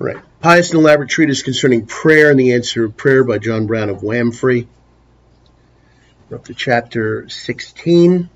Right. 0.00 0.16
Pious 0.40 0.70
and 0.70 0.80
elaborate 0.80 1.10
treatise 1.10 1.42
concerning 1.42 1.84
prayer 1.84 2.30
and 2.30 2.40
the 2.40 2.54
answer 2.54 2.86
of 2.86 2.96
prayer 2.96 3.22
by 3.22 3.36
John 3.36 3.66
Brown 3.66 3.90
of 3.90 3.98
Wamphray. 3.98 4.66
We're 6.30 6.38
up 6.38 6.46
to 6.46 6.54
chapter 6.54 7.28
16. 7.28 8.30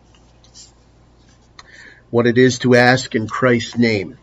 What 2.10 2.26
it 2.26 2.36
is 2.36 2.58
to 2.58 2.74
ask 2.74 3.14
in 3.14 3.26
Christ's 3.26 3.78
name. 3.78 4.18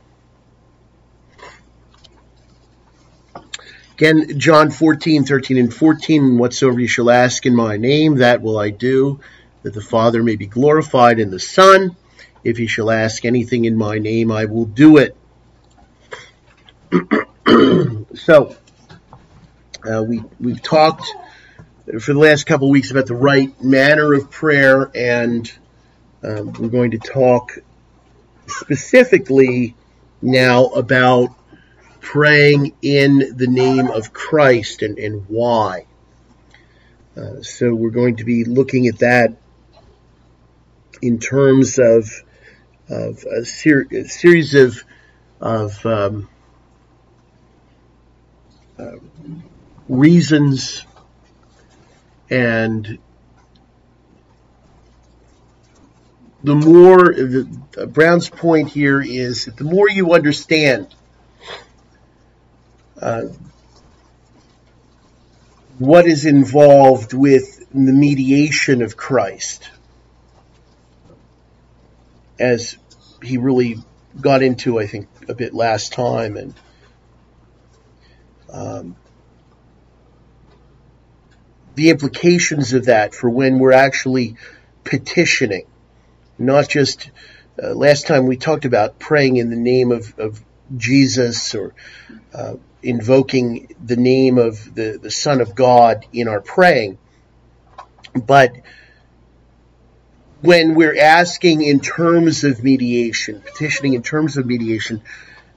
Again, 3.93 4.38
John 4.38 4.69
14, 4.69 5.23
13, 5.23 5.58
and 5.58 5.73
14. 5.73 6.38
Whatsoever 6.38 6.80
you 6.80 6.88
shall 6.88 7.09
ask 7.09 7.47
in 7.47 7.55
my 7.55 7.77
name, 7.77 8.17
that 8.17 8.44
will 8.44 8.59
I 8.59 8.69
do, 8.69 9.19
that 9.63 9.73
the 9.73 9.81
Father 9.81 10.21
may 10.21 10.35
be 10.35 10.45
glorified 10.45 11.19
in 11.19 11.31
the 11.31 11.39
Son. 11.39 11.95
If 12.44 12.59
you 12.59 12.67
shall 12.67 12.91
ask 12.91 13.25
anything 13.25 13.66
in 13.66 13.75
my 13.75 13.97
name, 13.97 14.31
I 14.31 14.45
will 14.45 14.66
do 14.66 14.97
it. 14.97 15.17
so 18.25 18.55
uh, 19.84 20.03
we 20.03 20.23
we've 20.39 20.61
talked 20.61 21.05
for 21.99 22.13
the 22.13 22.20
last 22.20 22.45
couple 22.45 22.67
of 22.67 22.71
weeks 22.71 22.91
about 22.91 23.07
the 23.07 23.16
right 23.16 23.61
manner 23.63 24.13
of 24.13 24.30
prayer, 24.30 24.91
and 24.94 25.52
um, 26.23 26.53
we're 26.53 26.67
going 26.67 26.91
to 26.91 26.99
talk 26.99 27.57
specifically 28.47 29.75
now 30.21 30.66
about 30.66 31.30
praying 31.99 32.75
in 32.84 33.35
the 33.35 33.47
name 33.47 33.88
of 33.88 34.13
Christ 34.13 34.83
and, 34.83 34.99
and 34.99 35.25
why. 35.27 35.88
Uh, 37.17 37.42
so 37.42 37.73
we're 37.73 37.89
going 37.89 38.17
to 38.17 38.23
be 38.23 38.44
looking 38.44 38.86
at 38.88 38.99
that 38.99 39.36
in 41.02 41.17
terms 41.19 41.80
of 41.80 42.11
of 42.88 43.23
a, 43.23 43.45
ser- 43.45 43.88
series 44.05 44.53
of 44.53 44.83
of 45.39 45.83
um, 45.88 46.30
reasons 49.87 50.85
and 52.29 52.97
the 56.43 56.55
more 56.55 57.13
the, 57.13 57.87
Brown's 57.87 58.29
point 58.29 58.69
here 58.69 59.02
is 59.02 59.45
that 59.45 59.57
the 59.57 59.63
more 59.63 59.89
you 59.89 60.13
understand 60.13 60.93
uh, 62.99 63.23
what 65.77 66.05
is 66.05 66.25
involved 66.25 67.13
with 67.13 67.65
the 67.71 67.93
mediation 67.93 68.81
of 68.81 68.95
Christ, 68.95 69.69
as 72.39 72.77
he 73.23 73.37
really 73.37 73.77
got 74.19 74.43
into, 74.43 74.79
I 74.79 74.87
think, 74.87 75.07
a 75.27 75.33
bit 75.33 75.53
last 75.53 75.93
time, 75.93 76.37
and 76.37 76.53
um, 78.52 78.95
the 81.75 81.89
implications 81.89 82.73
of 82.73 82.85
that 82.85 83.16
for 83.16 83.30
when 83.30 83.59
we're 83.59 83.71
actually 83.71 84.35
petitioning, 84.83 85.66
not 86.38 86.67
just 86.67 87.11
uh, 87.61 87.73
last 87.73 88.08
time 88.08 88.27
we 88.27 88.38
talked 88.38 88.66
about 88.66 88.99
praying 88.99 89.38
in 89.38 89.49
the 89.49 89.55
name 89.55 89.91
of, 89.91 90.17
of 90.19 90.41
Jesus 90.75 91.55
or 91.55 91.73
uh, 92.33 92.55
invoking 92.83 93.75
the 93.83 93.95
name 93.95 94.38
of 94.38 94.73
the, 94.73 94.99
the 95.02 95.11
Son 95.11 95.41
of 95.41 95.55
God 95.55 96.05
in 96.11 96.27
our 96.27 96.41
praying, 96.41 96.97
but 98.13 98.53
when 100.42 100.73
we're 100.73 100.99
asking 100.99 101.61
in 101.61 101.80
terms 101.80 102.43
of 102.43 102.64
mediation, 102.64 103.42
petitioning 103.42 103.93
in 103.93 104.02
terms 104.02 104.37
of 104.37 104.45
mediation, 104.45 105.02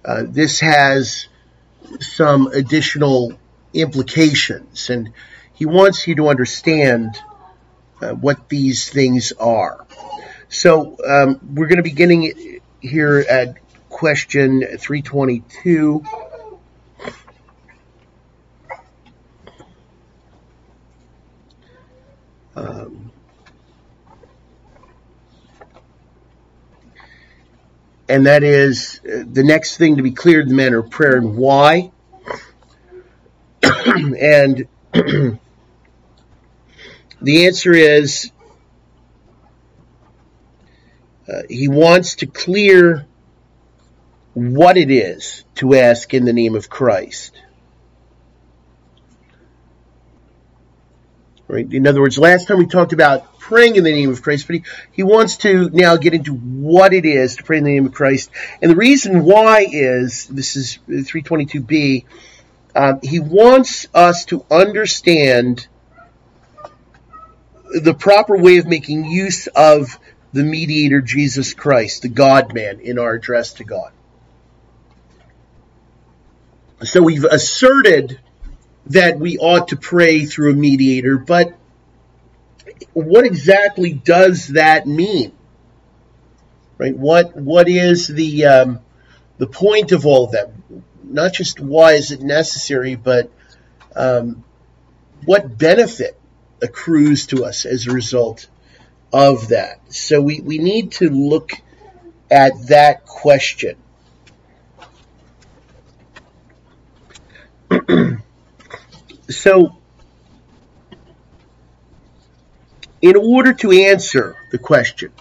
uh, 0.05 0.25
this 0.27 0.61
has 0.61 1.27
some 2.01 2.49
additional 2.49 3.39
implications, 3.73 4.91
and 4.91 5.13
he 5.55 5.67
wants 5.67 6.07
you 6.07 6.15
to 6.17 6.29
understand 6.29 7.17
uh, 8.01 8.13
what 8.13 8.49
these 8.49 8.89
things 8.89 9.33
are. 9.33 9.87
So 10.49 10.97
um, 11.07 11.41
we're 11.55 11.67
going 11.67 11.79
to 11.79 11.83
be 11.83 11.91
getting 11.91 12.61
here 12.81 13.25
at 13.29 13.57
question 13.89 14.61
322. 14.79 16.05
Um, 22.57 23.11
and 28.09 28.27
that 28.27 28.43
is 28.43 29.01
uh, 29.05 29.25
the 29.31 29.43
next 29.43 29.77
thing 29.77 29.97
to 29.97 30.03
be 30.03 30.11
cleared 30.11 30.49
the 30.49 30.55
manner 30.55 30.79
of 30.79 30.91
prayer 30.91 31.17
and 31.17 31.37
why. 31.37 31.91
and 33.63 34.67
the 34.93 35.39
answer 37.47 37.73
is 37.73 38.31
uh, 41.29 41.43
he 41.49 41.69
wants 41.69 42.17
to 42.17 42.27
clear 42.27 43.07
what 44.35 44.77
it 44.77 44.91
is 44.91 45.45
to 45.55 45.75
ask 45.75 46.13
in 46.13 46.25
the 46.25 46.33
name 46.33 46.55
of 46.55 46.69
Christ. 46.69 47.41
Right? 51.55 51.73
In 51.73 51.87
other 51.87 52.01
words, 52.01 52.19
last 52.19 52.49
time 52.49 52.59
we 52.59 52.67
talked 52.67 52.93
about 52.93 53.39
praying 53.39 53.77
in 53.77 53.85
the 53.85 53.93
name 53.93 54.11
of 54.11 54.23
Christ, 54.23 54.49
but 54.49 54.57
he, 54.57 54.65
he 54.91 55.03
wants 55.05 55.37
to 55.39 55.71
now 55.71 55.97
get 55.97 56.13
into 56.13 56.35
what 56.35 56.93
it 56.93 57.05
is 57.05 57.37
to 57.37 57.45
pray 57.45 57.59
in 57.59 57.65
the 57.65 57.71
name 57.71 57.87
of 57.87 57.93
Christ. 57.93 58.31
And 58.61 58.73
the 58.73 58.77
reason 58.77 59.23
why 59.23 59.65
is 59.71 60.27
this 60.27 60.57
is 60.57 60.81
322b. 60.89 62.07
Um, 62.75 62.99
he 63.05 63.21
wants 63.21 63.87
us 63.95 64.25
to 64.27 64.45
understand 64.51 65.69
the 67.73 67.95
proper 67.95 68.37
way 68.37 68.59
of 68.59 68.67
making 68.67 69.05
use 69.05 69.47
of 69.47 69.97
the 70.33 70.43
mediator 70.43 71.01
Jesus 71.01 71.55
Christ, 71.55 72.03
the 72.03 72.09
God 72.09 72.53
man, 72.53 72.81
in 72.81 72.99
our 72.99 73.15
address 73.15 73.53
to 73.55 73.65
God. 73.65 73.93
So 76.83 77.01
we've 77.01 77.23
asserted 77.23 78.19
that 78.87 79.19
we 79.19 79.39
ought 79.39 79.69
to 79.69 79.77
pray 79.77 80.25
through 80.25 80.53
a 80.53 80.55
mediator, 80.55 81.19
but 81.19 81.57
what 82.93 83.25
exactly 83.25 83.93
does 83.93 84.49
that 84.49 84.87
mean? 84.87 85.33
Right? 86.79 86.97
What 86.97 87.37
what 87.37 87.69
is 87.69 88.09
the 88.09 88.47
um, 88.47 88.81
the 89.39 89.47
point 89.47 89.93
of 89.93 90.07
all 90.07 90.25
of 90.25 90.33
that? 90.33 90.51
Not 91.03 91.33
just 91.33 91.61
why 91.61 91.93
is 91.93 92.11
it 92.11 92.21
necessary, 92.21 92.95
but 92.97 93.31
um, 93.95 94.45
what 95.25 95.57
benefit 95.57 96.19
accrues 96.63 97.27
to 97.27 97.45
us 97.45 97.65
as 97.65 97.87
a 97.87 97.93
result 97.93 98.49
of 99.13 99.49
that? 99.49 99.81
So 99.93 100.21
we, 100.21 100.41
we 100.41 100.59
need 100.59 100.93
to 100.93 101.09
look 101.09 101.53
at 102.31 102.69
that 102.69 103.07
question. 103.07 103.77
So 109.29 109.77
in 113.01 113.17
order 113.17 113.53
to 113.53 113.71
answer 113.71 114.35
the 114.51 114.59
question, 114.59 115.13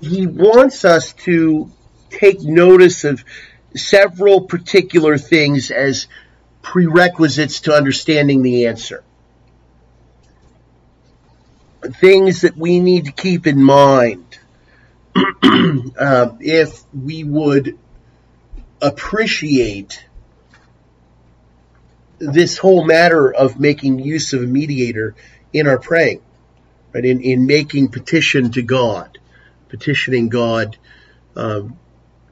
he 0.00 0.26
wants 0.26 0.84
us 0.84 1.12
to 1.12 1.70
take 2.10 2.40
notice 2.40 3.04
of 3.04 3.24
several 3.74 4.42
particular 4.42 5.18
things 5.18 5.70
as 5.70 6.06
prerequisites 6.62 7.60
to 7.62 7.72
understanding 7.72 8.42
the 8.42 8.66
answer. 8.66 9.02
Things 12.00 12.42
that 12.42 12.56
we 12.56 12.80
need 12.80 13.06
to 13.06 13.12
keep 13.12 13.46
in 13.46 13.62
mind 13.62 14.38
uh, 15.16 16.30
if 16.40 16.82
we 16.92 17.24
would 17.24 17.78
appreciate 18.80 20.05
this 22.18 22.58
whole 22.58 22.84
matter 22.84 23.32
of 23.32 23.60
making 23.60 23.98
use 23.98 24.32
of 24.32 24.42
a 24.42 24.46
mediator 24.46 25.14
in 25.52 25.66
our 25.66 25.78
praying, 25.78 26.22
right? 26.92 27.04
In, 27.04 27.20
in 27.20 27.46
making 27.46 27.88
petition 27.88 28.50
to 28.52 28.62
God, 28.62 29.18
petitioning 29.68 30.28
God 30.28 30.76
um, 31.34 31.78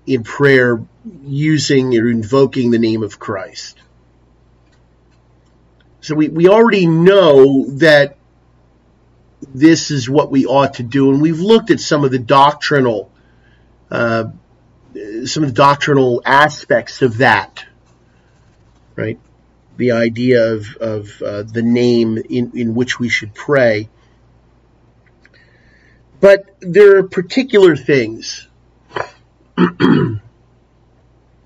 in 0.06 0.22
prayer 0.24 0.82
using 1.22 1.96
or 1.96 2.08
invoking 2.08 2.70
the 2.70 2.78
name 2.78 3.02
of 3.02 3.18
Christ. 3.18 3.78
So 6.00 6.14
we, 6.14 6.28
we 6.28 6.48
already 6.48 6.86
know 6.86 7.66
that 7.78 8.16
this 9.54 9.90
is 9.90 10.08
what 10.08 10.30
we 10.30 10.46
ought 10.46 10.74
to 10.74 10.82
do, 10.82 11.10
and 11.10 11.20
we've 11.20 11.40
looked 11.40 11.70
at 11.70 11.80
some 11.80 12.04
of 12.04 12.10
the 12.10 12.18
doctrinal, 12.18 13.10
uh, 13.90 14.24
some 15.24 15.42
of 15.42 15.50
the 15.50 15.54
doctrinal 15.54 16.22
aspects 16.24 17.02
of 17.02 17.18
that, 17.18 17.64
right? 18.96 19.18
The 19.76 19.92
idea 19.92 20.52
of, 20.52 20.76
of 20.76 21.22
uh, 21.22 21.42
the 21.42 21.62
name 21.62 22.18
in, 22.18 22.52
in 22.54 22.74
which 22.74 22.98
we 22.98 23.08
should 23.08 23.34
pray. 23.34 23.88
But 26.20 26.56
there 26.60 26.96
are 26.98 27.02
particular 27.02 27.76
things 27.76 28.48
there 29.56 30.20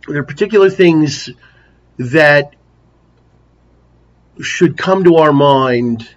are 0.09 0.25
particular 0.25 0.71
things 0.71 1.29
that 1.99 2.55
should 4.41 4.79
come 4.79 5.05
to 5.05 5.17
our 5.17 5.33
mind 5.33 6.09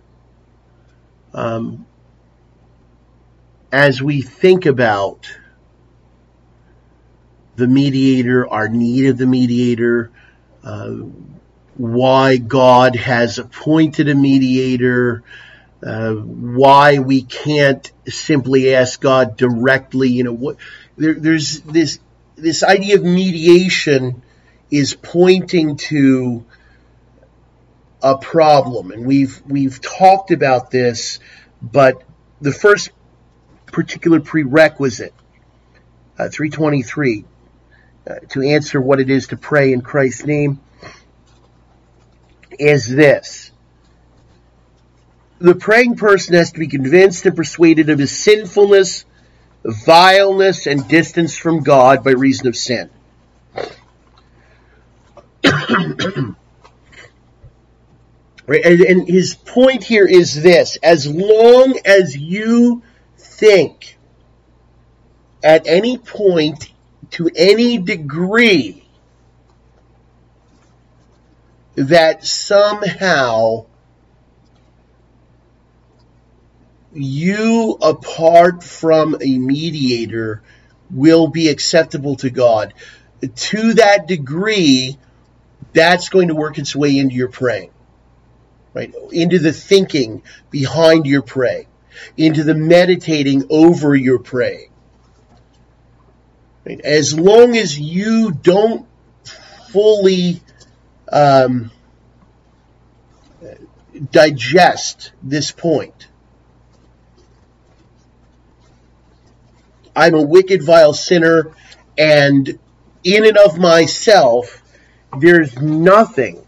um, 1.34 1.86
as 3.74 4.02
we 4.02 4.22
think 4.22 4.66
about 4.66 5.30
the 7.57 7.68
mediator, 7.68 8.48
our 8.48 8.69
need 8.69 9.07
of 9.07 9.18
the 9.18 9.25
mediator, 9.25 10.12
uh, 10.64 10.96
why 11.77 12.38
God 12.38 12.95
has 12.95 13.39
appointed 13.39 14.09
a 14.09 14.15
mediator, 14.15 15.23
uh, 15.85 16.13
why 16.13 17.00
we 17.00 17.23
can't 17.23 17.91
simply 18.07 18.75
ask 18.75 19.00
God 19.01 19.38
directly. 19.38 20.09
You 20.09 20.25
know, 20.25 20.33
what 20.33 20.57
there, 20.97 21.13
there's 21.13 21.62
this 21.62 22.00
this 22.35 22.63
idea 22.63 22.95
of 22.95 23.03
mediation 23.03 24.21
is 24.69 24.94
pointing 24.95 25.77
to 25.77 26.45
a 28.01 28.18
problem, 28.18 28.91
and 28.91 29.06
we've 29.06 29.41
we've 29.47 29.79
talked 29.81 30.31
about 30.31 30.71
this, 30.71 31.19
but 31.62 32.03
the 32.41 32.51
first 32.51 32.91
particular 33.68 34.19
prerequisite, 34.19 35.13
uh, 36.18 36.29
323, 36.29 37.25
uh, 38.07 38.15
to 38.29 38.41
answer 38.41 38.81
what 38.81 39.00
it 39.00 39.09
is 39.09 39.27
to 39.27 39.38
pray 39.38 39.71
in 39.71 39.81
Christ's 39.81 40.25
name, 40.25 40.59
is 42.59 42.88
this 42.88 43.51
the 45.42 45.56
praying 45.56 45.95
person 45.95 46.36
has 46.36 46.51
to 46.51 46.59
be 46.59 46.68
convinced 46.68 47.25
and 47.25 47.36
persuaded 47.36 47.89
of 47.89 47.98
his 47.98 48.15
sinfulness, 48.15 49.06
vileness, 49.65 50.68
and 50.68 50.88
distance 50.88 51.36
from 51.36 51.63
God 51.63 52.03
by 52.03 52.12
reason 52.12 52.48
of 52.48 52.56
sin. 52.56 52.92
right? 55.44 56.36
and, 58.65 58.81
and 58.81 59.07
his 59.07 59.33
point 59.33 59.83
here 59.83 60.06
is 60.06 60.42
this 60.42 60.77
as 60.83 61.07
long 61.07 61.80
as 61.86 62.15
you 62.15 62.83
think 63.18 63.97
at 65.44 65.68
any 65.68 65.97
point 65.97 66.71
to 67.09 67.30
any 67.36 67.80
degree 67.80 68.81
that 71.75 72.25
somehow 72.25 73.65
you 76.94 77.77
apart 77.81 78.63
from 78.63 79.15
a 79.21 79.38
mediator 79.38 80.41
will 80.89 81.27
be 81.27 81.47
acceptable 81.50 82.15
to 82.18 82.29
God. 82.29 82.73
To 83.35 83.73
that 83.75 84.07
degree, 84.07 84.97
that's 85.73 86.09
going 86.09 86.27
to 86.27 86.35
work 86.35 86.57
its 86.57 86.75
way 86.75 86.97
into 86.97 87.15
your 87.15 87.29
praying, 87.29 87.71
right? 88.73 88.94
Into 89.12 89.39
the 89.39 89.53
thinking 89.53 90.23
behind 90.50 91.06
your 91.06 91.21
praying, 91.21 91.68
into 92.18 92.44
the 92.44 92.56
meditating 92.56 93.45
over 93.50 93.95
your 93.95 94.19
praying. 94.19 94.69
As 96.83 97.18
long 97.18 97.56
as 97.56 97.79
you 97.79 98.31
don't 98.31 98.85
fully 99.69 100.41
um, 101.12 101.72
digest 104.12 105.12
this 105.22 105.52
point, 105.52 106.08
I'm 109.96 110.16
a 110.16 110.22
wicked, 110.22 110.63
vile 110.63 110.94
sinner, 110.94 111.52
and 111.98 112.58
in 113.04 113.25
and 113.25 113.38
of 113.38 113.58
myself, 113.58 114.62
there's 115.19 115.58
nothing 115.60 116.42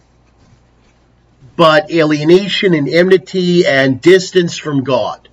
but 1.55 1.91
alienation 1.91 2.73
and 2.73 2.89
enmity 2.89 3.65
and 3.65 4.01
distance 4.01 4.57
from 4.57 4.83
God. 4.83 5.27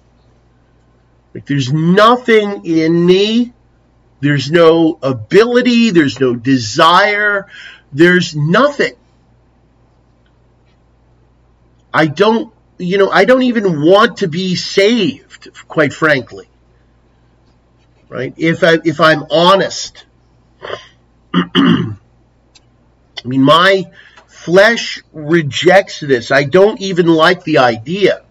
Like 1.34 1.46
there's 1.46 1.72
nothing 1.72 2.66
in 2.66 3.06
me. 3.06 3.52
There's 4.20 4.50
no 4.50 4.98
ability. 5.02 5.90
There's 5.90 6.20
no 6.20 6.34
desire. 6.34 7.46
There's 7.92 8.34
nothing. 8.36 8.94
I 11.92 12.06
don't, 12.06 12.52
you 12.78 12.98
know, 12.98 13.10
I 13.10 13.24
don't 13.24 13.42
even 13.42 13.82
want 13.82 14.18
to 14.18 14.28
be 14.28 14.54
saved, 14.54 15.50
quite 15.68 15.92
frankly 15.92 16.50
right? 18.10 18.34
If 18.36 18.62
I 18.62 18.78
if 18.84 19.00
I'm 19.00 19.24
honest, 19.30 20.04
I 21.34 21.94
mean 23.24 23.42
my 23.42 23.84
flesh 24.26 25.02
rejects 25.12 26.00
this. 26.00 26.30
I 26.30 26.44
don't 26.44 26.78
even 26.80 27.06
like 27.06 27.44
the 27.44 27.58
idea. 27.58 28.22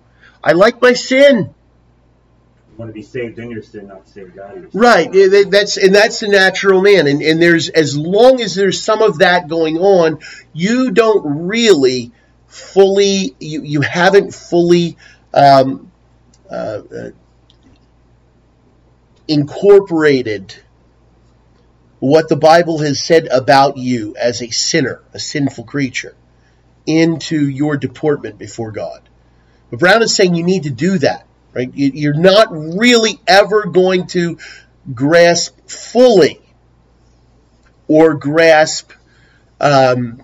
I 0.43 0.51
like 0.51 0.81
my 0.81 0.93
sin. 0.93 1.55
You 2.71 2.77
want 2.77 2.89
to 2.89 2.93
be 2.93 3.01
saved 3.01 3.39
in 3.39 3.49
your 3.49 3.63
sin, 3.63 3.87
not 3.87 4.07
save 4.07 4.35
God. 4.35 4.69
Right. 4.73 5.11
That's 5.49 5.77
and 5.77 5.95
that's 5.95 6.19
the 6.19 6.27
natural 6.27 6.81
man. 6.81 7.07
And 7.07 7.21
and 7.21 7.41
there's 7.41 7.69
as 7.69 7.97
long 7.97 8.41
as 8.41 8.53
there's 8.53 8.83
some 8.83 9.01
of 9.01 9.19
that 9.19 9.47
going 9.47 9.77
on, 9.77 10.19
you 10.53 10.91
don't 10.91 11.47
really 11.47 12.11
fully 12.49 13.35
you 13.39 13.63
you 13.63 13.81
haven't 13.81 14.33
fully 14.33 14.97
um, 15.33 15.91
uh, 16.49 16.53
uh 16.53 17.09
incorporated 19.27 20.55
what 21.99 22.29
the 22.29 22.35
Bible 22.35 22.79
has 22.79 23.01
said 23.03 23.27
about 23.27 23.77
you 23.77 24.15
as 24.19 24.41
a 24.41 24.49
sinner, 24.49 25.01
a 25.13 25.19
sinful 25.19 25.65
creature, 25.65 26.15
into 26.85 27.47
your 27.47 27.77
deportment 27.77 28.37
before 28.37 28.71
God. 28.71 29.01
But 29.69 29.79
Brown 29.79 30.01
is 30.01 30.15
saying 30.15 30.33
you 30.35 30.43
need 30.43 30.63
to 30.63 30.71
do 30.71 30.97
that, 30.99 31.27
right? 31.53 31.69
You're 31.73 32.13
not 32.13 32.47
really 32.51 33.19
ever 33.27 33.65
going 33.65 34.07
to 34.07 34.39
grasp 34.93 35.69
fully 35.69 36.41
or 37.87 38.15
grasp 38.15 38.91
um, 39.59 40.23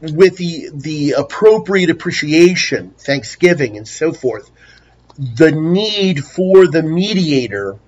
with 0.00 0.36
the 0.36 0.70
the 0.72 1.12
appropriate 1.12 1.90
appreciation, 1.90 2.90
thanksgiving, 2.98 3.76
and 3.76 3.86
so 3.86 4.12
forth 4.12 4.50
the 5.16 5.52
need 5.52 6.24
for 6.24 6.66
the 6.66 6.82
mediator 6.82 7.78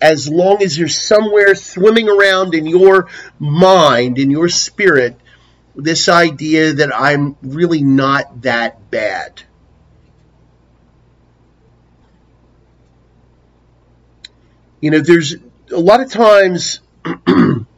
as 0.00 0.28
long 0.28 0.62
as 0.62 0.78
you're 0.78 0.88
somewhere 0.88 1.54
swimming 1.54 2.08
around 2.08 2.54
in 2.54 2.66
your 2.66 3.08
mind, 3.38 4.18
in 4.18 4.30
your 4.30 4.48
spirit, 4.48 5.14
this 5.76 6.08
idea 6.08 6.72
that 6.72 6.90
I'm 6.94 7.36
really 7.42 7.82
not 7.82 8.42
that 8.42 8.90
bad. 8.90 9.42
You 14.80 14.90
know, 14.90 15.00
there's 15.00 15.36
a 15.70 15.78
lot 15.78 16.00
of 16.00 16.10
times 16.10 16.80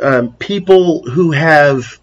um, 0.00 0.32
people 0.34 1.02
who 1.02 1.32
have 1.32 1.98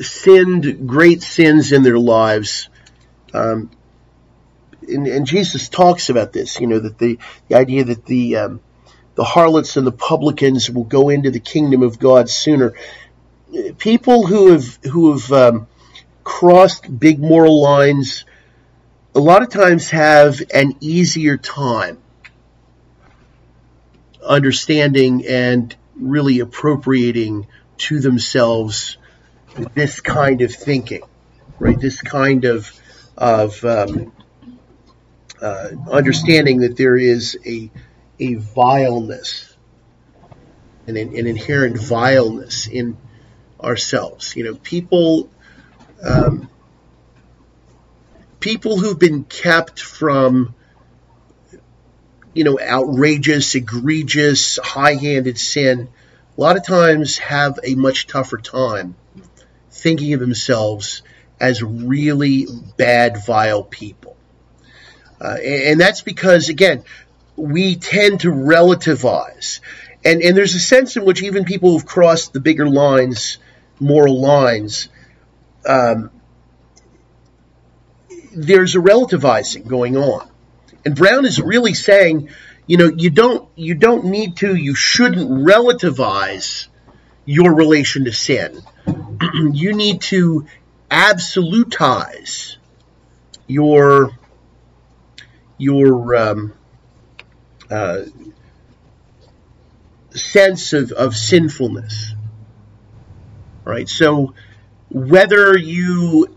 sinned 0.00 0.88
great 0.88 1.22
sins 1.22 1.72
in 1.72 1.82
their 1.82 1.98
lives. 1.98 2.68
Um, 3.32 3.70
and, 4.86 5.06
and, 5.06 5.26
Jesus 5.26 5.68
talks 5.68 6.08
about 6.08 6.32
this, 6.32 6.60
you 6.60 6.66
know, 6.66 6.78
that 6.78 6.98
the, 6.98 7.18
the 7.48 7.56
idea 7.56 7.84
that 7.84 8.04
the 8.04 8.36
um, 8.36 8.60
the 9.14 9.24
harlots 9.24 9.76
and 9.76 9.86
the 9.86 9.92
publicans 9.92 10.68
will 10.68 10.84
go 10.84 11.08
into 11.08 11.30
the 11.30 11.40
kingdom 11.40 11.82
of 11.82 11.98
God 11.98 12.28
sooner. 12.28 12.74
People 13.78 14.26
who 14.26 14.52
have 14.52 14.78
who 14.84 15.12
have 15.12 15.32
um, 15.32 15.66
crossed 16.22 16.98
big 16.98 17.18
moral 17.18 17.62
lines, 17.62 18.24
a 19.14 19.20
lot 19.20 19.42
of 19.42 19.48
times 19.48 19.90
have 19.90 20.42
an 20.52 20.76
easier 20.80 21.36
time 21.36 21.98
understanding 24.26 25.26
and 25.26 25.74
really 25.96 26.40
appropriating 26.40 27.46
to 27.76 28.00
themselves 28.00 28.98
this 29.74 30.00
kind 30.00 30.42
of 30.42 30.52
thinking, 30.52 31.02
right? 31.58 31.78
This 31.78 32.00
kind 32.00 32.44
of 32.44 32.72
of 33.16 33.64
um, 33.64 34.12
uh, 35.40 35.68
understanding 35.90 36.60
that 36.60 36.76
there 36.76 36.96
is 36.96 37.38
a 37.46 37.70
a 38.18 38.34
vileness, 38.34 39.54
an, 40.86 40.96
an 40.96 41.26
inherent 41.26 41.78
vileness 41.78 42.66
in 42.66 42.96
ourselves. 43.60 44.34
You 44.36 44.44
know, 44.44 44.54
people 44.56 45.28
um, 46.02 46.48
people 48.40 48.78
who've 48.78 48.98
been 48.98 49.24
kept 49.24 49.80
from 49.80 50.54
you 52.34 52.44
know 52.44 52.58
outrageous, 52.60 53.54
egregious, 53.54 54.58
high-handed 54.62 55.38
sin, 55.38 55.88
a 56.36 56.40
lot 56.40 56.56
of 56.56 56.66
times 56.66 57.18
have 57.18 57.58
a 57.62 57.74
much 57.74 58.06
tougher 58.06 58.38
time 58.38 58.96
thinking 59.70 60.14
of 60.14 60.20
themselves 60.20 61.02
as 61.40 61.62
really 61.62 62.46
bad, 62.76 63.24
vile 63.24 63.62
people. 63.62 64.16
Uh, 65.20 65.36
and 65.44 65.80
that's 65.80 66.02
because, 66.02 66.48
again, 66.48 66.84
we 67.36 67.76
tend 67.76 68.20
to 68.20 68.28
relativize. 68.28 69.60
And, 70.04 70.22
and 70.22 70.36
there's 70.36 70.54
a 70.54 70.60
sense 70.60 70.96
in 70.96 71.04
which 71.04 71.22
even 71.22 71.44
people 71.44 71.72
who've 71.72 71.86
crossed 71.86 72.32
the 72.32 72.40
bigger 72.40 72.68
lines, 72.68 73.38
moral 73.80 74.20
lines, 74.20 74.88
um, 75.66 76.10
there's 78.34 78.74
a 78.74 78.80
relativizing 78.80 79.66
going 79.66 79.96
on. 79.96 80.28
And 80.84 80.94
Brown 80.94 81.24
is 81.24 81.40
really 81.40 81.74
saying, 81.74 82.28
you 82.66 82.76
know, 82.76 82.90
you 82.96 83.10
don't 83.10 83.48
you 83.56 83.74
don't 83.74 84.06
need 84.06 84.36
to, 84.38 84.54
you 84.54 84.74
shouldn't 84.74 85.30
relativize 85.30 86.68
your 87.24 87.54
relation 87.54 88.04
to 88.04 88.12
sin. 88.12 88.62
you 89.52 89.72
need 89.72 90.00
to 90.02 90.46
absolutize 90.90 92.56
your 93.46 94.12
your 95.58 96.16
um, 96.16 96.52
uh, 97.70 98.02
sense 100.10 100.72
of, 100.72 100.92
of 100.92 101.16
sinfulness. 101.16 102.14
Right? 103.64 103.88
So 103.88 104.34
whether 104.90 105.56
you 105.56 106.33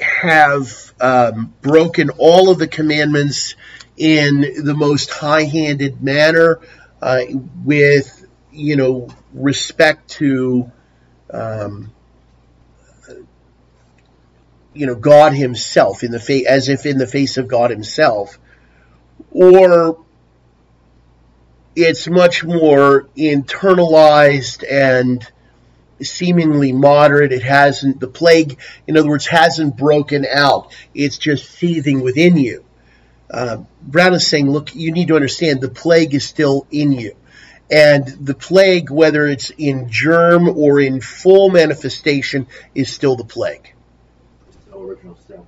have 0.00 0.92
um, 1.00 1.54
broken 1.62 2.10
all 2.18 2.50
of 2.50 2.58
the 2.58 2.66
commandments 2.66 3.54
in 3.96 4.64
the 4.64 4.74
most 4.74 5.10
high-handed 5.10 6.02
manner 6.02 6.60
uh, 7.00 7.20
with, 7.64 8.26
you 8.50 8.76
know, 8.76 9.08
respect 9.32 10.08
to, 10.08 10.70
um, 11.30 11.92
you 14.72 14.86
know, 14.86 14.94
God 14.96 15.32
Himself 15.32 16.02
in 16.02 16.10
the 16.10 16.20
face, 16.20 16.46
as 16.46 16.68
if 16.68 16.86
in 16.86 16.98
the 16.98 17.06
face 17.06 17.36
of 17.36 17.46
God 17.46 17.70
Himself, 17.70 18.38
or 19.30 20.04
it's 21.76 22.08
much 22.08 22.44
more 22.44 23.08
internalized 23.16 24.64
and 24.68 25.28
seemingly 26.02 26.72
moderate. 26.72 27.32
It 27.32 27.42
hasn't, 27.42 28.00
the 28.00 28.08
plague, 28.08 28.58
in 28.86 28.96
other 28.96 29.08
words, 29.08 29.26
hasn't 29.26 29.76
broken 29.76 30.26
out. 30.30 30.72
It's 30.94 31.18
just 31.18 31.50
seething 31.50 32.00
within 32.00 32.36
you. 32.36 32.64
Uh, 33.30 33.58
Brown 33.82 34.14
is 34.14 34.26
saying, 34.26 34.50
look, 34.50 34.74
you 34.74 34.92
need 34.92 35.08
to 35.08 35.16
understand 35.16 35.60
the 35.60 35.68
plague 35.68 36.14
is 36.14 36.24
still 36.24 36.66
in 36.70 36.92
you. 36.92 37.16
And 37.70 38.06
the 38.06 38.34
plague, 38.34 38.90
whether 38.90 39.26
it's 39.26 39.50
in 39.50 39.88
germ 39.88 40.48
or 40.48 40.80
in 40.80 41.00
full 41.00 41.50
manifestation, 41.50 42.46
is 42.74 42.92
still 42.92 43.16
the 43.16 43.24
plague. 43.24 43.72
Still 44.66 44.82
original 44.82 45.18
sin. 45.26 45.46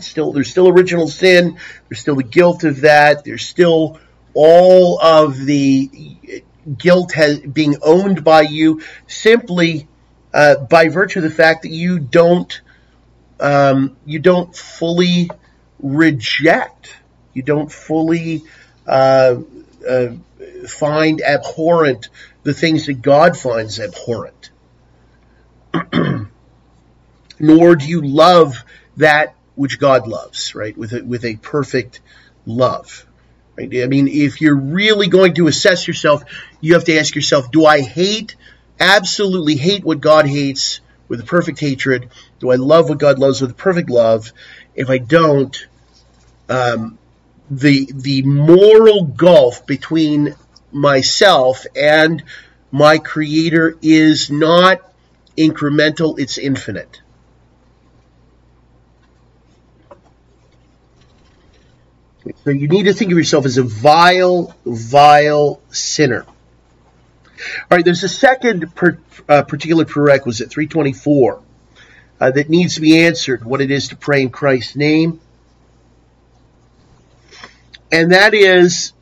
Still, 0.00 0.32
there's 0.32 0.50
still 0.50 0.68
original 0.68 1.08
sin. 1.08 1.58
There's 1.88 2.00
still 2.00 2.16
the 2.16 2.22
guilt 2.22 2.64
of 2.64 2.82
that. 2.82 3.24
There's 3.24 3.46
still 3.46 3.98
all 4.32 5.00
of 5.00 5.44
the 5.44 6.42
guilt 6.78 7.12
has 7.12 7.38
being 7.38 7.76
owned 7.82 8.24
by 8.24 8.42
you 8.42 8.82
simply 9.06 9.88
uh, 10.34 10.56
by 10.56 10.88
virtue 10.88 11.20
of 11.20 11.22
the 11.22 11.30
fact 11.30 11.62
that 11.62 11.70
you 11.70 11.98
don't 11.98 12.60
um, 13.40 13.96
you 14.04 14.18
don't 14.18 14.54
fully 14.56 15.30
reject, 15.78 16.94
you 17.34 17.42
don't 17.42 17.70
fully 17.70 18.42
uh, 18.86 19.36
uh, 19.88 20.08
find 20.66 21.20
abhorrent 21.20 22.08
the 22.42 22.54
things 22.54 22.86
that 22.86 23.02
God 23.02 23.36
finds 23.36 23.78
abhorrent, 23.78 24.50
nor 27.38 27.76
do 27.76 27.86
you 27.86 28.00
love 28.02 28.64
that 28.96 29.34
which 29.54 29.78
God 29.78 30.06
loves, 30.06 30.54
right? 30.54 30.76
With 30.76 30.92
a, 30.92 31.02
with 31.02 31.24
a 31.24 31.36
perfect 31.36 32.00
love. 32.44 33.06
I 33.58 33.86
mean, 33.86 34.08
if 34.08 34.40
you're 34.40 34.56
really 34.56 35.08
going 35.08 35.34
to 35.34 35.46
assess 35.46 35.88
yourself, 35.88 36.24
you 36.60 36.74
have 36.74 36.84
to 36.84 36.98
ask 36.98 37.14
yourself, 37.14 37.50
do 37.50 37.64
I 37.64 37.80
hate, 37.80 38.36
absolutely 38.78 39.56
hate 39.56 39.84
what 39.84 40.00
God 40.00 40.26
hates 40.26 40.80
with 41.08 41.20
a 41.20 41.24
perfect 41.24 41.60
hatred? 41.60 42.10
Do 42.38 42.50
I 42.50 42.56
love 42.56 42.88
what 42.88 42.98
God 42.98 43.18
loves 43.18 43.40
with 43.40 43.52
a 43.52 43.54
perfect 43.54 43.88
love? 43.88 44.32
If 44.74 44.90
I 44.90 44.98
don't, 44.98 45.66
um, 46.48 46.98
the 47.50 47.90
the 47.92 48.22
moral 48.22 49.04
gulf 49.04 49.66
between 49.66 50.34
myself 50.72 51.64
and 51.74 52.22
my 52.70 52.98
creator 52.98 53.78
is 53.80 54.30
not 54.30 54.80
incremental, 55.38 56.18
it's 56.18 56.38
infinite. 56.38 57.00
So 62.44 62.50
you 62.50 62.68
need 62.68 62.84
to 62.84 62.94
think 62.94 63.12
of 63.12 63.18
yourself 63.18 63.46
as 63.46 63.58
a 63.58 63.62
vile, 63.62 64.54
vile 64.64 65.60
sinner. 65.70 66.24
All 66.26 67.76
right, 67.76 67.84
there's 67.84 68.02
a 68.02 68.08
second 68.08 68.74
per, 68.74 68.98
uh, 69.28 69.42
particular 69.42 69.84
prerequisite, 69.84 70.50
324, 70.50 71.42
uh, 72.20 72.30
that 72.30 72.48
needs 72.48 72.76
to 72.76 72.80
be 72.80 73.04
answered 73.04 73.44
what 73.44 73.60
it 73.60 73.70
is 73.70 73.88
to 73.88 73.96
pray 73.96 74.22
in 74.22 74.30
Christ's 74.30 74.74
name. 74.74 75.20
And 77.92 78.12
that 78.12 78.34
is 78.34 78.92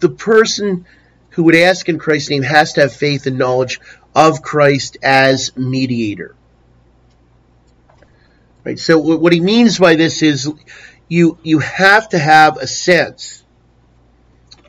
the 0.00 0.08
person 0.08 0.86
who 1.30 1.44
would 1.44 1.54
ask 1.54 1.88
in 1.88 1.98
Christ's 1.98 2.30
name 2.30 2.42
has 2.42 2.72
to 2.72 2.82
have 2.82 2.92
faith 2.92 3.26
and 3.26 3.38
knowledge 3.38 3.80
of 4.14 4.42
Christ 4.42 4.96
as 5.02 5.56
mediator. 5.56 6.34
Right? 8.64 8.78
So 8.78 8.98
what 8.98 9.32
he 9.32 9.40
means 9.40 9.78
by 9.78 9.94
this 9.94 10.22
is 10.22 10.50
you 11.08 11.38
you 11.42 11.58
have 11.58 12.10
to 12.10 12.18
have 12.18 12.58
a 12.58 12.66
sense 12.66 13.42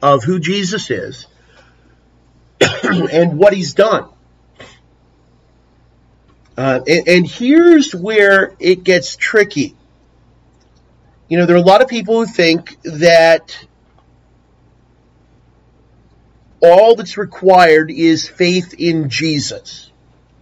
of 0.02 0.24
who 0.24 0.40
Jesus 0.40 0.90
is 0.90 1.28
and 2.84 3.38
what 3.38 3.54
he's 3.54 3.74
done. 3.74 4.10
Uh, 6.58 6.82
and, 6.88 7.08
and 7.08 7.28
here's 7.28 7.96
where 7.96 8.54
it 8.60 8.84
gets 8.84 9.16
tricky. 9.16 9.76
You 11.30 11.38
know, 11.38 11.46
there 11.46 11.56
are 11.56 11.60
a 11.60 11.64
lot 11.64 11.82
of 11.82 11.88
people 11.88 12.16
who 12.16 12.26
think 12.26 12.82
that 12.84 13.66
all 16.62 16.96
that's 16.96 17.18
required 17.18 17.92
is 17.92 18.28
faith 18.28 18.74
in 18.78 19.10
Jesus, 19.10 19.89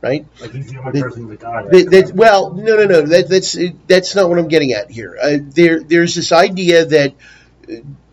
right? 0.08 0.26
Like 0.40 0.52
he's 0.52 0.72
the 0.72 0.78
only 0.80 1.02
person 1.02 1.28
with 1.28 1.40
God. 1.40 1.70
That, 1.72 1.90
that, 1.92 2.12
well, 2.14 2.54
no, 2.54 2.78
no, 2.78 2.86
no. 2.86 3.02
That, 3.02 3.30
that's 3.30 3.58
that's 3.88 4.16
not 4.16 4.30
what 4.30 4.40
I'm 4.40 4.48
getting 4.48 4.74
at 4.74 4.90
here. 4.90 5.18
Uh, 5.22 5.38
there, 5.42 5.80
there's 5.82 6.16
this 6.16 6.32
idea 6.32 6.86
that 6.86 7.14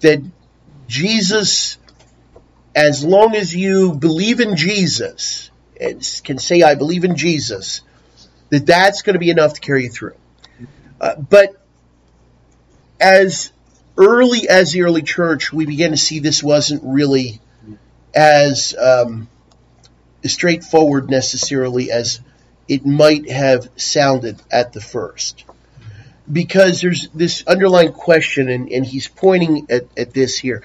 that 0.00 0.22
Jesus, 0.86 1.78
as 2.74 3.04
long 3.04 3.34
as 3.34 3.54
you 3.54 3.94
believe 3.94 4.40
in 4.40 4.56
Jesus 4.56 5.50
and 5.80 6.20
can 6.24 6.38
say 6.38 6.62
I 6.62 6.74
believe 6.74 7.04
in 7.04 7.16
Jesus, 7.16 7.82
that 8.50 8.66
that's 8.66 9.02
going 9.02 9.14
to 9.14 9.20
be 9.20 9.30
enough 9.30 9.54
to 9.54 9.60
carry 9.60 9.84
you 9.84 9.90
through. 9.90 10.14
Uh, 11.00 11.16
but 11.16 11.60
as 13.00 13.52
early 13.96 14.48
as 14.48 14.72
the 14.72 14.82
early 14.82 15.02
church, 15.02 15.52
we 15.52 15.66
began 15.66 15.90
to 15.90 15.96
see 15.96 16.18
this 16.18 16.42
wasn't 16.42 16.82
really 16.84 17.40
as 18.14 18.74
um, 18.76 19.28
straightforward 20.28 21.10
necessarily 21.10 21.90
as 21.90 22.20
it 22.68 22.86
might 22.86 23.30
have 23.30 23.68
sounded 23.76 24.40
at 24.50 24.72
the 24.72 24.80
first. 24.80 25.44
Because 26.30 26.80
there's 26.80 27.08
this 27.08 27.44
underlying 27.46 27.92
question, 27.92 28.48
and, 28.48 28.70
and 28.70 28.86
he's 28.86 29.08
pointing 29.08 29.66
at, 29.68 29.86
at 29.96 30.14
this 30.14 30.38
here. 30.38 30.62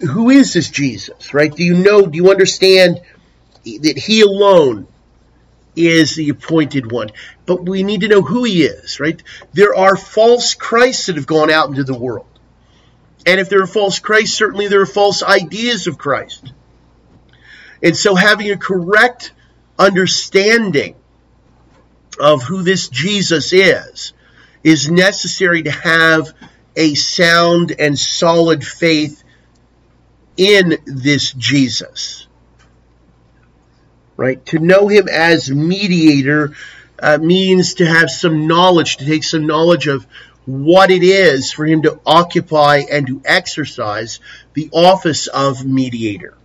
Who 0.00 0.30
is 0.30 0.52
this 0.52 0.68
Jesus, 0.68 1.32
right? 1.32 1.54
Do 1.54 1.62
you 1.62 1.74
know, 1.74 2.06
do 2.06 2.16
you 2.16 2.30
understand 2.30 3.00
that 3.64 3.96
he 3.96 4.22
alone 4.22 4.88
is 5.76 6.16
the 6.16 6.30
appointed 6.30 6.90
one? 6.90 7.10
But 7.46 7.64
we 7.64 7.84
need 7.84 8.00
to 8.00 8.08
know 8.08 8.22
who 8.22 8.42
he 8.44 8.64
is, 8.64 8.98
right? 8.98 9.22
There 9.52 9.74
are 9.74 9.96
false 9.96 10.54
Christs 10.54 11.06
that 11.06 11.16
have 11.16 11.26
gone 11.26 11.50
out 11.50 11.68
into 11.68 11.84
the 11.84 11.96
world. 11.96 12.26
And 13.24 13.40
if 13.40 13.48
there 13.48 13.62
are 13.62 13.66
false 13.66 14.00
Christs, 14.00 14.36
certainly 14.36 14.68
there 14.68 14.80
are 14.80 14.86
false 14.86 15.22
ideas 15.22 15.86
of 15.86 15.98
Christ. 15.98 16.52
And 17.86 17.96
so 17.96 18.16
having 18.16 18.50
a 18.50 18.56
correct 18.56 19.30
understanding 19.78 20.96
of 22.18 22.42
who 22.42 22.64
this 22.64 22.88
Jesus 22.88 23.52
is 23.52 24.12
is 24.64 24.90
necessary 24.90 25.62
to 25.62 25.70
have 25.70 26.32
a 26.74 26.94
sound 26.94 27.76
and 27.78 27.96
solid 27.96 28.66
faith 28.66 29.22
in 30.36 30.78
this 30.84 31.30
Jesus. 31.30 32.26
Right? 34.16 34.44
To 34.46 34.58
know 34.58 34.88
him 34.88 35.06
as 35.08 35.48
mediator 35.48 36.56
uh, 36.98 37.18
means 37.18 37.74
to 37.74 37.86
have 37.86 38.10
some 38.10 38.48
knowledge, 38.48 38.96
to 38.96 39.06
take 39.06 39.22
some 39.22 39.46
knowledge 39.46 39.86
of 39.86 40.08
what 40.44 40.90
it 40.90 41.04
is 41.04 41.52
for 41.52 41.64
him 41.64 41.82
to 41.82 42.00
occupy 42.04 42.82
and 42.90 43.06
to 43.06 43.22
exercise 43.24 44.18
the 44.54 44.70
office 44.72 45.28
of 45.28 45.64
mediator. 45.64 46.36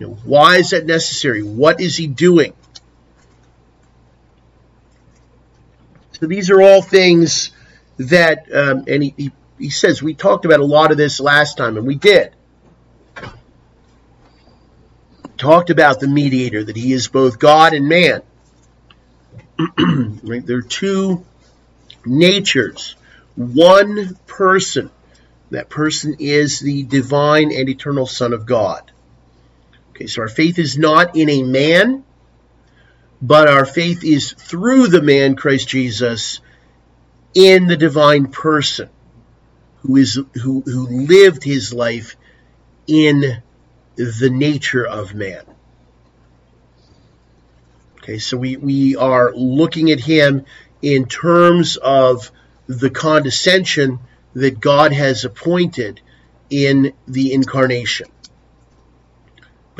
You 0.00 0.08
know, 0.08 0.14
why 0.24 0.56
is 0.56 0.70
that 0.70 0.86
necessary? 0.86 1.42
What 1.42 1.80
is 1.80 1.96
he 1.96 2.06
doing? 2.06 2.54
So 6.12 6.26
these 6.26 6.50
are 6.50 6.60
all 6.60 6.80
things 6.80 7.50
that, 7.98 8.52
um, 8.52 8.84
and 8.88 9.02
he, 9.02 9.14
he, 9.16 9.32
he 9.58 9.70
says, 9.70 10.02
we 10.02 10.14
talked 10.14 10.46
about 10.46 10.60
a 10.60 10.64
lot 10.64 10.90
of 10.90 10.96
this 10.96 11.20
last 11.20 11.58
time, 11.58 11.76
and 11.76 11.86
we 11.86 11.96
did. 11.96 12.34
Talked 15.36 15.68
about 15.68 16.00
the 16.00 16.08
mediator, 16.08 16.64
that 16.64 16.76
he 16.76 16.92
is 16.92 17.08
both 17.08 17.38
God 17.38 17.74
and 17.74 17.86
man. 17.86 18.22
right? 20.22 20.44
There 20.44 20.58
are 20.58 20.62
two 20.62 21.26
natures, 22.06 22.96
one 23.36 24.16
person. 24.26 24.90
That 25.50 25.68
person 25.68 26.16
is 26.20 26.60
the 26.60 26.84
divine 26.84 27.52
and 27.52 27.68
eternal 27.68 28.06
Son 28.06 28.32
of 28.32 28.46
God. 28.46 28.90
Okay, 30.00 30.06
so 30.06 30.22
our 30.22 30.28
faith 30.28 30.58
is 30.58 30.78
not 30.78 31.14
in 31.14 31.28
a 31.28 31.42
man, 31.42 32.04
but 33.20 33.48
our 33.48 33.66
faith 33.66 34.02
is 34.02 34.32
through 34.32 34.86
the 34.86 35.02
man 35.02 35.36
Christ 35.36 35.68
Jesus 35.68 36.40
in 37.34 37.66
the 37.66 37.76
divine 37.76 38.28
person 38.28 38.88
who 39.82 39.96
is 39.96 40.18
who 40.42 40.62
who 40.62 40.86
lived 40.86 41.44
his 41.44 41.74
life 41.74 42.16
in 42.86 43.42
the 43.96 44.30
nature 44.30 44.86
of 44.86 45.14
man. 45.14 45.44
Okay, 47.98 48.18
so 48.18 48.38
we, 48.38 48.56
we 48.56 48.96
are 48.96 49.34
looking 49.34 49.90
at 49.90 50.00
him 50.00 50.46
in 50.80 51.04
terms 51.08 51.76
of 51.76 52.30
the 52.66 52.88
condescension 52.88 53.98
that 54.32 54.60
God 54.60 54.92
has 54.94 55.26
appointed 55.26 56.00
in 56.48 56.94
the 57.06 57.34
incarnation. 57.34 58.06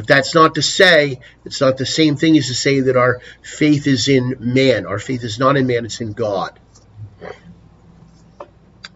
But 0.00 0.06
that's 0.06 0.34
not 0.34 0.54
to 0.54 0.62
say, 0.62 1.20
it's 1.44 1.60
not 1.60 1.76
the 1.76 1.84
same 1.84 2.16
thing 2.16 2.34
as 2.38 2.46
to 2.46 2.54
say 2.54 2.80
that 2.80 2.96
our 2.96 3.20
faith 3.42 3.86
is 3.86 4.08
in 4.08 4.34
man. 4.40 4.86
Our 4.86 4.98
faith 4.98 5.24
is 5.24 5.38
not 5.38 5.58
in 5.58 5.66
man, 5.66 5.84
it's 5.84 6.00
in 6.00 6.14
God. 6.14 6.58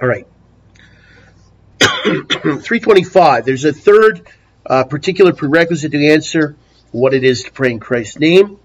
All 0.01 0.09
right. 0.09 0.27
325. 1.79 3.45
There's 3.45 3.67
a 3.67 3.73
third 3.75 4.27
uh, 4.65 4.85
particular 4.85 5.35
prerequisite 5.35 5.93
to 5.93 6.07
answer 6.07 6.57
what 6.91 7.13
it 7.13 7.23
is 7.23 7.43
to 7.43 7.53
pray 7.53 7.73
in 7.73 7.81
Christ's 7.81 8.19
name. 8.19 8.59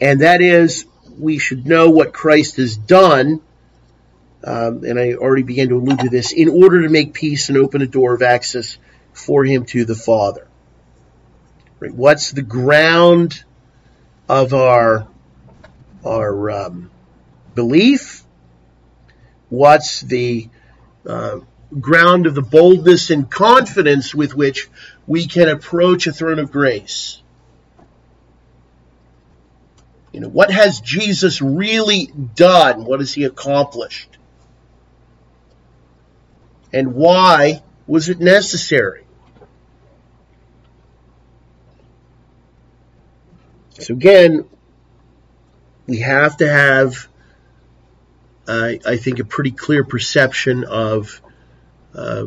And 0.00 0.22
that 0.22 0.40
is, 0.40 0.86
we 1.16 1.38
should 1.38 1.68
know 1.68 1.90
what 1.90 2.12
Christ 2.12 2.56
has 2.56 2.76
done. 2.76 3.42
Um, 4.46 4.84
and 4.84 4.96
I 4.96 5.14
already 5.14 5.42
began 5.42 5.70
to 5.70 5.74
allude 5.74 5.98
to 5.98 6.08
this 6.08 6.30
in 6.30 6.48
order 6.48 6.82
to 6.82 6.88
make 6.88 7.12
peace 7.12 7.48
and 7.48 7.58
open 7.58 7.82
a 7.82 7.86
door 7.86 8.14
of 8.14 8.22
access 8.22 8.78
for 9.12 9.44
him 9.44 9.66
to 9.66 9.84
the 9.84 9.96
Father. 9.96 10.46
Right? 11.80 11.92
What's 11.92 12.30
the 12.30 12.42
ground 12.42 13.42
of 14.28 14.54
our 14.54 15.08
our 16.04 16.50
um, 16.50 16.90
belief? 17.56 18.22
What's 19.48 20.02
the 20.02 20.48
uh, 21.04 21.40
ground 21.80 22.26
of 22.26 22.36
the 22.36 22.42
boldness 22.42 23.10
and 23.10 23.28
confidence 23.28 24.14
with 24.14 24.36
which 24.36 24.68
we 25.08 25.26
can 25.26 25.48
approach 25.48 26.06
a 26.06 26.12
throne 26.12 26.38
of 26.38 26.52
grace? 26.52 27.20
You 30.12 30.20
know, 30.20 30.28
what 30.28 30.52
has 30.52 30.80
Jesus 30.80 31.42
really 31.42 32.06
done? 32.36 32.84
What 32.84 33.00
has 33.00 33.12
he 33.12 33.24
accomplished? 33.24 34.15
And 36.76 36.92
why 36.92 37.62
was 37.86 38.10
it 38.10 38.20
necessary? 38.20 39.06
So 43.78 43.94
again, 43.94 44.44
we 45.86 46.00
have 46.00 46.36
to 46.36 46.46
have, 46.46 47.08
uh, 48.46 48.72
I 48.84 48.98
think, 48.98 49.20
a 49.20 49.24
pretty 49.24 49.52
clear 49.52 49.84
perception 49.84 50.64
of 50.64 51.22
uh, 51.94 52.26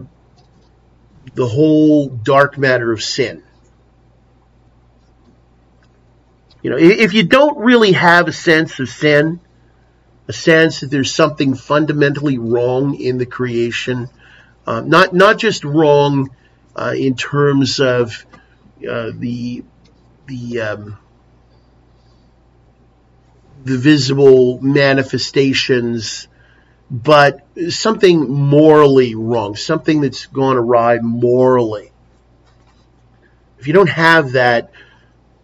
the 1.35 1.47
whole 1.47 2.09
dark 2.09 2.57
matter 2.57 2.91
of 2.91 3.03
sin. 3.03 3.43
You 6.63 6.71
know, 6.71 6.77
if 6.79 7.13
you 7.13 7.21
don't 7.21 7.59
really 7.59 7.91
have 7.91 8.27
a 8.27 8.33
sense 8.33 8.79
of 8.79 8.89
sin, 8.89 9.41
a 10.27 10.33
sense 10.33 10.79
that 10.79 10.89
there's 10.89 11.13
something 11.13 11.53
fundamentally 11.53 12.39
wrong 12.39 12.95
in 12.95 13.19
the 13.19 13.27
creation, 13.27 14.09
uh, 14.69 14.81
not 14.81 15.15
not 15.15 15.39
just 15.39 15.63
wrong 15.63 16.29
uh, 16.75 16.93
in 16.95 17.15
terms 17.15 17.79
of 17.79 18.23
uh, 18.87 19.09
the 19.15 19.63
the 20.27 20.61
um, 20.61 20.97
the 23.63 23.79
visible 23.79 24.61
manifestations, 24.61 26.27
but 26.91 27.47
something 27.69 28.29
morally 28.29 29.15
wrong, 29.15 29.55
something 29.55 30.01
that's 30.01 30.27
gone 30.27 30.55
awry 30.55 30.99
morally. 30.99 31.91
If 33.57 33.65
you 33.65 33.73
don't 33.73 33.89
have 33.89 34.33
that, 34.33 34.69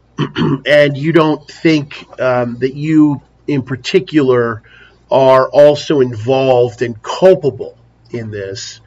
and 0.68 0.96
you 0.96 1.12
don't 1.12 1.50
think 1.50 2.06
um, 2.22 2.60
that 2.60 2.76
you, 2.76 3.24
in 3.48 3.64
particular, 3.64 4.62
are 5.10 5.50
also 5.50 6.02
involved 6.02 6.84
and 6.84 7.02
culpable 7.02 7.76
in 8.12 8.30
this, 8.30 8.82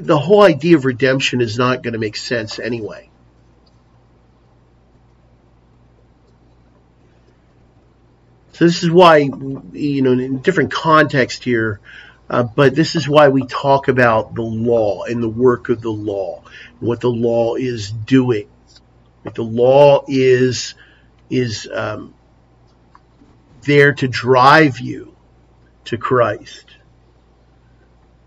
the 0.00 0.18
whole 0.18 0.42
idea 0.42 0.76
of 0.76 0.84
redemption 0.84 1.40
is 1.40 1.58
not 1.58 1.82
going 1.82 1.92
to 1.92 1.98
make 1.98 2.16
sense 2.16 2.58
anyway. 2.58 3.10
So 8.52 8.66
this 8.66 8.82
is 8.82 8.90
why, 8.90 9.16
you 9.72 10.02
know, 10.02 10.12
in 10.12 10.20
a 10.20 10.38
different 10.38 10.72
context 10.72 11.42
here, 11.42 11.80
uh, 12.28 12.42
but 12.42 12.74
this 12.74 12.96
is 12.96 13.08
why 13.08 13.28
we 13.28 13.46
talk 13.46 13.88
about 13.88 14.34
the 14.34 14.42
law 14.42 15.04
and 15.04 15.22
the 15.22 15.28
work 15.28 15.68
of 15.68 15.80
the 15.80 15.90
law, 15.90 16.42
what 16.80 17.00
the 17.00 17.10
law 17.10 17.56
is 17.56 17.90
doing. 17.90 18.48
The 19.34 19.42
law 19.42 20.04
is 20.08 20.74
is 21.30 21.68
um, 21.72 22.14
there 23.62 23.94
to 23.94 24.08
drive 24.08 24.80
you 24.80 25.14
to 25.86 25.96
Christ. 25.96 26.71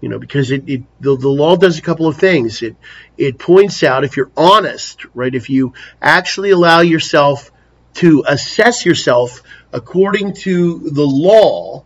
You 0.05 0.11
know, 0.11 0.19
because 0.19 0.51
it, 0.51 0.69
it 0.69 0.83
the, 0.99 1.17
the 1.17 1.29
law 1.29 1.55
does 1.55 1.79
a 1.79 1.81
couple 1.81 2.05
of 2.05 2.15
things. 2.15 2.61
It 2.61 2.75
it 3.17 3.39
points 3.39 3.81
out 3.81 4.03
if 4.03 4.15
you're 4.15 4.29
honest, 4.37 5.03
right? 5.15 5.33
If 5.33 5.49
you 5.49 5.73
actually 5.99 6.51
allow 6.51 6.81
yourself 6.81 7.51
to 7.95 8.23
assess 8.27 8.85
yourself 8.85 9.41
according 9.73 10.33
to 10.33 10.91
the 10.91 11.01
law, 11.03 11.85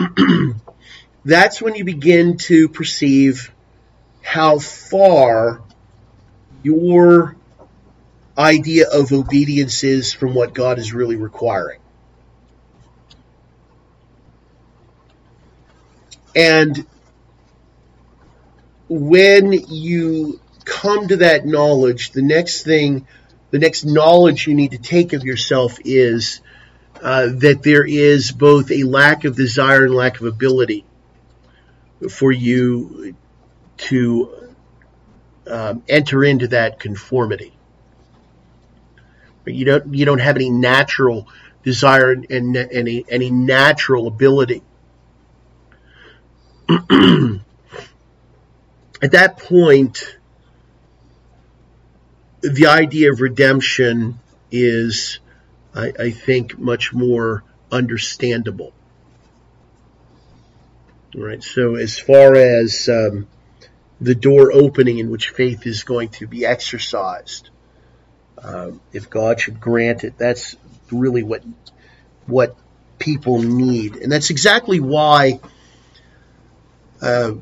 that's 1.24 1.62
when 1.62 1.76
you 1.76 1.84
begin 1.84 2.38
to 2.38 2.68
perceive 2.68 3.52
how 4.20 4.58
far 4.58 5.62
your 6.64 7.36
idea 8.36 8.86
of 8.90 9.12
obedience 9.12 9.84
is 9.84 10.12
from 10.12 10.34
what 10.34 10.54
God 10.54 10.80
is 10.80 10.92
really 10.92 11.14
requiring. 11.14 11.78
And 16.34 16.84
when 18.88 19.52
you 19.52 20.40
come 20.64 21.08
to 21.08 21.16
that 21.16 21.46
knowledge, 21.46 22.10
the 22.10 22.22
next 22.22 22.62
thing, 22.62 23.06
the 23.50 23.58
next 23.58 23.84
knowledge 23.84 24.46
you 24.46 24.54
need 24.54 24.72
to 24.72 24.78
take 24.78 25.12
of 25.12 25.24
yourself 25.24 25.78
is 25.84 26.40
uh, 27.02 27.28
that 27.36 27.62
there 27.62 27.84
is 27.84 28.32
both 28.32 28.70
a 28.70 28.84
lack 28.84 29.24
of 29.24 29.36
desire 29.36 29.84
and 29.84 29.94
lack 29.94 30.20
of 30.20 30.26
ability 30.26 30.84
for 32.10 32.32
you 32.32 33.14
to 33.76 34.54
um, 35.46 35.82
enter 35.88 36.24
into 36.24 36.48
that 36.48 36.78
conformity. 36.78 37.52
You 39.46 39.64
don't 39.66 39.94
you 39.94 40.06
don't 40.06 40.20
have 40.20 40.36
any 40.36 40.48
natural 40.48 41.28
desire 41.62 42.12
and, 42.12 42.24
and 42.30 42.56
any 42.56 43.04
any 43.08 43.30
natural 43.30 44.06
ability. 44.06 44.62
At 49.04 49.10
that 49.10 49.36
point, 49.36 50.16
the 52.40 52.68
idea 52.68 53.12
of 53.12 53.20
redemption 53.20 54.18
is, 54.50 55.18
I, 55.74 55.92
I 55.98 56.10
think, 56.10 56.58
much 56.58 56.94
more 56.94 57.44
understandable. 57.70 58.72
All 61.14 61.20
right. 61.20 61.44
So 61.44 61.74
as 61.74 61.98
far 61.98 62.34
as 62.34 62.88
um, 62.88 63.26
the 64.00 64.14
door 64.14 64.50
opening 64.50 64.96
in 64.96 65.10
which 65.10 65.28
faith 65.28 65.66
is 65.66 65.84
going 65.84 66.08
to 66.20 66.26
be 66.26 66.46
exercised, 66.46 67.50
um, 68.38 68.80
if 68.94 69.10
God 69.10 69.38
should 69.38 69.60
grant 69.60 70.02
it, 70.02 70.16
that's 70.16 70.56
really 70.90 71.22
what 71.22 71.44
what 72.24 72.56
people 72.98 73.42
need, 73.42 73.96
and 73.96 74.10
that's 74.10 74.30
exactly 74.30 74.80
why. 74.80 75.40
Uh, 77.02 77.32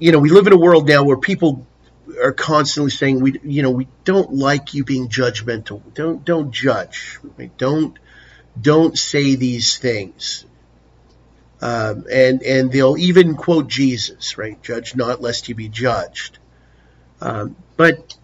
you 0.00 0.12
know, 0.12 0.18
we 0.18 0.30
live 0.30 0.46
in 0.46 0.52
a 0.52 0.58
world 0.58 0.88
now 0.88 1.04
where 1.04 1.18
people 1.18 1.66
are 2.20 2.32
constantly 2.32 2.90
saying 2.90 3.20
we, 3.20 3.38
you 3.44 3.62
know, 3.62 3.70
we 3.70 3.86
don't 4.04 4.32
like 4.32 4.74
you 4.74 4.82
being 4.82 5.08
judgmental. 5.08 5.82
Don't 5.94 6.24
don't 6.24 6.50
judge. 6.50 7.20
Right? 7.38 7.56
Don't 7.56 7.98
don't 8.60 8.98
say 8.98 9.36
these 9.36 9.78
things. 9.78 10.46
Um, 11.60 12.06
and 12.10 12.42
and 12.42 12.72
they'll 12.72 12.96
even 12.96 13.36
quote 13.36 13.68
Jesus, 13.68 14.38
right? 14.38 14.60
Judge 14.62 14.96
not, 14.96 15.20
lest 15.20 15.48
you 15.48 15.54
be 15.54 15.68
judged. 15.68 16.38
Um, 17.20 17.54
but 17.76 18.16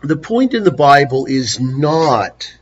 the 0.00 0.16
point 0.16 0.54
in 0.54 0.62
the 0.62 0.70
Bible 0.70 1.26
is 1.26 1.58
not 1.58 2.56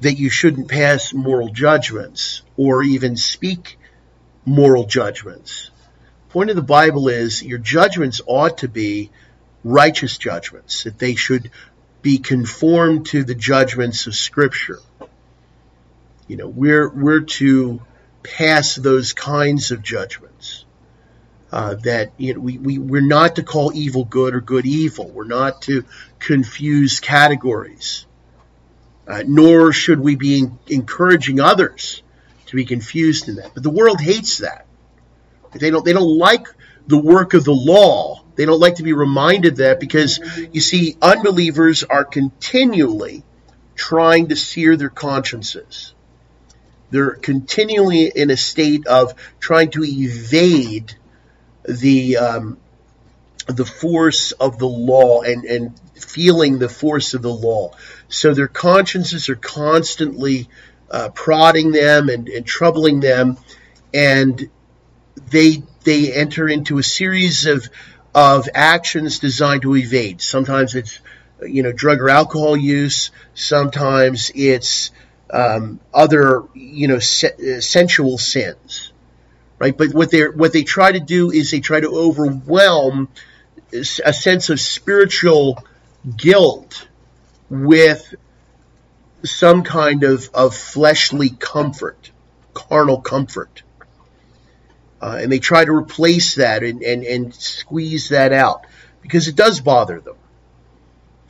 that 0.00 0.14
you 0.14 0.30
shouldn't 0.30 0.68
pass 0.68 1.12
moral 1.12 1.50
judgments 1.50 2.42
or 2.56 2.82
even 2.82 3.16
speak 3.16 3.78
moral 4.46 4.84
judgments. 4.86 5.70
Point 6.32 6.48
of 6.48 6.56
the 6.56 6.62
Bible 6.62 7.08
is 7.08 7.42
your 7.42 7.58
judgments 7.58 8.22
ought 8.24 8.58
to 8.58 8.68
be 8.68 9.10
righteous 9.62 10.16
judgments, 10.16 10.84
that 10.84 10.98
they 10.98 11.14
should 11.14 11.50
be 12.00 12.16
conformed 12.16 13.04
to 13.08 13.22
the 13.22 13.34
judgments 13.34 14.06
of 14.06 14.14
Scripture. 14.14 14.78
You 16.28 16.38
know, 16.38 16.48
we're 16.48 16.88
we're 16.88 17.20
to 17.20 17.82
pass 18.22 18.76
those 18.76 19.12
kinds 19.12 19.72
of 19.72 19.82
judgments. 19.82 20.64
Uh, 21.50 21.74
that 21.74 22.12
you 22.16 22.32
know, 22.32 22.40
we, 22.40 22.56
we, 22.56 22.78
we're 22.78 23.06
not 23.06 23.36
to 23.36 23.42
call 23.42 23.70
evil 23.74 24.06
good 24.06 24.34
or 24.34 24.40
good 24.40 24.64
evil. 24.64 25.10
We're 25.10 25.24
not 25.24 25.60
to 25.62 25.84
confuse 26.18 26.98
categories. 26.98 28.06
Uh, 29.06 29.22
nor 29.26 29.70
should 29.74 30.00
we 30.00 30.16
be 30.16 30.46
encouraging 30.66 31.40
others 31.40 32.02
to 32.46 32.56
be 32.56 32.64
confused 32.64 33.28
in 33.28 33.34
that. 33.34 33.52
But 33.52 33.62
the 33.62 33.68
world 33.70 34.00
hates 34.00 34.38
that. 34.38 34.64
They 35.54 35.70
don't, 35.70 35.84
they 35.84 35.92
don't 35.92 36.18
like 36.18 36.46
the 36.86 36.98
work 36.98 37.34
of 37.34 37.44
the 37.44 37.54
law. 37.54 38.22
They 38.34 38.46
don't 38.46 38.60
like 38.60 38.76
to 38.76 38.82
be 38.82 38.92
reminded 38.92 39.56
that 39.56 39.78
because 39.78 40.20
you 40.52 40.60
see, 40.60 40.96
unbelievers 41.02 41.84
are 41.84 42.04
continually 42.04 43.24
trying 43.74 44.28
to 44.28 44.36
sear 44.36 44.76
their 44.76 44.90
consciences. 44.90 45.94
They're 46.90 47.14
continually 47.14 48.12
in 48.14 48.30
a 48.30 48.36
state 48.36 48.86
of 48.86 49.14
trying 49.40 49.70
to 49.70 49.84
evade 49.84 50.94
the 51.64 52.18
um, 52.18 52.58
the 53.46 53.64
force 53.64 54.32
of 54.32 54.58
the 54.58 54.66
law 54.66 55.22
and, 55.22 55.44
and 55.44 55.80
feeling 55.94 56.58
the 56.58 56.68
force 56.68 57.14
of 57.14 57.22
the 57.22 57.32
law. 57.32 57.72
So 58.08 58.34
their 58.34 58.48
consciences 58.48 59.28
are 59.28 59.36
constantly 59.36 60.48
uh, 60.90 61.08
prodding 61.10 61.72
them 61.72 62.08
and, 62.08 62.28
and 62.28 62.46
troubling 62.46 63.00
them, 63.00 63.38
and 63.94 64.50
they 65.30 65.62
they 65.84 66.12
enter 66.12 66.48
into 66.48 66.78
a 66.78 66.82
series 66.82 67.46
of 67.46 67.68
of 68.14 68.48
actions 68.54 69.18
designed 69.18 69.62
to 69.62 69.76
evade. 69.76 70.20
Sometimes 70.20 70.74
it's 70.74 71.00
you 71.46 71.62
know 71.62 71.72
drug 71.72 72.00
or 72.00 72.10
alcohol 72.10 72.56
use. 72.56 73.10
Sometimes 73.34 74.30
it's 74.34 74.90
um, 75.30 75.80
other 75.92 76.44
you 76.54 76.88
know 76.88 76.98
se- 76.98 77.60
sensual 77.60 78.18
sins, 78.18 78.92
right? 79.58 79.76
But 79.76 79.94
what 79.94 80.10
they 80.10 80.28
what 80.28 80.52
they 80.52 80.62
try 80.62 80.92
to 80.92 81.00
do 81.00 81.30
is 81.30 81.50
they 81.50 81.60
try 81.60 81.80
to 81.80 81.88
overwhelm 81.88 83.08
a 83.72 84.12
sense 84.12 84.50
of 84.50 84.60
spiritual 84.60 85.64
guilt 86.16 86.86
with 87.48 88.14
some 89.24 89.62
kind 89.62 90.04
of, 90.04 90.28
of 90.34 90.54
fleshly 90.54 91.30
comfort, 91.30 92.10
carnal 92.54 93.00
comfort. 93.00 93.62
Uh, 95.02 95.18
and 95.20 95.32
they 95.32 95.40
try 95.40 95.64
to 95.64 95.72
replace 95.72 96.36
that 96.36 96.62
and, 96.62 96.82
and, 96.82 97.02
and 97.02 97.34
squeeze 97.34 98.10
that 98.10 98.32
out 98.32 98.64
because 99.00 99.26
it 99.26 99.34
does 99.34 99.60
bother 99.60 100.00
them. 100.00 100.16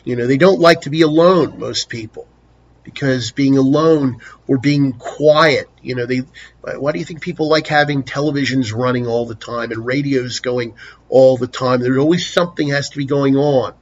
You 0.04 0.16
know, 0.16 0.26
they 0.26 0.36
don't 0.36 0.60
like 0.60 0.82
to 0.82 0.90
be 0.90 1.00
alone, 1.00 1.58
most 1.58 1.88
people 1.88 2.28
because 2.84 3.30
being 3.32 3.56
alone 3.58 4.18
or 4.48 4.58
being 4.58 4.92
quiet, 4.92 5.68
you 5.82 5.94
know, 5.94 6.06
they, 6.06 6.22
why 6.62 6.92
do 6.92 6.98
you 6.98 7.04
think 7.04 7.20
people 7.20 7.48
like 7.48 7.66
having 7.66 8.02
televisions 8.02 8.74
running 8.74 9.06
all 9.06 9.26
the 9.26 9.34
time 9.34 9.70
and 9.72 9.84
radios 9.84 10.40
going 10.40 10.74
all 11.08 11.36
the 11.36 11.46
time? 11.46 11.80
There's 11.80 11.98
always 11.98 12.26
something 12.26 12.68
has 12.68 12.90
to 12.90 12.98
be 12.98 13.04
going 13.04 13.36
on. 13.36 13.74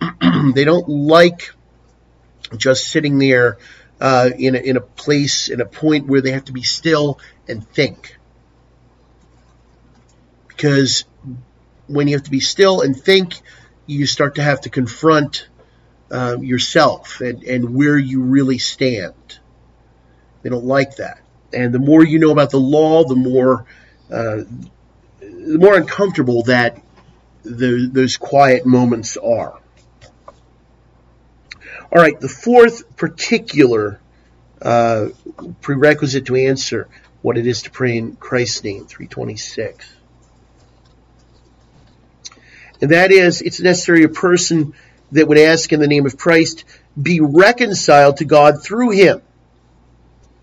they 0.54 0.64
don't 0.64 0.88
like 0.88 1.52
just 2.56 2.88
sitting 2.88 3.18
there 3.18 3.58
uh, 4.00 4.30
in, 4.36 4.54
a, 4.54 4.58
in 4.58 4.76
a 4.76 4.80
place, 4.80 5.48
in 5.48 5.60
a 5.60 5.66
point 5.66 6.06
where 6.06 6.20
they 6.20 6.32
have 6.32 6.44
to 6.46 6.52
be 6.52 6.62
still 6.62 7.18
and 7.48 7.66
think. 7.68 8.15
Because 10.56 11.04
when 11.86 12.08
you 12.08 12.16
have 12.16 12.24
to 12.24 12.30
be 12.30 12.40
still 12.40 12.80
and 12.80 12.96
think, 12.96 13.34
you 13.86 14.06
start 14.06 14.36
to 14.36 14.42
have 14.42 14.62
to 14.62 14.70
confront 14.70 15.46
uh, 16.10 16.38
yourself 16.40 17.20
and, 17.20 17.42
and 17.44 17.74
where 17.74 17.98
you 17.98 18.22
really 18.22 18.58
stand. 18.58 19.38
They 20.42 20.50
don't 20.50 20.64
like 20.64 20.96
that. 20.96 21.20
And 21.52 21.72
the 21.72 21.78
more 21.78 22.04
you 22.04 22.18
know 22.18 22.30
about 22.30 22.50
the 22.50 22.60
law, 22.60 23.04
the 23.04 23.16
more 23.16 23.66
uh, 24.10 24.42
the 25.20 25.58
more 25.58 25.76
uncomfortable 25.76 26.42
that 26.44 26.80
the, 27.42 27.88
those 27.90 28.16
quiet 28.16 28.66
moments 28.66 29.16
are. 29.16 29.60
All 31.92 32.02
right, 32.02 32.18
the 32.18 32.28
fourth 32.28 32.96
particular 32.96 34.00
uh, 34.60 35.08
prerequisite 35.60 36.26
to 36.26 36.36
answer 36.36 36.88
what 37.22 37.38
it 37.38 37.46
is 37.46 37.62
to 37.62 37.70
pray 37.70 37.96
in 37.96 38.16
Christ's 38.16 38.64
name, 38.64 38.86
326. 38.86 39.96
And 42.80 42.90
that 42.90 43.10
is, 43.10 43.42
it's 43.42 43.60
necessary 43.60 44.04
a 44.04 44.08
person 44.08 44.74
that 45.12 45.28
would 45.28 45.38
ask 45.38 45.72
in 45.72 45.80
the 45.80 45.86
name 45.86 46.06
of 46.06 46.16
Christ 46.16 46.64
be 47.00 47.20
reconciled 47.20 48.18
to 48.18 48.24
God 48.24 48.62
through 48.62 48.90
him. 48.90 49.22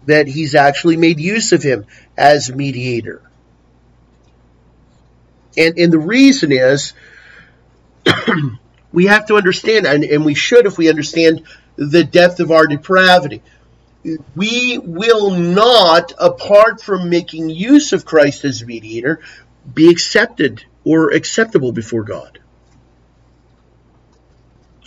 That 0.05 0.27
he's 0.27 0.55
actually 0.55 0.97
made 0.97 1.19
use 1.19 1.51
of 1.51 1.63
him 1.63 1.85
as 2.17 2.51
mediator. 2.51 3.21
And, 5.57 5.77
and 5.77 5.93
the 5.93 5.99
reason 5.99 6.51
is 6.51 6.93
we 8.91 9.05
have 9.05 9.27
to 9.27 9.35
understand, 9.35 9.85
and, 9.85 10.03
and 10.03 10.25
we 10.25 10.33
should 10.33 10.65
if 10.65 10.77
we 10.77 10.89
understand 10.89 11.43
the 11.75 12.03
depth 12.03 12.39
of 12.39 12.51
our 12.51 12.67
depravity. 12.67 13.41
We 14.35 14.77
will 14.77 15.31
not, 15.31 16.13
apart 16.17 16.81
from 16.81 17.09
making 17.09 17.49
use 17.49 17.93
of 17.93 18.03
Christ 18.03 18.43
as 18.43 18.65
mediator, 18.65 19.21
be 19.73 19.89
accepted 19.89 20.65
or 20.85 21.11
acceptable 21.11 21.71
before 21.71 22.03
God 22.03 22.39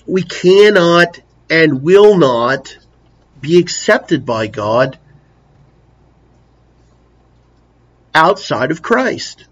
we 0.06 0.22
cannot 0.22 1.20
and 1.50 1.82
will 1.82 2.16
not 2.16 2.78
be 3.40 3.58
accepted 3.58 4.24
by 4.24 4.46
God 4.46 4.98
outside 8.14 8.70
of 8.70 8.82
Christ. 8.82 9.46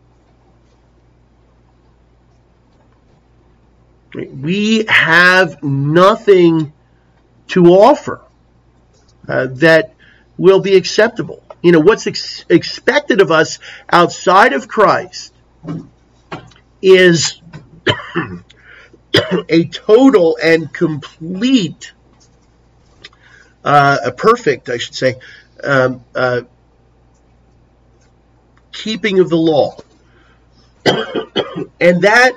We 4.14 4.84
have 4.88 5.62
nothing 5.62 6.72
to 7.48 7.66
offer 7.66 8.20
uh, 9.28 9.48
that 9.50 9.94
will 10.38 10.60
be 10.60 10.76
acceptable. 10.76 11.42
You 11.62 11.72
know, 11.72 11.80
what's 11.80 12.06
ex- 12.06 12.44
expected 12.48 13.20
of 13.20 13.32
us 13.32 13.58
outside 13.90 14.52
of 14.52 14.68
Christ 14.68 15.32
is 16.84 17.40
a 19.48 19.64
total 19.68 20.36
and 20.42 20.70
complete, 20.72 21.92
uh, 23.64 23.96
a 24.04 24.12
perfect, 24.12 24.68
I 24.68 24.76
should 24.76 24.94
say, 24.94 25.14
um, 25.62 26.04
uh, 26.14 26.42
keeping 28.70 29.18
of 29.18 29.30
the 29.30 29.36
law. 29.36 29.78
and 31.80 32.02
that 32.02 32.32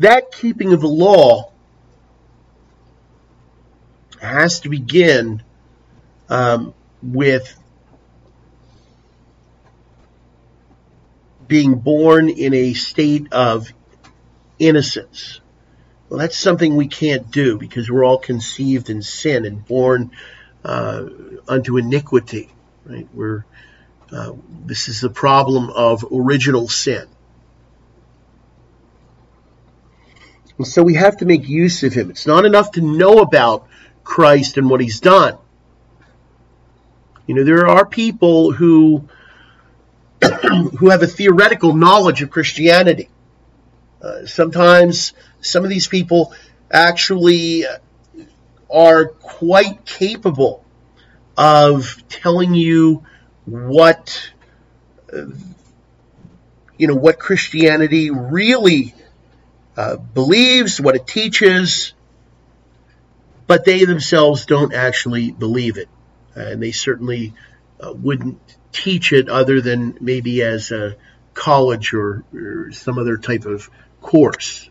that 0.00 0.32
keeping 0.32 0.72
of 0.72 0.80
the 0.80 0.88
law 0.88 1.52
has 4.20 4.60
to 4.60 4.68
begin 4.68 5.44
um, 6.28 6.74
with 7.00 7.56
being 11.54 11.76
born 11.76 12.28
in 12.28 12.52
a 12.52 12.72
state 12.72 13.32
of 13.32 13.72
innocence. 14.58 15.40
Well, 16.08 16.18
that's 16.18 16.36
something 16.36 16.74
we 16.74 16.88
can't 16.88 17.30
do 17.30 17.58
because 17.58 17.88
we're 17.88 18.04
all 18.04 18.18
conceived 18.18 18.90
in 18.90 19.02
sin 19.02 19.44
and 19.44 19.64
born 19.64 20.10
uh, 20.64 21.04
unto 21.46 21.76
iniquity. 21.76 22.50
Right? 22.84 23.06
We're 23.14 23.44
uh, 24.10 24.32
this 24.66 24.88
is 24.88 25.00
the 25.00 25.10
problem 25.10 25.70
of 25.70 26.04
original 26.12 26.66
sin. 26.66 27.06
And 30.58 30.66
so 30.66 30.82
we 30.82 30.94
have 30.94 31.18
to 31.18 31.24
make 31.24 31.48
use 31.48 31.84
of 31.84 31.92
him. 31.92 32.10
It's 32.10 32.26
not 32.26 32.44
enough 32.44 32.72
to 32.72 32.80
know 32.80 33.18
about 33.18 33.68
Christ 34.02 34.58
and 34.58 34.68
what 34.68 34.80
he's 34.80 34.98
done. 34.98 35.38
You 37.28 37.36
know, 37.36 37.44
there 37.44 37.68
are 37.68 37.86
people 37.86 38.50
who 38.50 39.08
who 40.78 40.90
have 40.90 41.02
a 41.02 41.06
theoretical 41.06 41.74
knowledge 41.74 42.22
of 42.22 42.30
Christianity. 42.30 43.08
Uh, 44.02 44.26
sometimes 44.26 45.12
some 45.40 45.64
of 45.64 45.70
these 45.70 45.88
people 45.88 46.34
actually 46.70 47.64
are 48.70 49.06
quite 49.06 49.84
capable 49.84 50.64
of 51.36 52.02
telling 52.08 52.54
you 52.54 53.04
what 53.44 54.32
uh, 55.12 55.26
you 56.76 56.86
know 56.86 56.94
what 56.94 57.18
Christianity 57.18 58.10
really 58.10 58.94
uh, 59.76 59.96
believes, 59.96 60.80
what 60.80 60.96
it 60.96 61.06
teaches, 61.06 61.94
but 63.46 63.64
they 63.64 63.84
themselves 63.84 64.46
don't 64.46 64.74
actually 64.74 65.30
believe 65.30 65.76
it, 65.78 65.88
and 66.34 66.62
they 66.62 66.72
certainly 66.72 67.32
uh, 67.80 67.92
wouldn't 67.92 68.38
teach 68.74 69.12
it 69.12 69.28
other 69.30 69.60
than 69.62 69.96
maybe 70.00 70.42
as 70.42 70.70
a 70.72 70.96
college 71.32 71.94
or, 71.94 72.24
or 72.34 72.72
some 72.72 72.98
other 72.98 73.16
type 73.16 73.46
of 73.46 73.70
course. 74.02 74.68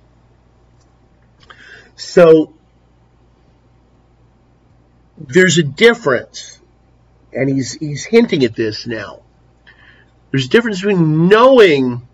So 1.95 2.53
there's 5.17 5.57
a 5.57 5.63
difference, 5.63 6.59
and 7.31 7.49
he's 7.49 7.73
he's 7.73 8.03
hinting 8.05 8.43
at 8.43 8.55
this 8.55 8.87
now. 8.87 9.21
There's 10.31 10.45
a 10.45 10.49
difference 10.49 10.81
between 10.81 11.27
knowing 11.27 12.07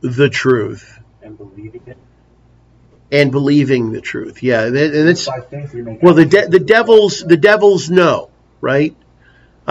the 0.00 0.28
truth 0.30 0.98
and 1.22 1.38
believing 1.38 1.82
it. 1.86 1.98
and 3.12 3.30
believing 3.30 3.92
the 3.92 4.00
truth. 4.00 4.42
Yeah, 4.42 4.64
and 4.66 4.76
it's 4.76 5.26
By 5.26 5.40
faith 5.40 5.74
we 5.74 5.82
make 5.82 6.02
well 6.02 6.14
the 6.14 6.24
de- 6.26 6.48
the 6.48 6.60
devils 6.60 7.20
the 7.20 7.36
devils 7.36 7.90
know, 7.90 8.30
right? 8.60 8.96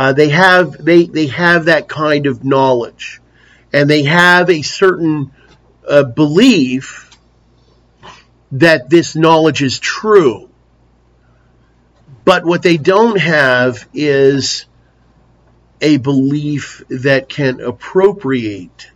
Uh, 0.02 0.14
they 0.14 0.30
have 0.30 0.84
they 0.84 1.06
they 1.06 1.28
have 1.28 1.66
that 1.66 1.88
kind 1.88 2.26
of 2.26 2.44
knowledge, 2.44 3.22
and 3.72 3.88
they 3.88 4.02
have 4.02 4.50
a 4.50 4.64
certain 4.64 5.32
uh, 5.88 6.02
belief 6.02 7.16
that 8.52 8.90
this 8.90 9.16
knowledge 9.16 9.62
is 9.62 9.78
true. 9.78 10.50
But 12.26 12.46
what 12.46 12.64
they 12.64 12.78
don't 12.78 13.20
have 13.20 13.88
is 13.94 14.66
a 15.82 15.98
belief 15.98 16.82
that 16.90 17.30
can 17.30 17.62
appropriate 17.62 18.90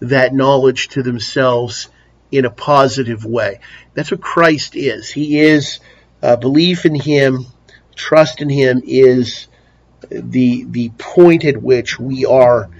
that 0.00 0.34
knowledge 0.34 0.88
to 0.88 1.02
themselves 1.02 1.88
in 2.30 2.44
a 2.44 2.50
positive 2.50 3.24
way. 3.24 3.60
That's 3.94 4.10
what 4.10 4.20
Christ 4.20 4.76
is. 4.76 5.10
He 5.10 5.40
is 5.40 5.80
uh, 6.22 6.36
belief 6.36 6.84
in 6.84 6.94
Him, 6.94 7.46
trust 7.96 8.42
in 8.42 8.50
Him 8.50 8.82
is 8.84 9.47
the 10.10 10.64
the 10.64 10.90
point 10.90 11.44
at 11.44 11.56
which 11.56 11.98
we 11.98 12.24
are 12.24 12.70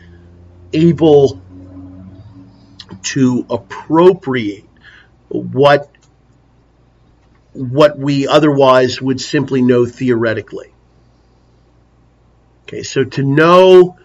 able 0.73 1.41
to 3.03 3.47
appropriate 3.51 4.65
what 5.29 5.91
what 7.53 7.99
we 7.99 8.29
otherwise 8.29 9.03
would 9.03 9.21
simply 9.21 9.63
know 9.63 9.85
theoretically. 9.85 10.73
Okay, 12.65 12.83
so 12.83 13.05
to 13.05 13.23
know 13.23 13.99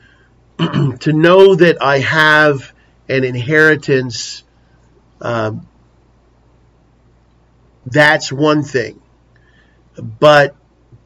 to 0.57 1.13
know 1.13 1.55
that 1.55 1.81
I 1.81 1.99
have 1.99 2.73
an 3.09 3.23
inheritance, 3.23 4.43
um, 5.21 5.67
that's 7.85 8.31
one 8.31 8.63
thing. 8.63 9.01
But 9.95 10.55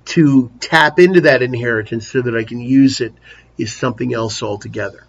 to 0.08 0.50
tap 0.62 1.00
into 1.00 1.22
that 1.22 1.42
inheritance 1.42 2.08
so 2.08 2.22
that 2.22 2.36
I 2.36 2.44
can 2.44 2.62
use 2.62 3.02
it 3.02 3.14
is 3.58 3.74
something 3.74 4.14
else 4.14 4.42
altogether. 4.42 5.06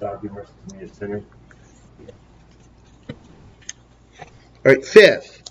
God 0.00 0.20
be 0.20 0.28
merciful 0.28 0.54
to 0.68 0.76
me, 0.76 0.84
a 0.84 0.88
sinner. 0.88 1.22
All 3.08 4.72
right, 4.72 4.84
fifth, 4.84 5.42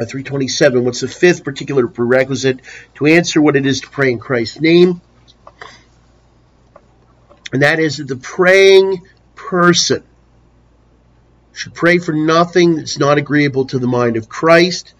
uh, 0.00 0.06
327. 0.06 0.82
What's 0.82 1.00
the 1.00 1.08
fifth 1.08 1.44
particular 1.44 1.86
prerequisite 1.86 2.60
to 2.94 3.06
answer 3.06 3.42
what 3.42 3.54
it 3.54 3.66
is 3.66 3.82
to 3.82 3.90
pray 3.90 4.10
in 4.12 4.18
Christ's 4.18 4.60
name? 4.60 5.02
And 7.52 7.62
that 7.62 7.78
is 7.78 7.98
that 7.98 8.08
the 8.08 8.16
praying 8.16 9.02
person 9.34 10.02
should 11.52 11.74
pray 11.74 11.98
for 11.98 12.12
nothing 12.12 12.76
that's 12.76 12.98
not 12.98 13.18
agreeable 13.18 13.66
to 13.66 13.78
the 13.78 13.86
mind 13.86 14.16
of 14.16 14.28
Christ, 14.28 14.94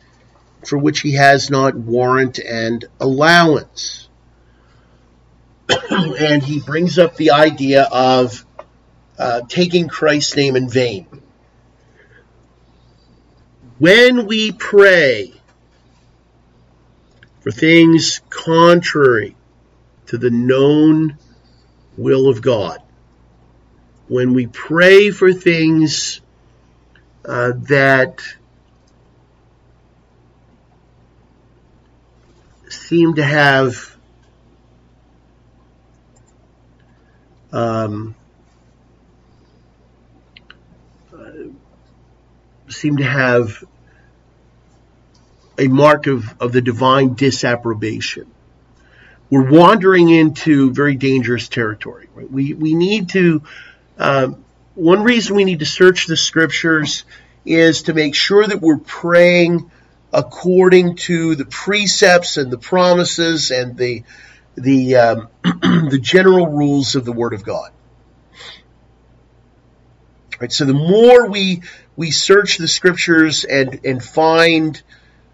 for 0.66 0.78
which 0.78 1.00
he 1.00 1.14
has 1.14 1.50
not 1.50 1.74
warrant 1.74 2.38
and 2.38 2.84
allowance. 3.00 4.08
and 5.90 6.42
he 6.42 6.60
brings 6.60 6.98
up 6.98 7.16
the 7.16 7.30
idea 7.30 7.82
of 7.90 8.44
uh, 9.18 9.42
taking 9.48 9.88
Christ's 9.88 10.36
name 10.36 10.56
in 10.56 10.68
vain. 10.68 11.06
When 13.78 14.26
we 14.26 14.52
pray 14.52 15.32
for 17.40 17.50
things 17.50 18.20
contrary 18.30 19.36
to 20.06 20.18
the 20.18 20.30
known 20.30 21.18
will 21.96 22.28
of 22.28 22.40
God, 22.40 22.80
when 24.08 24.34
we 24.34 24.46
pray 24.46 25.10
for 25.10 25.32
things 25.32 26.20
uh, 27.24 27.52
that 27.68 28.22
seem 32.88 33.14
to 33.14 33.24
have 33.24 33.96
um, 37.52 38.14
seem 42.68 42.98
to 42.98 43.04
have 43.04 43.64
a 45.58 45.68
mark 45.68 46.08
of, 46.08 46.24
of 46.40 46.52
the 46.52 46.60
divine 46.60 47.14
disapprobation. 47.14 48.26
We're 49.30 49.50
wandering 49.50 50.10
into 50.10 50.72
very 50.72 50.96
dangerous 50.96 51.48
territory. 51.48 52.08
Right? 52.14 52.30
We 52.30 52.52
we 52.52 52.74
need 52.74 53.08
to 53.10 53.42
um, 53.98 54.44
one 54.74 55.02
reason 55.02 55.36
we 55.36 55.44
need 55.44 55.60
to 55.60 55.66
search 55.66 56.06
the 56.06 56.16
scriptures 56.16 57.04
is 57.46 57.82
to 57.84 57.94
make 57.94 58.14
sure 58.14 58.46
that 58.46 58.60
we're 58.60 58.78
praying 58.78 59.70
according 60.14 60.94
to 60.94 61.34
the 61.34 61.44
precepts 61.44 62.36
and 62.36 62.50
the 62.50 62.58
promises 62.58 63.50
and 63.50 63.76
the 63.76 64.04
the 64.54 64.96
um, 64.96 65.28
the 65.42 65.98
general 66.00 66.46
rules 66.46 66.94
of 66.94 67.04
the 67.04 67.12
Word 67.12 67.34
of 67.34 67.44
God. 67.44 67.72
Right. 70.40 70.52
So 70.52 70.64
the 70.64 70.72
more 70.72 71.28
we 71.28 71.62
we 71.96 72.12
search 72.12 72.58
the 72.58 72.68
scriptures 72.68 73.44
and 73.44 73.80
and 73.84 74.02
find 74.02 74.80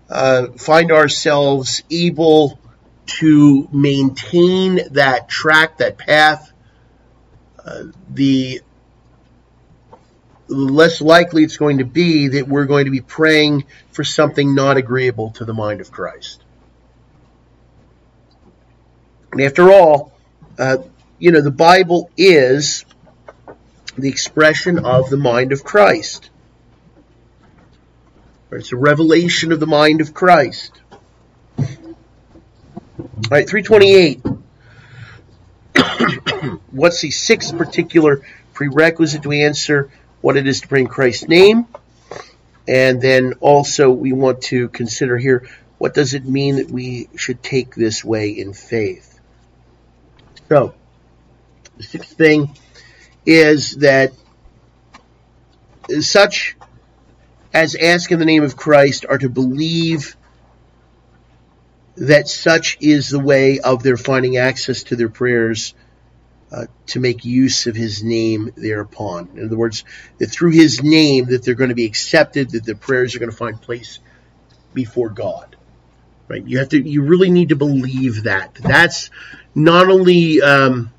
uh, 0.09 0.49
find 0.53 0.91
ourselves 0.91 1.83
able 1.91 2.59
to 3.07 3.69
maintain 3.73 4.81
that 4.93 5.29
track, 5.29 5.79
that 5.79 5.99
path, 5.99 6.53
uh, 7.65 7.85
the 8.09 8.63
less 10.51 11.01
likely 11.01 11.45
it's 11.45 11.57
going 11.57 11.79
to 11.79 11.85
be 11.85 12.29
that 12.29 12.49
we're 12.49 12.67
going 12.67 12.85
to 12.87 12.91
be 12.91 13.01
praying 13.01 13.65
for 13.93 14.05
something 14.05 14.55
not 14.55 14.77
agreeable 14.77 15.31
to 15.31 15.45
the 15.45 15.55
mind 15.55 15.81
of 15.81 15.91
Christ. 15.91 16.43
And 19.33 19.41
after 19.41 19.71
all, 19.71 20.13
uh, 20.59 20.79
you 21.19 21.31
know, 21.31 21.41
the 21.41 21.51
Bible 21.51 22.11
is 22.17 22.85
the 23.97 24.09
expression 24.09 24.85
of 24.85 25.09
the 25.11 25.17
mind 25.17 25.53
of 25.53 25.63
Christ. 25.63 26.31
It's 28.51 28.73
a 28.73 28.77
revelation 28.77 29.53
of 29.53 29.61
the 29.61 29.67
mind 29.67 30.01
of 30.01 30.13
Christ. 30.13 30.81
All 31.59 31.67
right, 33.31 33.49
328. 33.49 34.23
What's 36.73 37.01
the 37.01 37.11
sixth 37.13 37.57
particular 37.57 38.23
prerequisite 38.55 39.23
to 39.23 39.31
answer 39.31 39.93
what 40.21 40.37
it 40.37 40.47
is 40.47 40.61
to 40.63 40.69
bring 40.69 40.87
Christ's 40.87 41.29
name? 41.29 41.67
And 42.69 43.01
then 43.01 43.35
also 43.41 43.91
we 43.91 44.13
want 44.13 44.43
to 44.43 44.69
consider 44.69 45.17
here 45.17 45.49
what 45.79 45.95
does 45.95 46.13
it 46.13 46.27
mean 46.27 46.57
that 46.57 46.71
we 46.71 47.09
should 47.17 47.43
take 47.43 47.75
this 47.75 48.05
way 48.05 48.31
in 48.31 48.53
faith? 48.53 49.19
So, 50.49 50.75
the 51.79 51.83
sixth 51.83 52.19
thing 52.19 52.55
is 53.25 53.77
that 53.77 54.13
such 56.01 56.57
as 57.55 57.75
ask 57.75 58.13
in 58.13 58.19
the 58.19 58.25
name 58.25 58.43
of 58.43 58.57
Christ 58.57 59.07
are 59.09 59.17
to 59.17 59.31
believe 59.31 60.17
that 61.97 62.29
such 62.29 62.77
is 62.81 63.09
the 63.09 63.19
way 63.19 63.61
of 63.61 63.83
their 63.83 63.97
finding 63.97 64.37
access 64.37 64.83
to 64.85 64.97
their 64.97 65.09
prayers 65.09 65.75
uh, 66.53 66.67
to 66.87 67.01
make 67.01 67.25
use 67.25 67.67
of 67.67 67.77
his 67.77 68.03
name 68.03 68.53
thereupon. 68.57 69.31
In 69.37 69.47
other 69.47 69.57
words, 69.57 69.85
that 70.19 70.27
through 70.27 70.51
his 70.51 70.83
name 70.83 71.27
that 71.27 71.45
they're 71.45 71.55
going 71.55 71.69
to 71.69 71.77
be 71.77 71.85
accepted, 71.85 72.51
that 72.51 72.65
their 72.65 72.75
prayers 72.75 73.15
are 73.15 73.21
going 73.21 73.31
to 73.31 73.37
find 73.37 73.61
place 73.61 74.01
before 74.75 75.11
God. 75.11 75.57
Right? 76.29 76.45
You 76.45 76.59
have 76.59 76.69
to. 76.71 76.81
You 76.81 77.03
really 77.03 77.31
need 77.31 77.49
to 77.49 77.57
believe 77.57 78.25
that. 78.25 78.55
That's 78.55 79.11
not 79.55 79.89
only 79.89 80.41
um, 80.41 80.93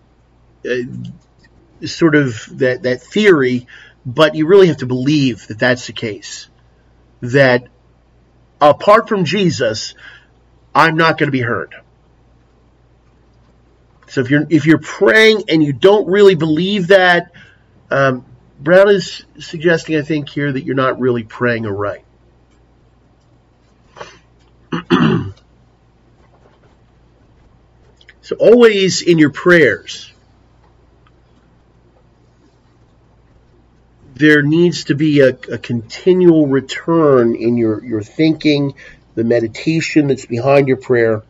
uh, 0.66 1.88
sort 1.88 2.16
of 2.16 2.46
that 2.60 2.84
that 2.84 3.02
theory, 3.02 3.68
but 4.06 4.36
you 4.36 4.48
really 4.48 4.68
have 4.68 4.78
to 4.78 4.86
believe 4.86 5.48
that 5.48 5.60
that's 5.60 5.88
the 5.88 5.94
case. 5.94 6.48
That 7.22 7.68
apart 8.60 9.08
from 9.08 9.26
Jesus, 9.26 9.96
I'm 10.76 10.96
not 10.96 11.18
going 11.18 11.28
to 11.28 11.32
be 11.32 11.42
heard. 11.42 11.76
So 14.12 14.20
if 14.20 14.30
you're 14.30 14.46
if 14.50 14.66
you're 14.66 14.78
praying 14.78 15.44
and 15.48 15.64
you 15.64 15.72
don't 15.72 16.06
really 16.06 16.36
believe 16.36 16.88
that, 16.88 17.32
um, 17.90 18.26
Brown 18.60 18.90
is 18.90 19.24
suggesting, 19.40 19.96
I 19.96 20.02
think, 20.02 20.28
here 20.28 20.52
that 20.52 20.66
you're 20.66 20.76
not 20.76 21.00
really 21.00 21.24
praying 21.24 21.66
aright. 21.66 22.04
so 28.22 28.36
always 28.38 29.02
in 29.02 29.18
your 29.18 29.30
prayers, 29.30 30.12
there 34.16 34.42
needs 34.42 34.84
to 34.86 34.96
be 34.96 35.22
a, 35.22 35.30
a 35.30 35.58
continual 35.58 36.48
return 36.48 37.34
in 37.36 37.56
your, 37.56 37.82
your 37.86 38.02
thinking, 38.02 38.74
the 39.16 39.24
meditation 39.24 40.08
that's 40.08 40.26
behind 40.26 40.68
your 40.68 40.76
prayer, 40.76 41.24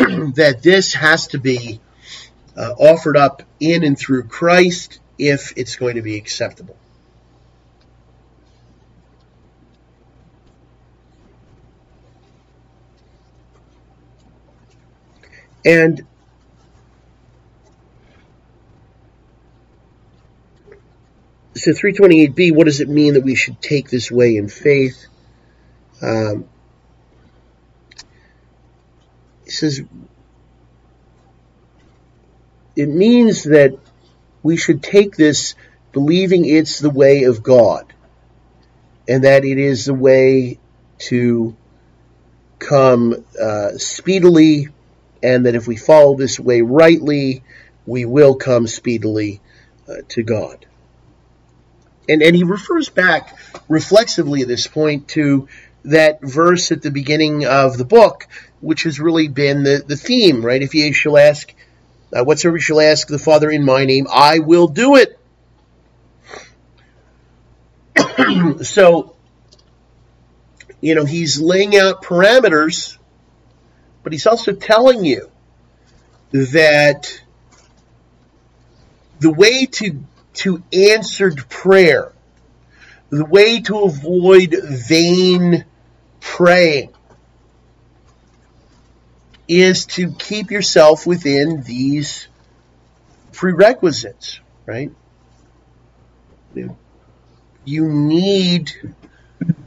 that 0.36 0.60
this 0.62 0.94
has 0.94 1.26
to 1.28 1.38
be 1.38 1.80
uh, 2.56 2.72
offered 2.78 3.16
up 3.16 3.42
in 3.58 3.84
and 3.84 3.98
through 3.98 4.24
Christ 4.24 4.98
if 5.18 5.52
it's 5.56 5.76
going 5.76 5.96
to 5.96 6.02
be 6.02 6.16
acceptable. 6.16 6.76
And 15.64 16.06
so 21.54 21.72
328b, 21.72 22.54
what 22.54 22.64
does 22.64 22.80
it 22.80 22.88
mean 22.88 23.14
that 23.14 23.24
we 23.24 23.34
should 23.34 23.60
take 23.60 23.90
this 23.90 24.10
way 24.10 24.36
in 24.36 24.48
faith? 24.48 25.06
Um, 26.00 26.48
it 29.50 29.54
says 29.54 29.82
it 32.76 32.88
means 32.88 33.42
that 33.42 33.76
we 34.44 34.56
should 34.56 34.80
take 34.80 35.16
this 35.16 35.56
believing 35.90 36.44
it's 36.44 36.78
the 36.78 36.88
way 36.88 37.24
of 37.24 37.42
God 37.42 37.92
and 39.08 39.24
that 39.24 39.44
it 39.44 39.58
is 39.58 39.86
the 39.86 39.94
way 39.94 40.60
to 40.98 41.56
come 42.60 43.24
uh, 43.42 43.70
speedily 43.72 44.68
and 45.20 45.46
that 45.46 45.56
if 45.56 45.66
we 45.66 45.76
follow 45.76 46.16
this 46.16 46.38
way 46.38 46.62
rightly, 46.62 47.42
we 47.86 48.04
will 48.04 48.36
come 48.36 48.68
speedily 48.68 49.40
uh, 49.88 49.94
to 50.10 50.22
God. 50.22 50.64
And, 52.08 52.22
and 52.22 52.36
he 52.36 52.44
refers 52.44 52.88
back 52.88 53.36
reflexively 53.68 54.42
at 54.42 54.48
this 54.48 54.68
point 54.68 55.08
to 55.08 55.48
that 55.84 56.20
verse 56.20 56.72
at 56.72 56.82
the 56.82 56.90
beginning 56.90 57.46
of 57.46 57.78
the 57.78 57.84
book, 57.84 58.28
which 58.60 58.84
has 58.84 59.00
really 59.00 59.28
been 59.28 59.62
the, 59.62 59.82
the 59.86 59.96
theme, 59.96 60.44
right? 60.44 60.62
If 60.62 60.74
ye 60.74 60.92
shall 60.92 61.18
ask, 61.18 61.52
uh, 62.14 62.24
whatsoever 62.24 62.56
you 62.56 62.62
shall 62.62 62.80
ask 62.80 63.08
the 63.08 63.18
Father 63.18 63.50
in 63.50 63.64
my 63.64 63.84
name, 63.84 64.06
I 64.12 64.40
will 64.40 64.68
do 64.68 64.96
it. 64.96 65.18
so, 68.64 69.16
you 70.80 70.94
know, 70.94 71.04
he's 71.04 71.40
laying 71.40 71.76
out 71.76 72.02
parameters, 72.02 72.96
but 74.02 74.12
he's 74.12 74.26
also 74.26 74.52
telling 74.52 75.04
you 75.04 75.30
that 76.32 77.22
the 79.20 79.30
way 79.30 79.66
to 79.66 80.02
to 80.32 80.62
answered 80.72 81.48
prayer, 81.48 82.12
the 83.10 83.24
way 83.24 83.60
to 83.60 83.80
avoid 83.80 84.54
vain 84.88 85.64
praying, 86.20 86.90
is 89.50 89.84
to 89.84 90.12
keep 90.12 90.52
yourself 90.52 91.08
within 91.08 91.62
these 91.62 92.28
prerequisites, 93.32 94.38
right? 94.64 94.92
You 97.64 97.88
need 97.88 98.72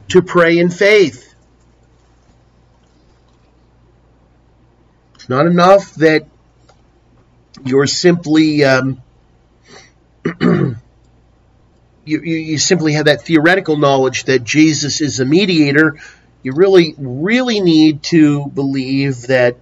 to 0.08 0.22
pray 0.22 0.58
in 0.58 0.70
faith. 0.70 1.34
It's 5.16 5.28
not 5.28 5.46
enough 5.46 5.94
that 5.96 6.26
you're 7.62 7.86
simply 7.86 8.64
um, 8.64 9.02
you, 10.40 10.76
you, 12.04 12.18
you 12.20 12.58
simply 12.58 12.94
have 12.94 13.04
that 13.04 13.20
theoretical 13.20 13.76
knowledge 13.76 14.24
that 14.24 14.44
Jesus 14.44 15.02
is 15.02 15.20
a 15.20 15.26
mediator. 15.26 15.98
You 16.42 16.52
really, 16.54 16.94
really 16.96 17.60
need 17.60 18.02
to 18.04 18.46
believe 18.46 19.26
that 19.26 19.56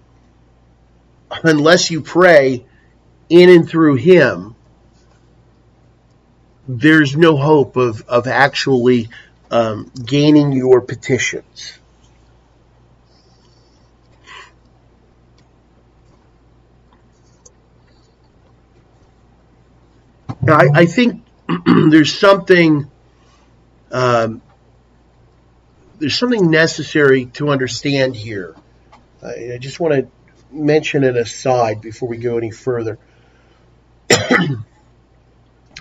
unless 1.42 1.90
you 1.90 2.00
pray 2.00 2.64
in 3.28 3.48
and 3.48 3.68
through 3.68 3.96
Him, 3.96 4.54
there's 6.68 7.16
no 7.16 7.36
hope 7.36 7.76
of, 7.76 8.02
of 8.08 8.26
actually 8.26 9.08
um, 9.50 9.90
gaining 10.04 10.52
your 10.52 10.80
petitions. 10.80 11.78
Now, 20.40 20.56
I, 20.56 20.68
I 20.74 20.86
think 20.86 21.22
there's 21.66 22.18
something 22.18 22.90
um, 23.92 24.42
there's 25.98 26.18
something 26.18 26.50
necessary 26.50 27.26
to 27.26 27.50
understand 27.50 28.16
here. 28.16 28.56
I, 29.22 29.52
I 29.54 29.58
just 29.58 29.78
want 29.78 29.94
to 29.94 30.08
mention 30.52 31.04
an 31.04 31.16
aside 31.16 31.80
before 31.80 32.08
we 32.08 32.16
go 32.18 32.36
any 32.38 32.50
further. 32.50 32.98
a 34.10 34.56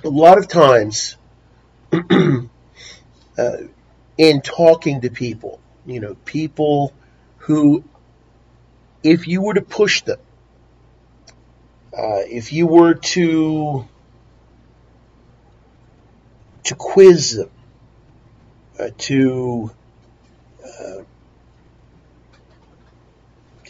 lot 0.04 0.38
of 0.38 0.48
times, 0.48 1.18
uh, 1.94 3.58
in 4.18 4.42
talking 4.42 5.02
to 5.02 5.10
people, 5.10 5.60
you 5.86 6.00
know, 6.00 6.16
people 6.26 6.94
who, 7.38 7.84
if 9.04 9.28
you 9.28 9.42
were 9.42 9.54
to 9.54 9.62
push 9.62 10.02
them, 10.02 10.20
uh, 11.98 12.22
if 12.28 12.54
you 12.54 12.68
were 12.68 12.94
to 12.94 13.88
to 16.64 16.76
quiz 16.76 17.36
them, 17.36 17.50
uh, 18.80 18.90
to 18.98 19.72
uh, 20.64 21.02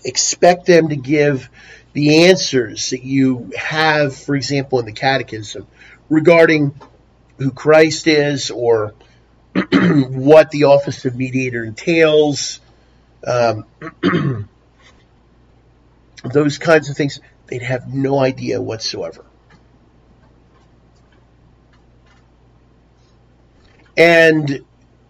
expect 0.04 0.66
them 0.66 0.90
to 0.90 0.96
give 0.96 1.50
the 1.94 2.26
answers 2.26 2.92
that 2.92 3.04
you 3.04 3.52
have, 3.58 4.16
for 4.16 4.36
example, 4.36 4.80
in 4.80 4.86
the 4.86 4.92
Catechism 4.92 5.68
regarding 6.10 6.74
who 7.38 7.52
Christ 7.52 8.08
is 8.08 8.52
or 8.52 8.94
what 9.54 10.52
the 10.52 10.66
office 10.66 11.06
of 11.06 11.16
mediator 11.16 11.64
entails, 11.64 12.62
um, 13.26 13.66
those 16.24 16.58
kinds 16.58 16.90
of 16.90 16.96
things, 16.96 17.20
they'd 17.48 17.62
have 17.62 17.94
no 17.94 18.20
idea 18.20 18.62
whatsoever. 18.62 19.26
And 23.98 24.62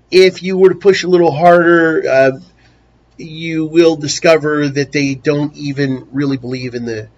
if 0.09 0.41
you 0.41 0.57
were 0.57 0.69
to 0.69 0.75
push 0.75 1.03
a 1.03 1.07
little 1.07 1.31
harder, 1.31 2.03
uh, 2.09 2.39
you 3.17 3.65
will 3.65 3.95
discover 3.95 4.67
that 4.67 4.91
they 4.91 5.15
don't 5.15 5.55
even 5.55 6.07
really 6.11 6.37
believe 6.37 6.75
in 6.75 6.85
the 6.85 7.09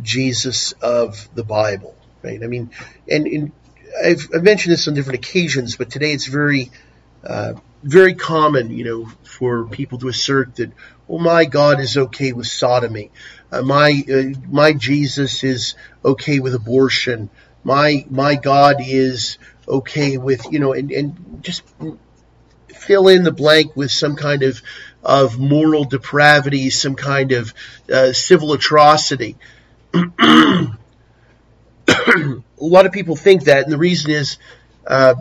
Jesus 0.00 0.72
of 0.72 1.28
the 1.34 1.44
Bible, 1.44 1.94
right? 2.22 2.42
I 2.42 2.46
mean, 2.46 2.70
and, 3.08 3.26
and 3.26 3.52
I've, 4.04 4.28
I've, 4.34 4.42
mentioned 4.42 4.72
this 4.72 4.88
on 4.88 4.94
different 4.94 5.18
occasions, 5.18 5.76
but 5.76 5.90
today 5.90 6.12
it's 6.12 6.26
very, 6.26 6.70
uh, 7.24 7.54
very 7.82 8.14
common, 8.14 8.70
you 8.70 8.84
know, 8.84 9.06
for 9.24 9.66
people 9.66 9.98
to 9.98 10.08
assert 10.08 10.56
that, 10.56 10.72
well, 11.06 11.20
my 11.20 11.44
God 11.44 11.80
is 11.80 11.96
okay 11.96 12.32
with 12.32 12.46
sodomy, 12.46 13.10
uh, 13.50 13.62
my 13.62 14.02
uh, 14.10 14.38
my 14.48 14.72
Jesus 14.72 15.44
is 15.44 15.74
okay 16.04 16.38
with 16.38 16.54
abortion, 16.54 17.28
my 17.64 18.06
my 18.08 18.36
God 18.36 18.76
is 18.80 19.36
okay 19.68 20.16
with, 20.16 20.50
you 20.50 20.58
know, 20.58 20.72
and, 20.72 20.90
and 20.90 21.42
just 21.42 21.62
fill 22.68 23.08
in 23.08 23.24
the 23.24 23.32
blank 23.32 23.76
with 23.76 23.90
some 23.90 24.16
kind 24.16 24.42
of 24.42 24.62
of 25.02 25.38
moral 25.38 25.84
depravity, 25.84 26.70
some 26.70 26.94
kind 26.94 27.32
of 27.32 27.54
uh, 27.92 28.12
civil 28.12 28.52
atrocity. 28.52 29.36
a 29.92 30.74
lot 32.58 32.86
of 32.86 32.92
people 32.92 33.16
think 33.16 33.44
that, 33.44 33.64
and 33.64 33.72
the 33.72 33.78
reason 33.78 34.10
is 34.10 34.38
uh, 34.86 35.14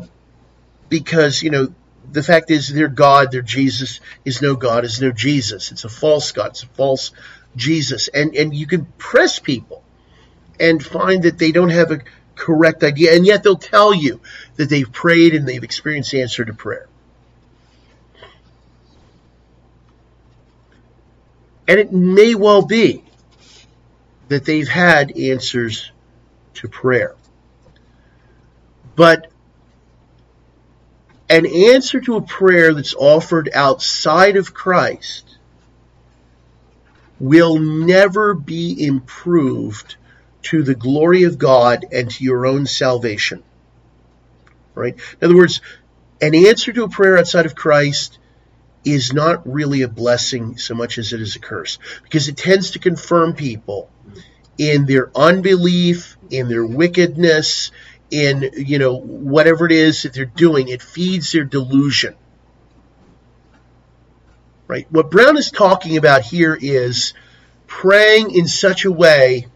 because 0.89 1.41
you 1.41 1.49
know 1.49 1.73
the 2.11 2.23
fact 2.23 2.51
is 2.51 2.67
their 2.69 2.87
God, 2.87 3.31
their 3.31 3.41
Jesus 3.41 3.99
is 4.25 4.41
no 4.41 4.55
God, 4.55 4.85
is 4.85 5.01
no 5.01 5.11
Jesus. 5.11 5.71
It's 5.71 5.85
a 5.85 5.89
false 5.89 6.31
God, 6.31 6.51
it's 6.51 6.63
a 6.63 6.67
false 6.67 7.11
Jesus, 7.55 8.07
and 8.07 8.35
and 8.35 8.53
you 8.53 8.67
can 8.67 8.85
press 8.97 9.39
people 9.39 9.83
and 10.59 10.83
find 10.83 11.23
that 11.23 11.39
they 11.39 11.51
don't 11.51 11.69
have 11.69 11.91
a 11.91 12.01
correct 12.35 12.83
idea, 12.83 13.15
and 13.15 13.25
yet 13.25 13.43
they'll 13.43 13.55
tell 13.57 13.93
you 13.93 14.21
that 14.55 14.69
they've 14.69 14.91
prayed 14.91 15.33
and 15.33 15.47
they've 15.47 15.63
experienced 15.63 16.11
the 16.11 16.21
answer 16.21 16.45
to 16.45 16.53
prayer. 16.53 16.87
And 21.71 21.79
it 21.79 21.93
may 21.93 22.35
well 22.35 22.63
be 22.63 23.01
that 24.27 24.43
they've 24.43 24.67
had 24.67 25.17
answers 25.17 25.89
to 26.55 26.67
prayer. 26.67 27.15
But 28.97 29.31
an 31.29 31.45
answer 31.45 32.01
to 32.01 32.17
a 32.17 32.21
prayer 32.21 32.73
that's 32.73 32.93
offered 32.93 33.49
outside 33.53 34.35
of 34.35 34.53
Christ 34.53 35.37
will 37.21 37.57
never 37.57 38.33
be 38.33 38.85
improved 38.85 39.95
to 40.41 40.63
the 40.63 40.75
glory 40.75 41.23
of 41.23 41.37
God 41.37 41.85
and 41.93 42.11
to 42.11 42.23
your 42.25 42.45
own 42.45 42.65
salvation. 42.65 43.43
Right? 44.75 44.95
In 45.21 45.25
other 45.25 45.37
words, 45.37 45.61
an 46.19 46.35
answer 46.35 46.73
to 46.73 46.83
a 46.83 46.89
prayer 46.89 47.17
outside 47.17 47.45
of 47.45 47.55
Christ 47.55 48.19
is 48.83 49.13
not 49.13 49.47
really 49.47 49.83
a 49.83 49.87
blessing 49.87 50.57
so 50.57 50.73
much 50.73 50.97
as 50.97 51.13
it 51.13 51.21
is 51.21 51.35
a 51.35 51.39
curse 51.39 51.77
because 52.03 52.27
it 52.27 52.37
tends 52.37 52.71
to 52.71 52.79
confirm 52.79 53.33
people 53.33 53.89
in 54.57 54.85
their 54.85 55.11
unbelief, 55.15 56.17
in 56.29 56.49
their 56.49 56.65
wickedness, 56.65 57.71
in 58.09 58.49
you 58.55 58.79
know 58.79 58.95
whatever 58.95 59.65
it 59.65 59.71
is 59.71 60.03
that 60.03 60.13
they're 60.13 60.25
doing. 60.25 60.67
It 60.67 60.81
feeds 60.81 61.31
their 61.31 61.43
delusion. 61.43 62.15
Right? 64.67 64.87
What 64.89 65.11
brown 65.11 65.37
is 65.37 65.51
talking 65.51 65.97
about 65.97 66.21
here 66.21 66.57
is 66.59 67.13
praying 67.67 68.31
in 68.31 68.47
such 68.47 68.85
a 68.85 68.91
way 68.91 69.47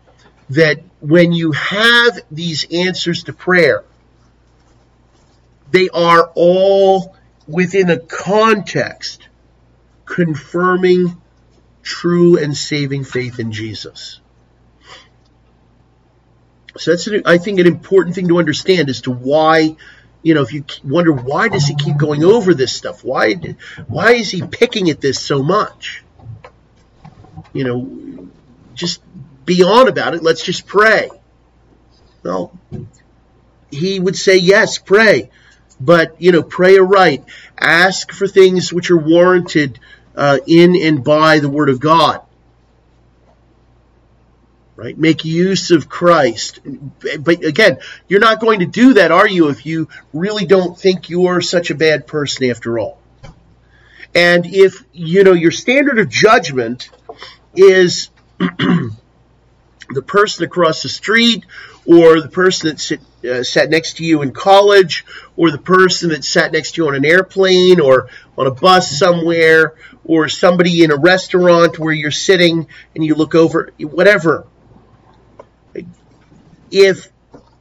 that 0.50 0.82
when 1.00 1.32
you 1.32 1.52
have 1.54 2.20
these 2.32 2.66
answers 2.72 3.24
to 3.24 3.34
prayer 3.34 3.84
they 5.72 5.90
are 5.90 6.32
all 6.36 7.15
within 7.48 7.90
a 7.90 8.00
context 8.00 9.28
confirming 10.06 11.22
true 11.84 12.38
and 12.38 12.56
saving 12.56 13.04
faith 13.04 13.40
in 13.40 13.52
Jesus 13.52 14.20
so 16.78 16.92
that's, 16.92 17.08
I 17.26 17.38
think, 17.38 17.60
an 17.60 17.68
important 17.68 18.16
thing 18.16 18.28
to 18.28 18.40
understand 18.40 18.90
as 18.90 19.02
to 19.02 19.12
why, 19.12 19.78
you 20.22 20.34
know, 20.34 20.42
if 20.42 20.54
you 20.54 20.66
wonder 20.84 21.14
why 21.14 21.48
does 21.48 21.68
he 21.68 21.76
keep 21.76 21.98
going 21.98 22.24
over 22.24 22.54
this 22.54 22.74
stuff? 22.74 23.04
Why, 23.04 23.36
why 23.88 24.14
is 24.14 24.30
he 24.32 24.42
picking 24.42 24.90
at 24.90 25.00
this 25.00 25.20
so 25.20 25.42
much? 25.42 26.04
You 27.54 27.64
know, 27.64 28.30
just 28.74 29.02
be 29.46 29.64
on 29.64 29.88
about 29.88 30.16
it. 30.16 30.24
Let's 30.24 30.44
just 30.44 30.68
pray. 30.68 31.10
Well, 32.24 32.58
he 33.72 34.00
would 34.00 34.18
say, 34.18 34.38
yes, 34.38 34.78
pray, 34.78 35.30
but 35.80 36.20
you 36.22 36.32
know, 36.32 36.44
pray 36.44 36.78
aright. 36.78 37.24
Ask 37.58 38.12
for 38.12 38.28
things 38.28 38.72
which 38.72 38.92
are 38.92 38.98
warranted 38.98 39.80
uh, 40.16 40.40
in 40.48 40.76
and 40.76 41.04
by 41.04 41.40
the 41.40 41.50
Word 41.50 41.70
of 41.70 41.80
God 41.80 42.22
right? 44.76 44.98
Make 44.98 45.26
use 45.26 45.72
of 45.72 45.90
Christ. 45.90 46.60
But 47.20 47.44
again, 47.44 47.80
you're 48.08 48.20
not 48.20 48.40
going 48.40 48.60
to 48.60 48.66
do 48.66 48.96
that, 48.96 49.12
are 49.12 49.28
you, 49.28 49.50
if 49.50 49.66
you 49.66 49.88
really 50.14 50.46
don't 50.46 50.78
think 50.78 51.10
you're 51.10 51.42
such 51.42 51.72
a 51.72 51.76
bad 51.76 52.08
person 52.08 52.50
after 52.50 52.78
all? 52.78 53.00
And 54.14 54.46
if, 54.46 54.84
you 54.94 55.24
know, 55.24 55.34
your 55.34 55.52
standard 55.52 56.00
of 56.00 56.10
judgment 56.10 56.90
is 57.56 58.10
the 58.40 58.92
person 60.06 60.46
across 60.46 60.84
the 60.84 60.90
street 60.90 61.46
or 61.86 62.22
the 62.22 62.30
person 62.30 62.70
that's 62.70 62.92
uh, 63.26 63.44
sat 63.44 63.70
next 63.70 63.98
to 63.98 64.06
you 64.06 64.22
in 64.22 64.32
college 64.32 65.06
or 65.36 65.52
the 65.52 65.58
person 65.58 66.10
that 66.10 66.24
sat 66.24 66.52
next 66.52 66.74
to 66.74 66.82
you 66.82 66.88
on 66.88 66.96
an 66.96 67.06
airplane 67.06 67.80
or 67.80 68.10
on 68.38 68.48
a 68.48 68.52
bus 68.52 68.98
somewhere 68.98 69.76
or 70.04 70.30
somebody 70.30 70.84
in 70.84 70.92
a 70.92 70.96
restaurant 70.96 71.80
where 71.80 71.94
you're 71.94 72.12
sitting 72.12 72.68
and 72.94 73.06
you 73.06 73.16
look 73.16 73.36
over, 73.36 73.72
whatever 73.80 74.46
if 76.72 77.10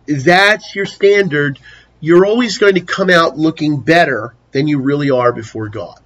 that's 0.07 0.75
your 0.75 0.87
standard, 0.87 1.59
you're 2.01 2.27
always 2.27 2.59
going 2.59 2.75
to 2.75 2.81
come 2.81 3.11
out 3.11 3.39
looking 3.39 3.81
better 3.81 4.35
than 4.53 4.69
you 4.69 4.81
really 4.81 5.11
are 5.11 5.33
before 5.33 5.69
God. 5.69 6.01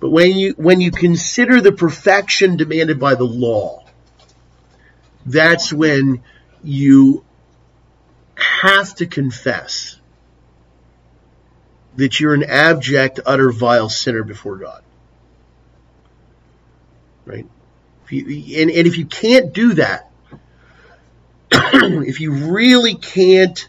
But 0.00 0.10
when 0.10 0.32
you 0.32 0.54
when 0.56 0.80
you 0.80 0.90
consider 0.90 1.60
the 1.60 1.72
perfection 1.72 2.56
demanded 2.56 3.00
by 3.00 3.14
the 3.14 3.24
law, 3.24 3.84
that's 5.26 5.72
when 5.72 6.22
you 6.62 7.24
have 8.38 8.94
to 8.96 9.06
confess 9.06 9.98
that 11.96 12.20
you're 12.20 12.34
an 12.34 12.44
abject, 12.44 13.20
utter, 13.26 13.50
vile 13.50 13.88
sinner 13.88 14.22
before 14.22 14.56
God. 14.56 14.82
Right? 17.26 17.46
You, 18.08 18.62
and, 18.62 18.70
and 18.70 18.86
if 18.86 18.96
you 18.96 19.04
can't 19.04 19.52
do 19.52 19.74
that, 19.74 20.10
if 21.52 22.20
you 22.20 22.52
really 22.52 22.94
can't 22.94 23.68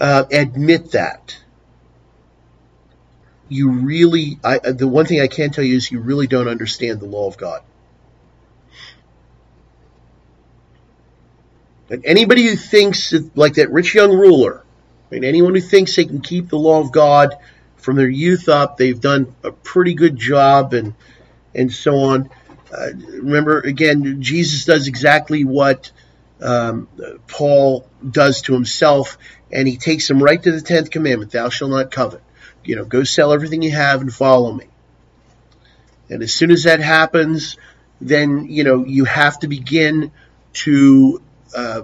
uh, 0.00 0.24
admit 0.30 0.92
that, 0.92 1.36
you 3.48 3.70
really, 3.70 4.38
I, 4.42 4.58
the 4.58 4.88
one 4.88 5.06
thing 5.06 5.20
I 5.20 5.26
can 5.26 5.50
tell 5.50 5.64
you 5.64 5.76
is 5.76 5.90
you 5.90 6.00
really 6.00 6.26
don't 6.26 6.48
understand 6.48 7.00
the 7.00 7.06
law 7.06 7.28
of 7.28 7.36
God. 7.36 7.62
And 11.88 12.04
anybody 12.04 12.46
who 12.46 12.56
thinks 12.56 13.10
that, 13.10 13.36
like 13.36 13.54
that 13.54 13.70
rich 13.70 13.94
young 13.94 14.10
ruler, 14.10 14.64
and 15.10 15.24
anyone 15.24 15.54
who 15.54 15.60
thinks 15.60 15.94
they 15.94 16.04
can 16.04 16.20
keep 16.20 16.48
the 16.48 16.58
law 16.58 16.80
of 16.80 16.90
God 16.92 17.36
from 17.76 17.96
their 17.96 18.08
youth 18.08 18.48
up, 18.48 18.76
they've 18.76 19.00
done 19.00 19.34
a 19.44 19.52
pretty 19.52 19.94
good 19.94 20.16
job, 20.16 20.74
and 20.74 20.94
and 21.54 21.72
so 21.72 21.96
on. 21.96 22.30
Uh, 22.76 22.88
remember, 23.08 23.60
again, 23.60 24.20
Jesus 24.20 24.64
does 24.64 24.88
exactly 24.88 25.44
what 25.44 25.92
um, 26.40 26.88
Paul 27.28 27.88
does 28.08 28.42
to 28.42 28.52
himself, 28.52 29.16
and 29.52 29.68
he 29.68 29.76
takes 29.76 30.10
him 30.10 30.22
right 30.22 30.42
to 30.42 30.52
the 30.52 30.60
tenth 30.60 30.90
commandment: 30.90 31.30
"Thou 31.30 31.48
shalt 31.48 31.70
not 31.70 31.90
covet." 31.90 32.22
You 32.64 32.74
know, 32.74 32.84
go 32.84 33.04
sell 33.04 33.32
everything 33.32 33.62
you 33.62 33.70
have 33.70 34.00
and 34.00 34.12
follow 34.12 34.52
me. 34.52 34.66
And 36.08 36.22
as 36.22 36.34
soon 36.34 36.50
as 36.50 36.64
that 36.64 36.80
happens, 36.80 37.56
then 38.00 38.46
you 38.48 38.64
know 38.64 38.84
you 38.84 39.04
have 39.04 39.38
to 39.40 39.48
begin 39.48 40.10
to 40.54 41.22
uh, 41.56 41.82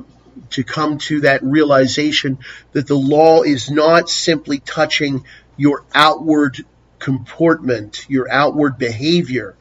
to 0.51 0.65
come 0.65 0.99
to 0.99 1.23
that 1.23 1.43
realization 1.43 2.39
that 2.73 2.87
the 2.87 2.95
law 2.95 3.43
is 3.43 3.71
not 3.71 4.09
simply 4.09 4.59
touching 4.59 5.25
your 5.57 5.85
outward 5.95 6.65
comportment, 6.99 8.07
your 8.09 8.31
outward 8.31 8.79
behavior, 8.79 9.57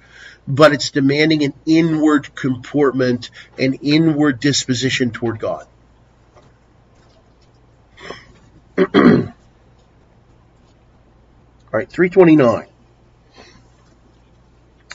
but 0.48 0.74
it's 0.74 0.92
demanding 0.92 1.44
an 1.44 1.54
inward 1.66 2.36
comportment, 2.36 3.30
an 3.58 3.74
inward 3.76 4.40
disposition 4.40 5.12
toward 5.12 5.40
God. 5.40 5.68
All 8.78 8.88
right, 11.72 11.90
329. 11.90 12.68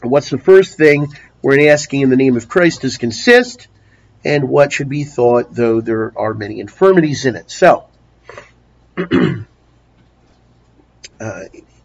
What's 0.03 0.29
the 0.29 0.39
first 0.39 0.77
thing 0.77 1.09
we're 1.43 1.71
asking 1.71 2.03
in 2.03 2.11
the 2.11 2.17
name 2.17 2.37
of 2.37 2.49
Christ 2.49 2.83
does 2.83 2.99
consist, 2.99 3.69
and 4.27 4.49
what 4.49 4.72
should 4.72 4.89
be 4.89 5.05
thought, 5.05 5.55
though 5.55 5.81
there 5.81 6.12
are 6.16 6.35
many 6.35 6.59
infirmities 6.59 7.24
in 7.27 7.37
it? 7.37 7.49
So, 7.49 7.87
uh, 8.99 9.45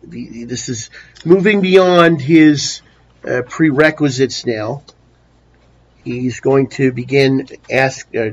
this 0.01 0.67
is 0.67 0.89
moving 1.23 1.61
beyond 1.61 2.19
his 2.19 2.81
uh, 3.23 3.43
prerequisites 3.47 4.43
now. 4.47 4.81
He's 6.03 6.39
going 6.39 6.69
to 6.69 6.91
begin 6.91 7.47
ask, 7.69 8.07
uh, 8.15 8.31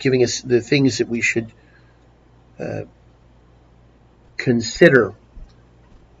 giving 0.00 0.24
us 0.24 0.40
the 0.40 0.60
things 0.60 0.98
that 0.98 1.08
we 1.08 1.20
should 1.20 1.52
uh, 2.58 2.82
consider 4.36 5.14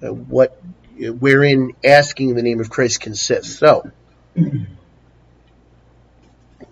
uh, 0.00 0.12
what 0.12 0.62
wherein 0.96 1.72
asking 1.82 2.28
in 2.28 2.36
the 2.36 2.42
name 2.42 2.60
of 2.60 2.70
Christ 2.70 3.00
consists. 3.00 3.58
So, 3.58 3.90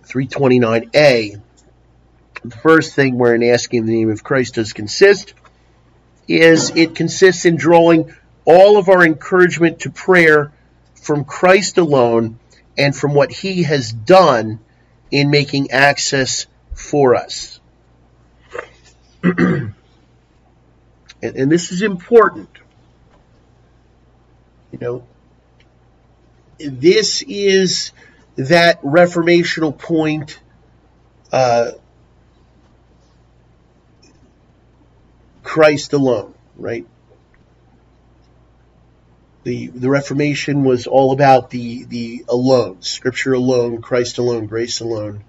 329a, 0.08 1.40
the 2.44 2.56
first 2.56 2.94
thing 2.94 3.20
asking 3.50 3.80
in 3.80 3.86
the 3.86 3.92
name 3.92 4.10
of 4.10 4.24
Christ 4.24 4.54
does 4.54 4.72
consist 4.72 5.34
is 6.26 6.70
it 6.76 6.94
consists 6.94 7.44
in 7.44 7.56
drawing 7.56 8.14
all 8.44 8.78
of 8.78 8.88
our 8.88 9.04
encouragement 9.04 9.80
to 9.80 9.90
prayer 9.90 10.52
from 10.94 11.24
Christ 11.24 11.78
alone 11.78 12.38
and 12.76 12.94
from 12.94 13.14
what 13.14 13.30
he 13.30 13.64
has 13.64 13.92
done 13.92 14.60
in 15.10 15.30
making 15.30 15.70
access 15.70 16.46
for 16.74 17.14
us. 17.14 17.60
and, 19.22 19.74
and, 21.22 21.50
this 21.50 21.72
is 21.72 21.82
important. 21.82 22.48
You 24.70 24.78
know, 24.78 25.06
this 26.58 27.22
is 27.22 27.92
that 28.38 28.80
reformational 28.82 29.76
point 29.76 30.38
uh, 31.32 31.72
Christ 35.42 35.92
alone, 35.92 36.34
right? 36.56 36.86
the 39.48 39.68
the 39.68 39.88
Reformation 39.88 40.62
was 40.64 40.86
all 40.86 41.12
about 41.12 41.48
the 41.48 41.84
the 41.84 42.26
alone, 42.28 42.82
Scripture 42.82 43.32
alone, 43.32 43.80
Christ 43.80 44.18
alone, 44.18 44.44
grace 44.46 44.80
alone, 44.80 45.24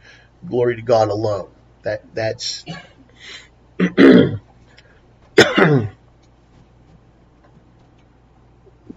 glory 0.46 0.76
to 0.76 0.82
God 0.82 1.08
alone. 1.08 1.50
That 1.84 2.04
that's 2.14 2.66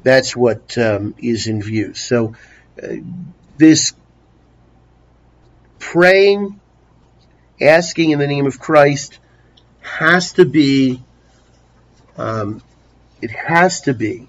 that's 0.03 0.35
what 0.37 0.77
um, 0.77 1.15
is 1.19 1.47
in 1.47 1.63
view. 1.63 1.95
So 1.95 2.35
uh, 2.83 2.89
this 3.57 3.93
praying, 5.83 6.61
asking 7.61 8.11
in 8.11 8.21
the 8.21 8.27
name 8.27 8.47
of 8.47 8.61
Christ, 8.61 9.19
has 9.81 10.33
to 10.35 10.45
be. 10.45 11.03
Um, 12.17 12.63
it 13.21 13.31
has 13.31 13.83
to 13.83 13.95
be 13.95 14.29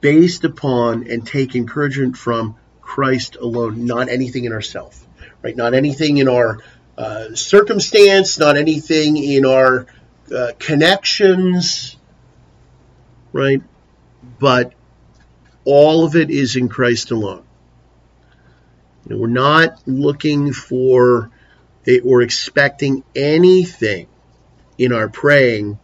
based 0.00 0.44
upon 0.44 1.10
and 1.10 1.26
take 1.26 1.54
encouragement 1.54 2.16
from 2.16 2.56
Christ 2.80 3.36
alone, 3.36 3.84
not 3.84 4.08
anything 4.08 4.44
in 4.44 4.52
ourselves, 4.52 5.04
right? 5.42 5.56
Not 5.56 5.74
anything 5.74 6.18
in 6.18 6.28
our 6.28 6.60
uh, 6.96 7.34
circumstance, 7.34 8.38
not 8.38 8.56
anything 8.56 9.16
in 9.16 9.44
our 9.44 9.86
uh, 10.34 10.52
connections, 10.58 11.96
right? 13.32 13.62
But 14.38 14.72
all 15.64 16.04
of 16.04 16.16
it 16.16 16.30
is 16.30 16.56
in 16.56 16.68
Christ 16.68 17.10
alone. 17.10 17.44
Know, 19.10 19.18
we're 19.18 19.26
not 19.26 19.82
looking 19.86 20.52
for 20.52 21.30
or 22.04 22.22
expecting 22.22 23.02
anything 23.16 24.06
in 24.78 24.92
our 24.92 25.08
praying. 25.08 25.78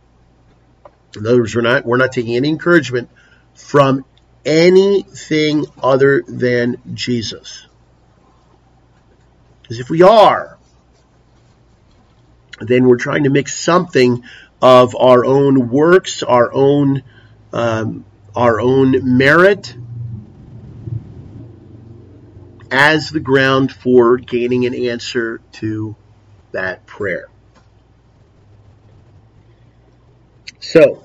In 1.16 1.27
other 1.27 1.39
words, 1.39 1.57
we're 1.57 1.62
not 1.62 1.85
we're 1.85 1.97
not 1.97 2.12
taking 2.12 2.37
any 2.37 2.49
encouragement 2.49 3.11
from 3.55 4.05
anything 4.45 5.66
other 5.83 6.22
than 6.22 6.77
Jesus. 6.95 7.66
Because 9.62 9.81
if 9.81 9.91
we 9.91 10.03
are, 10.03 10.57
then 12.61 12.87
we're 12.87 12.97
trying 12.97 13.24
to 13.24 13.31
mix 13.31 13.57
something 13.57 14.22
of 14.62 14.95
our 14.95 15.24
own 15.24 15.68
works, 15.68 16.22
our 16.22 16.53
own 16.53 17.03
um, 17.53 18.05
our 18.37 18.61
own 18.61 19.16
merit 19.18 19.74
as 22.71 23.11
the 23.11 23.21
ground 23.21 23.73
for 23.73 24.17
gaining 24.17 24.67
an 24.67 24.75
answer 24.75 25.41
to 25.53 25.97
that 26.53 26.87
prayer. 26.87 27.29
So, 30.61 31.03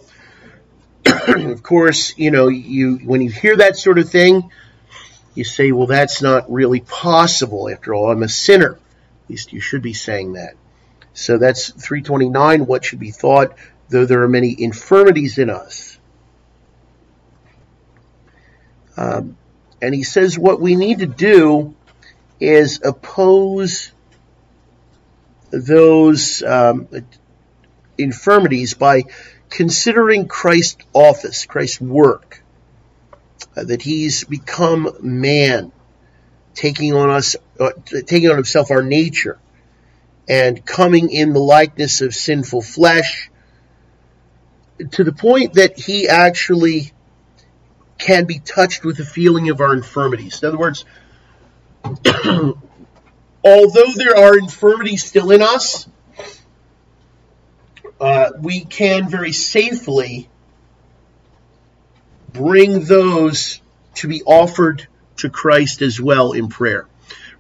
of 1.06 1.64
course, 1.64 2.18
you 2.18 2.32
know, 2.32 2.48
you 2.48 2.98
when 2.98 3.22
you 3.22 3.30
hear 3.30 3.58
that 3.58 3.78
sort 3.78 4.00
of 4.00 4.10
thing, 4.10 4.50
you 5.36 5.44
say, 5.44 5.72
well, 5.72 5.88
that's 5.88 6.22
not 6.22 6.52
really 6.52 6.82
possible. 6.82 7.70
After 7.70 7.94
all, 7.94 8.12
I'm 8.12 8.24
a 8.24 8.30
sinner. 8.30 8.74
At 8.74 9.30
least 9.30 9.54
you 9.54 9.60
should 9.60 9.82
be 9.82 9.94
saying 9.94 10.34
that. 10.34 10.56
So 11.14 11.38
that's 11.38 11.70
329. 11.70 12.66
What 12.66 12.86
should 12.86 13.00
be 13.00 13.12
thought, 13.12 13.56
though 13.90 14.06
there 14.06 14.24
are 14.24 14.30
many 14.30 14.56
infirmities 14.58 15.38
in 15.38 15.50
us 15.50 15.92
um, 18.98 19.38
and 19.82 19.96
he 19.96 20.04
says 20.04 20.38
what 20.38 20.62
we 20.62 20.76
need 20.76 21.00
to 21.00 21.08
do 21.08 21.76
is 22.40 22.82
oppose 22.84 23.92
those 25.52 26.42
um, 26.44 26.88
infirmities 27.98 28.74
by 28.74 29.04
considering 29.50 30.28
Christ's 30.28 30.84
office, 30.94 31.46
Christ's 31.46 31.82
work, 31.82 32.44
uh, 33.56 33.64
that 33.66 33.82
he's 33.82 34.24
become 34.24 34.90
man, 35.02 35.72
taking 36.54 36.94
on 36.94 37.10
us, 37.10 37.36
uh, 37.60 37.72
taking 37.88 38.30
on 38.30 38.36
himself 38.36 38.72
our 38.72 38.82
nature, 38.82 39.40
and 40.28 40.66
coming 40.66 41.12
in 41.12 41.34
the 41.34 41.40
likeness 41.40 42.02
of 42.02 42.16
sinful 42.16 42.62
flesh, 42.62 43.30
to 44.92 45.04
the 45.04 45.12
point 45.12 45.56
that 45.56 45.78
he 45.78 46.08
actually 46.08 46.94
can 48.02 48.26
be 48.26 48.40
touched 48.40 48.84
with 48.84 48.98
the 48.98 49.06
feeling 49.06 49.50
of 49.50 49.62
our 49.62 49.74
infirmities. 49.74 50.42
In 50.42 50.48
other 50.48 50.58
words, 50.58 50.86
although 53.46 53.92
there 53.96 54.18
are 54.18 54.38
infirmities 54.38 55.04
still 55.04 55.30
in 55.30 55.42
us, 55.42 55.88
uh, 58.00 58.32
we 58.40 58.66
can 58.66 59.08
very 59.08 59.32
safely 59.32 60.28
bring 62.34 62.86
those 62.86 63.62
to 63.96 64.08
be 64.08 64.24
offered 64.24 64.88
to 65.18 65.30
Christ 65.30 65.84
as 65.84 66.02
well 66.02 66.32
in 66.32 66.50
prayer, 66.50 66.88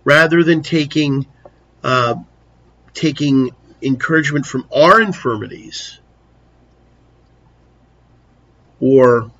rather 0.03 0.43
than 0.43 0.61
taking 0.61 1.25
uh, 1.83 2.15
taking 2.93 3.49
encouragement 3.81 4.45
from 4.45 4.67
our 4.71 5.01
infirmities 5.01 5.99
or 8.79 9.31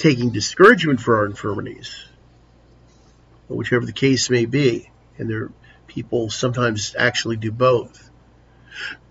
taking 0.00 0.30
discouragement 0.30 0.98
for 0.98 1.16
our 1.18 1.26
infirmities, 1.26 1.94
whichever 3.48 3.84
the 3.84 3.92
case 3.92 4.30
may 4.30 4.46
be. 4.46 4.90
And 5.18 5.28
there 5.28 5.50
people 5.86 6.30
sometimes 6.30 6.94
actually 6.98 7.36
do 7.36 7.52
both. 7.52 8.10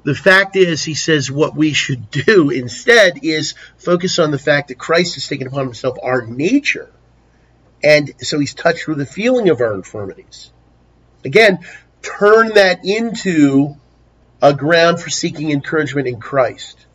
The 0.03 0.15
fact 0.15 0.55
is, 0.55 0.83
he 0.83 0.95
says 0.95 1.29
what 1.29 1.55
we 1.55 1.73
should 1.73 2.09
do 2.25 2.49
instead 2.49 3.23
is 3.23 3.53
focus 3.77 4.17
on 4.17 4.31
the 4.31 4.39
fact 4.39 4.69
that 4.69 4.79
Christ 4.79 5.15
has 5.15 5.27
taken 5.27 5.47
upon 5.47 5.65
himself 5.65 5.97
our 6.01 6.25
nature. 6.25 6.89
And 7.83 8.11
so 8.21 8.39
he's 8.39 8.53
touched 8.53 8.87
with 8.87 8.97
the 8.97 9.05
feeling 9.05 9.49
of 9.49 9.61
our 9.61 9.73
infirmities. 9.73 10.51
Again, 11.23 11.59
turn 12.01 12.53
that 12.55 12.83
into 12.83 13.75
a 14.41 14.53
ground 14.53 14.99
for 14.99 15.09
seeking 15.09 15.51
encouragement 15.51 16.07
in 16.07 16.19
Christ. 16.19 16.85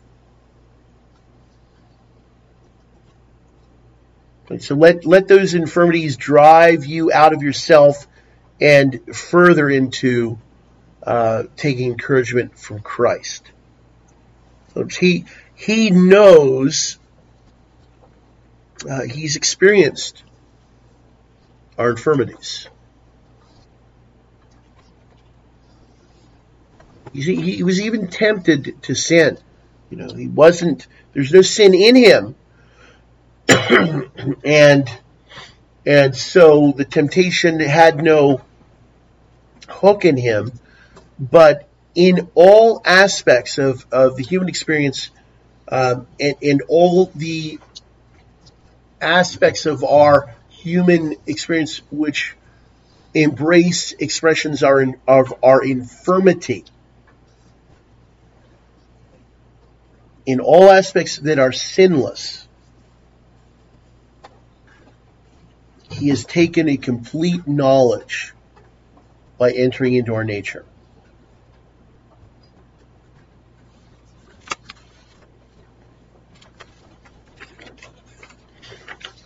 So 4.59 4.75
let, 4.75 5.05
let 5.05 5.27
those 5.27 5.53
infirmities 5.53 6.17
drive 6.17 6.85
you 6.85 7.11
out 7.11 7.33
of 7.33 7.41
yourself 7.41 8.07
and 8.61 9.15
further 9.15 9.69
into 9.69 10.37
uh, 11.03 11.43
taking 11.55 11.91
encouragement 11.91 12.57
from 12.57 12.79
Christ. 12.79 13.51
So 14.73 14.85
he, 14.85 15.25
he 15.55 15.89
knows, 15.89 16.99
uh, 18.89 19.03
he's 19.03 19.35
experienced 19.35 20.23
our 21.77 21.89
infirmities. 21.89 22.67
He, 27.13 27.35
he 27.35 27.63
was 27.63 27.81
even 27.81 28.09
tempted 28.09 28.81
to 28.83 28.93
sin. 28.93 29.37
You 29.89 29.97
know, 29.97 30.13
he 30.13 30.27
wasn't, 30.27 30.85
there's 31.13 31.31
no 31.31 31.41
sin 31.41 31.73
in 31.73 31.95
him 31.95 32.35
and 34.43 34.89
and 35.85 36.15
so 36.15 36.71
the 36.71 36.85
temptation 36.85 37.59
had 37.59 38.03
no 38.03 38.41
hook 39.67 40.05
in 40.05 40.17
him, 40.17 40.51
but 41.19 41.67
in 41.93 42.29
all 42.33 42.81
aspects 42.83 43.57
of, 43.57 43.85
of 43.91 44.17
the 44.17 44.23
human 44.23 44.49
experience 44.49 45.11
um, 45.67 46.07
and, 46.19 46.35
and 46.41 46.63
all 46.67 47.11
the 47.15 47.59
aspects 48.99 49.65
of 49.65 49.83
our 49.83 50.33
human 50.49 51.15
experience 51.27 51.81
which 51.91 52.35
embrace 53.13 53.93
expressions 53.93 54.63
are 54.63 54.81
in, 54.81 54.99
of 55.07 55.33
our 55.43 55.63
infirmity. 55.63 56.65
In 60.25 60.39
all 60.39 60.71
aspects 60.71 61.17
that 61.19 61.37
are 61.37 61.51
sinless, 61.51 62.44
he 65.95 66.09
has 66.09 66.25
taken 66.25 66.67
a 66.67 66.77
complete 66.77 67.47
knowledge 67.47 68.33
by 69.37 69.51
entering 69.51 69.93
into 69.93 70.13
our 70.13 70.23
nature. 70.23 70.65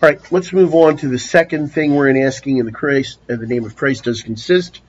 All 0.02 0.08
right, 0.08 0.32
let's 0.32 0.54
move 0.54 0.74
on 0.76 0.96
to 0.98 1.10
the 1.10 1.20
second 1.20 1.74
thing 1.74 1.94
we're 1.94 2.08
in 2.08 2.16
asking 2.16 2.58
in 2.58 2.66
the 2.66 2.72
Christ, 2.72 3.20
uh, 3.30 3.36
the 3.36 3.48
name 3.48 3.66
of 3.66 3.76
Christ 3.76 4.06
does 4.06 4.22
consist. 4.22 4.82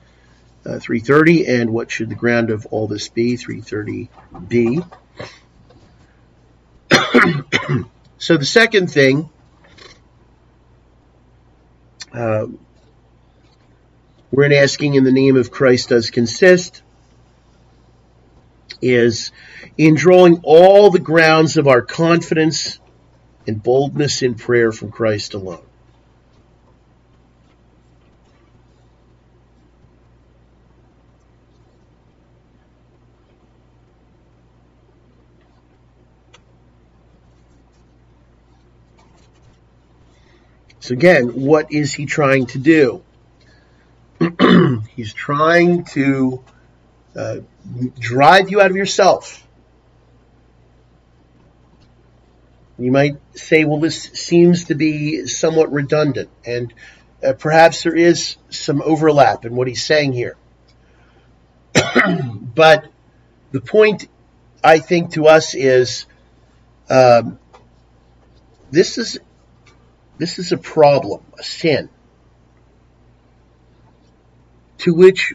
Uh, 0.64 0.78
330, 0.78 1.46
and 1.48 1.70
what 1.70 1.90
should 1.90 2.10
the 2.10 2.14
ground 2.14 2.50
of 2.50 2.66
all 2.66 2.86
this 2.86 3.08
be? 3.08 3.34
330b. 3.34 4.86
so 8.18 8.36
the 8.36 8.44
second 8.44 8.88
thing 8.88 9.30
uh, 12.12 12.46
we're 14.30 14.52
asking 14.54 14.94
in 14.94 15.04
the 15.04 15.12
name 15.12 15.36
of 15.36 15.50
Christ 15.50 15.88
does 15.88 16.10
consist 16.10 16.82
is 18.82 19.32
in 19.76 19.94
drawing 19.94 20.40
all 20.42 20.90
the 20.90 20.98
grounds 20.98 21.56
of 21.56 21.66
our 21.66 21.82
confidence 21.82 22.78
and 23.46 23.62
boldness 23.62 24.22
in 24.22 24.34
prayer 24.34 24.72
from 24.72 24.90
Christ 24.90 25.34
alone. 25.34 25.64
Again, 40.90 41.28
what 41.28 41.72
is 41.72 41.92
he 41.94 42.06
trying 42.06 42.46
to 42.46 42.58
do? 42.58 43.02
He's 44.96 45.12
trying 45.12 45.84
to 45.86 46.42
uh, 47.16 47.36
drive 47.98 48.50
you 48.50 48.60
out 48.60 48.70
of 48.70 48.76
yourself. 48.76 49.46
You 52.78 52.90
might 52.90 53.16
say, 53.34 53.64
well, 53.64 53.78
this 53.78 54.02
seems 54.02 54.64
to 54.64 54.74
be 54.74 55.26
somewhat 55.26 55.70
redundant, 55.70 56.30
and 56.46 56.72
uh, 57.22 57.34
perhaps 57.34 57.82
there 57.82 57.94
is 57.94 58.36
some 58.48 58.80
overlap 58.80 59.44
in 59.44 59.54
what 59.54 59.68
he's 59.68 59.84
saying 59.84 60.14
here. 60.14 60.36
but 61.74 62.86
the 63.52 63.60
point, 63.60 64.08
I 64.64 64.78
think, 64.78 65.12
to 65.12 65.26
us 65.26 65.54
is 65.54 66.06
um, 66.88 67.38
this 68.70 68.96
is 68.96 69.18
this 70.20 70.38
is 70.38 70.52
a 70.52 70.58
problem, 70.58 71.22
a 71.38 71.42
sin, 71.42 71.88
to 74.78 74.92
which 74.92 75.32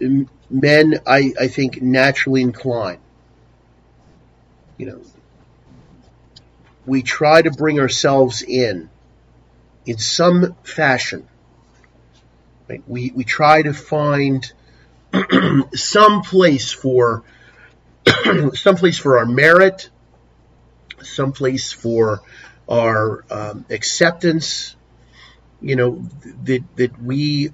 men, 0.00 1.00
I, 1.06 1.32
I 1.40 1.46
think, 1.46 1.80
naturally 1.80 2.42
incline. 2.42 2.98
You 4.76 4.86
know, 4.86 5.00
we 6.84 7.02
try 7.02 7.42
to 7.42 7.50
bring 7.52 7.78
ourselves 7.78 8.42
in 8.42 8.90
in 9.86 9.98
some 9.98 10.56
fashion. 10.64 11.28
Right? 12.68 12.82
We, 12.88 13.12
we 13.14 13.22
try 13.22 13.62
to 13.62 13.72
find 13.72 14.52
some 15.74 16.22
place 16.22 16.72
for 16.72 17.22
some 18.54 18.76
place 18.76 18.98
for 18.98 19.18
our 19.18 19.26
merit, 19.26 19.90
some 21.02 21.32
place 21.32 21.72
for 21.72 22.20
our 22.68 23.24
um, 23.30 23.64
acceptance, 23.70 24.76
you 25.60 25.76
know, 25.76 26.04
that, 26.44 26.64
that 26.76 27.02
we 27.02 27.52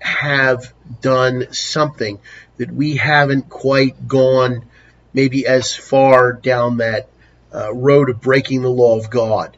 have 0.00 0.72
done 1.00 1.52
something, 1.52 2.18
that 2.56 2.70
we 2.70 2.96
haven't 2.96 3.48
quite 3.48 4.06
gone 4.06 4.64
maybe 5.14 5.46
as 5.46 5.74
far 5.74 6.32
down 6.32 6.78
that 6.78 7.08
uh, 7.54 7.72
road 7.72 8.10
of 8.10 8.20
breaking 8.20 8.62
the 8.62 8.70
law 8.70 8.98
of 8.98 9.10
God. 9.10 9.56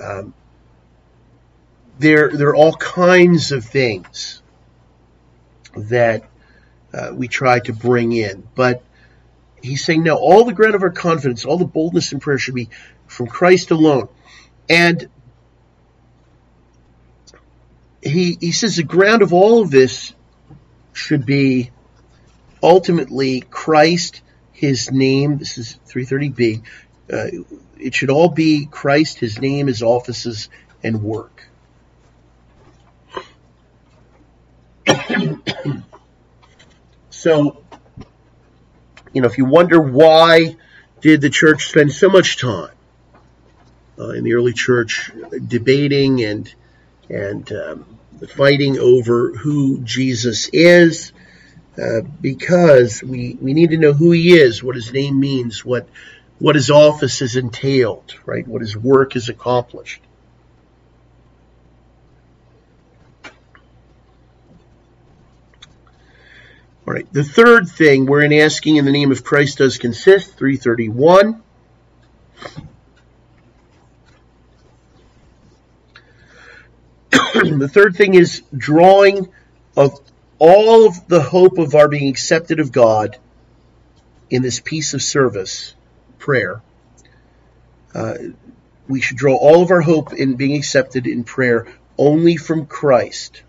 Um, 0.00 0.34
there, 1.98 2.30
there 2.30 2.48
are 2.48 2.56
all 2.56 2.74
kinds 2.74 3.52
of 3.52 3.64
things 3.64 4.42
that 5.76 6.24
uh, 6.92 7.12
we 7.14 7.28
try 7.28 7.60
to 7.60 7.72
bring 7.72 8.12
in, 8.12 8.46
but 8.54 8.82
he's 9.62 9.84
saying 9.84 10.02
no. 10.02 10.16
All 10.16 10.44
the 10.44 10.52
ground 10.52 10.74
of 10.74 10.82
our 10.82 10.90
confidence, 10.90 11.44
all 11.44 11.58
the 11.58 11.64
boldness 11.64 12.12
in 12.12 12.20
prayer 12.20 12.38
should 12.38 12.54
be 12.54 12.70
from 13.06 13.26
Christ 13.26 13.70
alone. 13.70 14.08
And 14.70 15.08
he, 18.00 18.38
he 18.40 18.52
says 18.52 18.76
the 18.76 18.84
ground 18.84 19.22
of 19.22 19.32
all 19.32 19.60
of 19.62 19.72
this 19.72 20.14
should 20.92 21.26
be 21.26 21.72
ultimately 22.62 23.40
Christ, 23.40 24.22
his 24.52 24.92
name. 24.92 25.38
This 25.38 25.58
is 25.58 25.76
330b. 25.88 26.62
Uh, 27.12 27.26
it 27.78 27.96
should 27.96 28.10
all 28.10 28.28
be 28.28 28.66
Christ, 28.70 29.18
his 29.18 29.40
name, 29.40 29.66
his 29.66 29.82
offices, 29.82 30.48
and 30.84 31.02
work. 31.02 31.48
so, 37.10 37.64
you 39.12 39.20
know, 39.20 39.26
if 39.26 39.36
you 39.36 39.46
wonder 39.46 39.82
why 39.82 40.54
did 41.00 41.20
the 41.22 41.30
church 41.30 41.66
spend 41.66 41.90
so 41.90 42.08
much 42.08 42.36
time 42.36 42.70
uh, 44.00 44.10
in 44.10 44.24
the 44.24 44.34
early 44.34 44.52
church 44.52 45.10
debating 45.46 46.24
and 46.24 46.52
and 47.08 47.52
um, 47.52 47.98
fighting 48.36 48.78
over 48.78 49.32
who 49.32 49.80
Jesus 49.80 50.48
is, 50.52 51.12
uh, 51.76 52.00
because 52.20 53.02
we 53.02 53.36
we 53.40 53.52
need 53.52 53.70
to 53.70 53.76
know 53.76 53.92
who 53.92 54.12
he 54.12 54.32
is, 54.32 54.62
what 54.62 54.76
his 54.76 54.92
name 54.92 55.20
means, 55.20 55.64
what 55.64 55.88
what 56.38 56.54
his 56.54 56.70
office 56.70 57.20
is 57.20 57.36
entailed, 57.36 58.14
right? 58.24 58.46
What 58.48 58.62
his 58.62 58.76
work 58.76 59.16
is 59.16 59.28
accomplished. 59.28 60.02
All 66.86 66.94
right. 66.94 67.12
The 67.12 67.22
third 67.22 67.68
thing 67.68 68.06
we're 68.06 68.22
in 68.22 68.32
asking 68.32 68.76
in 68.76 68.84
the 68.84 68.90
name 68.90 69.12
of 69.12 69.22
Christ 69.22 69.58
does 69.58 69.78
consist, 69.78 70.36
331. 70.36 71.42
the 77.34 77.70
third 77.72 77.96
thing 77.96 78.14
is 78.14 78.42
drawing 78.56 79.28
of 79.76 79.98
all 80.38 80.86
of 80.86 81.08
the 81.08 81.20
hope 81.22 81.58
of 81.58 81.74
our 81.74 81.88
being 81.88 82.08
accepted 82.08 82.60
of 82.60 82.72
God 82.72 83.18
in 84.30 84.42
this 84.42 84.60
piece 84.60 84.94
of 84.94 85.02
service, 85.02 85.74
prayer. 86.18 86.62
Uh, 87.94 88.14
we 88.88 89.00
should 89.00 89.16
draw 89.16 89.36
all 89.36 89.62
of 89.62 89.70
our 89.70 89.80
hope 89.80 90.12
in 90.12 90.36
being 90.36 90.56
accepted 90.56 91.06
in 91.06 91.24
prayer 91.24 91.66
only 91.98 92.36
from 92.36 92.66
Christ. 92.66 93.42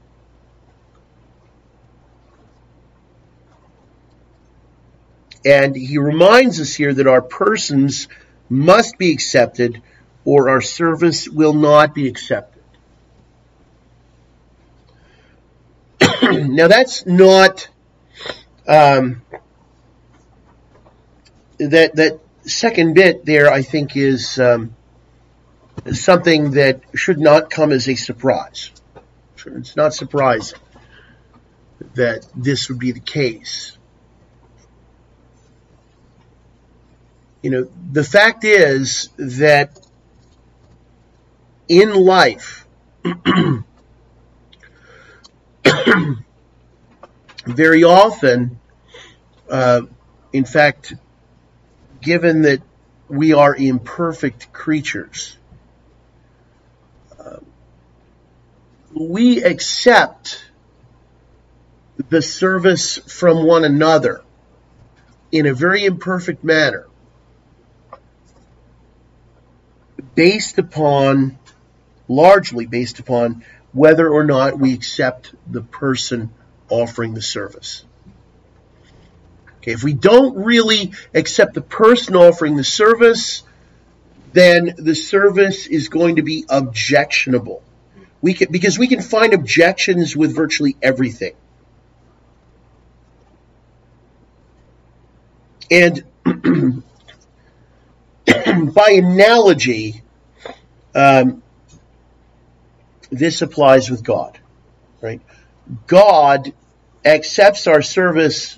And 5.45 5.75
he 5.75 5.97
reminds 5.97 6.59
us 6.59 6.73
here 6.73 6.93
that 6.93 7.07
our 7.07 7.21
persons 7.21 8.07
must 8.49 8.97
be 8.97 9.11
accepted 9.11 9.81
or 10.25 10.49
our 10.49 10.61
service 10.61 11.27
will 11.27 11.53
not 11.53 11.95
be 11.95 12.07
accepted. 12.07 12.50
now 16.49 16.67
that's 16.67 17.05
not 17.05 17.67
um, 18.67 19.21
that 21.59 21.95
that 21.95 22.19
second 22.43 22.93
bit 22.93 23.25
there. 23.25 23.51
I 23.51 23.61
think 23.61 23.95
is 23.95 24.39
um, 24.39 24.75
something 25.91 26.51
that 26.51 26.81
should 26.95 27.19
not 27.19 27.49
come 27.49 27.71
as 27.71 27.87
a 27.87 27.95
surprise. 27.95 28.71
It's 29.45 29.75
not 29.75 29.93
surprising 29.93 30.59
that 31.95 32.27
this 32.35 32.69
would 32.69 32.79
be 32.79 32.91
the 32.91 32.99
case. 32.99 33.77
You 37.41 37.49
know, 37.49 37.67
the 37.91 38.03
fact 38.03 38.43
is 38.43 39.09
that 39.17 39.79
in 41.67 41.93
life, 41.93 42.67
very 47.45 47.83
often, 47.83 48.59
uh, 49.49 49.81
in 50.33 50.45
fact, 50.45 50.93
given 52.01 52.43
that 52.43 52.61
we 53.07 53.33
are 53.33 53.55
imperfect 53.55 54.51
creatures, 54.53 55.37
uh, 57.19 57.37
we 58.93 59.43
accept 59.43 60.45
the 62.09 62.21
service 62.21 62.97
from 62.97 63.45
one 63.45 63.63
another 63.63 64.23
in 65.31 65.45
a 65.45 65.53
very 65.53 65.85
imperfect 65.85 66.43
manner 66.43 66.87
based 70.15 70.57
upon 70.57 71.37
largely 72.07 72.65
based 72.65 72.99
upon 72.99 73.43
whether 73.73 74.09
or 74.09 74.23
not 74.23 74.59
we 74.59 74.73
accept 74.73 75.33
the 75.49 75.61
person 75.61 76.29
offering 76.69 77.13
the 77.13 77.21
service. 77.21 77.83
Okay, 79.57 79.71
if 79.73 79.83
we 79.83 79.93
don't 79.93 80.43
really 80.43 80.93
accept 81.13 81.53
the 81.53 81.61
person 81.61 82.15
offering 82.15 82.55
the 82.55 82.63
service, 82.63 83.43
then 84.33 84.73
the 84.77 84.95
service 84.95 85.67
is 85.67 85.89
going 85.89 86.15
to 86.15 86.23
be 86.23 86.45
objectionable. 86.49 87.61
We 88.21 88.33
can, 88.33 88.51
because 88.51 88.79
we 88.79 88.87
can 88.87 89.01
find 89.01 89.33
objections 89.33 90.15
with 90.15 90.35
virtually 90.35 90.77
everything. 90.81 91.33
And 95.69 96.03
by 98.73 98.91
analogy, 98.91 100.01
um, 100.93 101.41
this 103.11 103.41
applies 103.41 103.91
with 103.91 104.03
God, 104.03 104.39
right? 105.01 105.21
God 105.87 106.53
accepts 107.05 107.67
our 107.67 107.81
service 107.81 108.57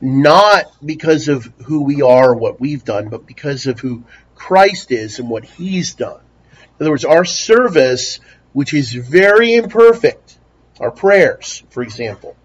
not 0.00 0.64
because 0.84 1.28
of 1.28 1.44
who 1.66 1.82
we 1.82 2.00
are 2.00 2.30
or 2.30 2.34
what 2.34 2.60
we've 2.60 2.84
done, 2.84 3.08
but 3.08 3.26
because 3.26 3.66
of 3.66 3.80
who 3.80 4.04
Christ 4.34 4.92
is 4.92 5.18
and 5.18 5.28
what 5.28 5.44
he's 5.44 5.94
done. 5.94 6.20
In 6.52 6.84
other 6.84 6.90
words, 6.90 7.04
our 7.04 7.26
service, 7.26 8.20
which 8.54 8.72
is 8.72 8.92
very 8.94 9.54
imperfect, 9.54 10.38
our 10.78 10.90
prayers, 10.90 11.62
for 11.68 11.82
example, 11.82 12.36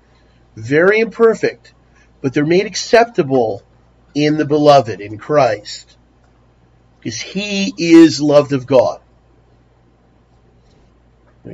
very 0.55 0.99
imperfect, 0.99 1.73
but 2.21 2.34
they're 2.34 2.45
made 2.45 2.65
acceptable 2.65 3.63
in 4.13 4.38
the 4.38 4.45
beloved, 4.45 4.99
in 4.99 5.17
Christ, 5.17 5.97
because 6.99 7.21
he 7.21 7.73
is 7.78 8.19
loved 8.19 8.51
of 8.51 8.65
God. 8.65 8.99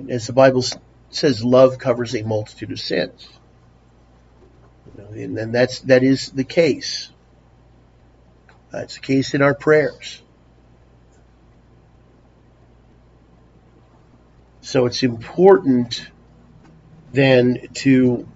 As 0.10 0.28
the 0.28 0.34
Bible 0.34 0.64
says, 1.10 1.44
love 1.44 1.78
covers 1.78 2.16
a 2.16 2.24
multitude 2.24 2.72
of 2.72 2.80
sins. 2.80 3.28
And 5.14 5.54
that's, 5.54 5.82
that 5.82 6.04
is 6.04 6.30
the 6.30 6.44
case. 6.44 7.10
That's 8.72 8.96
the 8.96 9.02
case 9.02 9.34
in 9.34 9.42
our 9.42 9.54
prayers. 9.54 10.22
So 14.62 14.86
it's 14.86 15.04
important 15.04 16.08
then 17.12 17.68
to 17.74 18.28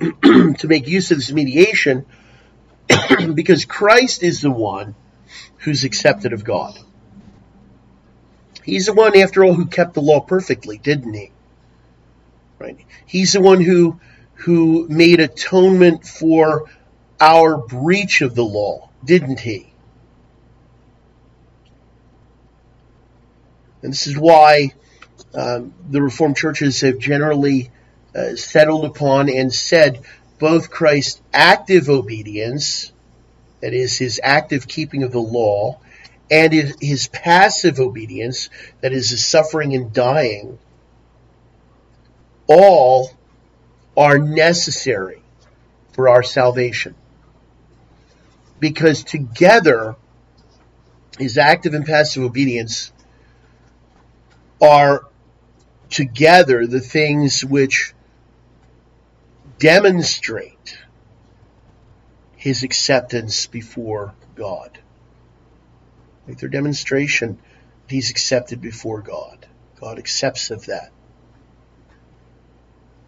to 0.00 0.66
make 0.66 0.88
use 0.88 1.10
of 1.12 1.18
this 1.18 1.30
mediation 1.30 2.04
because 3.34 3.64
Christ 3.64 4.22
is 4.22 4.40
the 4.40 4.50
one 4.50 4.94
who's 5.58 5.84
accepted 5.84 6.32
of 6.32 6.44
God. 6.44 6.78
He's 8.64 8.86
the 8.86 8.94
one, 8.94 9.16
after 9.16 9.44
all, 9.44 9.52
who 9.54 9.66
kept 9.66 9.92
the 9.94 10.02
law 10.02 10.20
perfectly, 10.20 10.78
didn't 10.78 11.12
he? 11.12 11.30
Right? 12.58 12.78
He's 13.06 13.34
the 13.34 13.40
one 13.40 13.60
who 13.60 14.00
who 14.36 14.88
made 14.88 15.20
atonement 15.20 16.06
for 16.06 16.64
our 17.20 17.56
breach 17.56 18.20
of 18.20 18.34
the 18.34 18.44
law, 18.44 18.88
didn't 19.04 19.40
he? 19.40 19.72
And 23.82 23.92
this 23.92 24.06
is 24.06 24.16
why 24.16 24.72
um, 25.34 25.74
the 25.88 26.02
Reformed 26.02 26.36
churches 26.36 26.80
have 26.80 26.98
generally 26.98 27.70
uh, 28.14 28.34
settled 28.34 28.86
upon 28.86 29.28
and 29.28 29.52
said 29.52 30.00
both 30.38 30.70
Christ's 30.70 31.20
active 31.32 31.88
obedience, 31.88 32.92
that 33.60 33.74
is, 33.74 33.98
his 33.98 34.20
active 34.22 34.66
keeping 34.66 35.02
of 35.02 35.12
the 35.12 35.20
law, 35.20 35.78
and 36.30 36.52
his, 36.52 37.08
passive 37.08 37.78
obedience, 37.78 38.48
that 38.80 38.92
is, 38.92 39.10
his 39.10 39.24
suffering 39.24 39.74
and 39.74 39.92
dying, 39.92 40.58
all 42.46 43.10
are 43.96 44.18
necessary 44.18 45.22
for 45.92 46.08
our 46.08 46.22
salvation. 46.22 46.94
Because 48.58 49.04
together, 49.04 49.96
his 51.18 51.38
active 51.38 51.74
and 51.74 51.84
passive 51.84 52.22
obedience 52.22 52.92
are 54.62 55.04
together 55.90 56.66
the 56.66 56.80
things 56.80 57.44
which 57.44 57.94
demonstrate 59.58 60.78
his 62.36 62.62
acceptance 62.62 63.46
before 63.46 64.14
God. 64.34 64.78
Like 66.26 66.38
their 66.38 66.48
demonstration 66.48 67.38
he's 67.88 68.10
accepted 68.10 68.60
before 68.60 69.00
God. 69.00 69.46
God 69.80 69.98
accepts 69.98 70.50
of 70.50 70.66
that. 70.66 70.90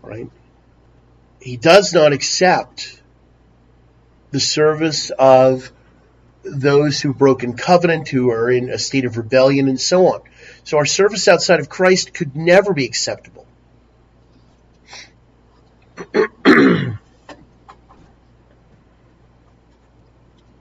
Right? 0.02 0.30
He 1.40 1.56
does 1.56 1.92
not 1.92 2.12
accept 2.12 3.00
the 4.30 4.40
service 4.40 5.10
of 5.10 5.70
those 6.42 7.00
who've 7.00 7.16
broken 7.16 7.54
covenant, 7.54 8.08
who 8.08 8.30
are 8.30 8.50
in 8.50 8.70
a 8.70 8.78
state 8.78 9.04
of 9.04 9.16
rebellion, 9.16 9.68
and 9.68 9.80
so 9.80 10.06
on. 10.06 10.20
So 10.64 10.78
our 10.78 10.86
service 10.86 11.26
outside 11.28 11.60
of 11.60 11.68
Christ 11.68 12.14
could 12.14 12.36
never 12.36 12.72
be 12.72 12.84
acceptable. 12.84 13.46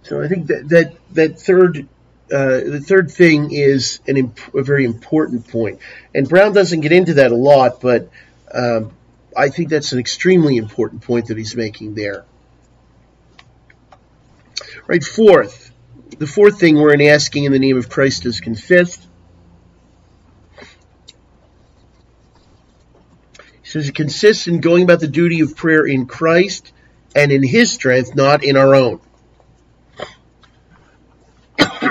so 0.03 0.21
I 0.21 0.27
think 0.27 0.47
that 0.47 0.69
that, 0.69 0.95
that 1.11 1.39
third 1.39 1.87
uh, 2.31 2.61
the 2.65 2.81
third 2.81 3.11
thing 3.11 3.51
is 3.51 3.99
an 4.07 4.17
imp- 4.17 4.55
a 4.55 4.63
very 4.63 4.83
important 4.83 5.47
point, 5.47 5.79
and 6.13 6.27
Brown 6.27 6.53
doesn't 6.53 6.81
get 6.81 6.91
into 6.91 7.15
that 7.15 7.31
a 7.31 7.35
lot, 7.35 7.81
but 7.81 8.09
um, 8.51 8.91
I 9.37 9.49
think 9.49 9.69
that's 9.69 9.91
an 9.91 9.99
extremely 9.99 10.57
important 10.57 11.03
point 11.03 11.27
that 11.27 11.37
he's 11.37 11.55
making 11.55 11.93
there. 11.93 12.25
Right, 14.87 15.03
fourth, 15.03 15.71
the 16.17 16.27
fourth 16.27 16.59
thing 16.59 16.77
we're 16.77 16.93
in 16.93 17.01
asking 17.01 17.43
in 17.43 17.51
the 17.51 17.59
name 17.59 17.77
of 17.77 17.89
Christ 17.89 18.25
is 18.25 18.39
confessed. 18.39 19.05
He 23.61 23.69
says 23.69 23.89
it 23.89 23.95
consists 23.95 24.47
in 24.47 24.61
going 24.61 24.83
about 24.83 24.99
the 24.99 25.07
duty 25.07 25.41
of 25.41 25.55
prayer 25.55 25.85
in 25.85 26.05
Christ 26.05 26.71
and 27.15 27.31
in 27.31 27.43
His 27.43 27.71
strength, 27.71 28.15
not 28.15 28.43
in 28.43 28.57
our 28.57 28.73
own. 28.73 28.99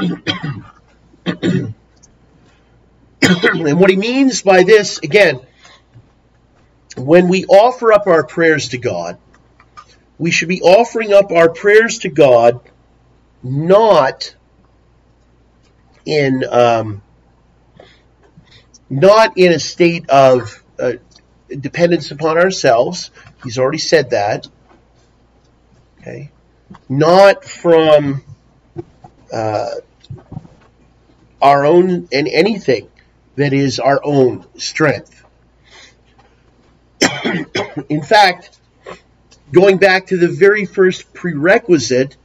and 1.26 1.74
what 3.80 3.90
he 3.90 3.96
means 3.96 4.42
by 4.42 4.62
this, 4.62 4.98
again, 4.98 5.40
when 6.96 7.28
we 7.28 7.44
offer 7.46 7.92
up 7.92 8.07
our 8.07 8.24
prayers 8.24 8.68
to 8.70 8.78
God, 8.78 9.18
we 10.18 10.30
should 10.30 10.48
be 10.48 10.62
offering 10.62 11.12
up 11.12 11.32
our 11.32 11.48
prayers 11.48 11.98
to 12.00 12.09
God 12.09 12.61
not 13.42 14.34
in 16.07 16.44
um, 16.50 17.02
not 18.88 19.36
in 19.36 19.52
a 19.52 19.59
state 19.59 20.09
of 20.09 20.62
uh, 20.78 20.92
dependence 21.48 22.11
upon 22.11 22.38
ourselves. 22.38 23.11
He's 23.42 23.59
already 23.59 23.78
said 23.78 24.11
that. 24.11 24.46
Okay, 26.00 26.30
not 26.88 27.44
from 27.44 28.22
uh, 29.32 29.70
our 31.40 31.66
own 31.66 32.09
and 32.12 32.28
anything 32.28 32.88
that 33.36 33.52
is 33.52 33.78
our 33.78 34.00
own 34.05 34.46
strength. 34.57 35.24
in 37.88 38.02
fact, 38.02 38.59
going 39.52 39.78
back 39.78 40.07
to 40.07 40.16
the 40.16 40.28
very 40.28 40.64
first 40.64 41.12
prerequisite, 41.12 42.16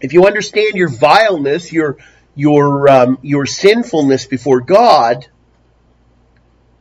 if 0.00 0.12
you 0.12 0.26
understand 0.26 0.74
your 0.74 0.88
vileness, 0.88 1.72
your 1.72 1.96
your 2.34 2.88
um, 2.88 3.18
your 3.22 3.46
sinfulness 3.46 4.26
before 4.26 4.60
God, 4.60 5.26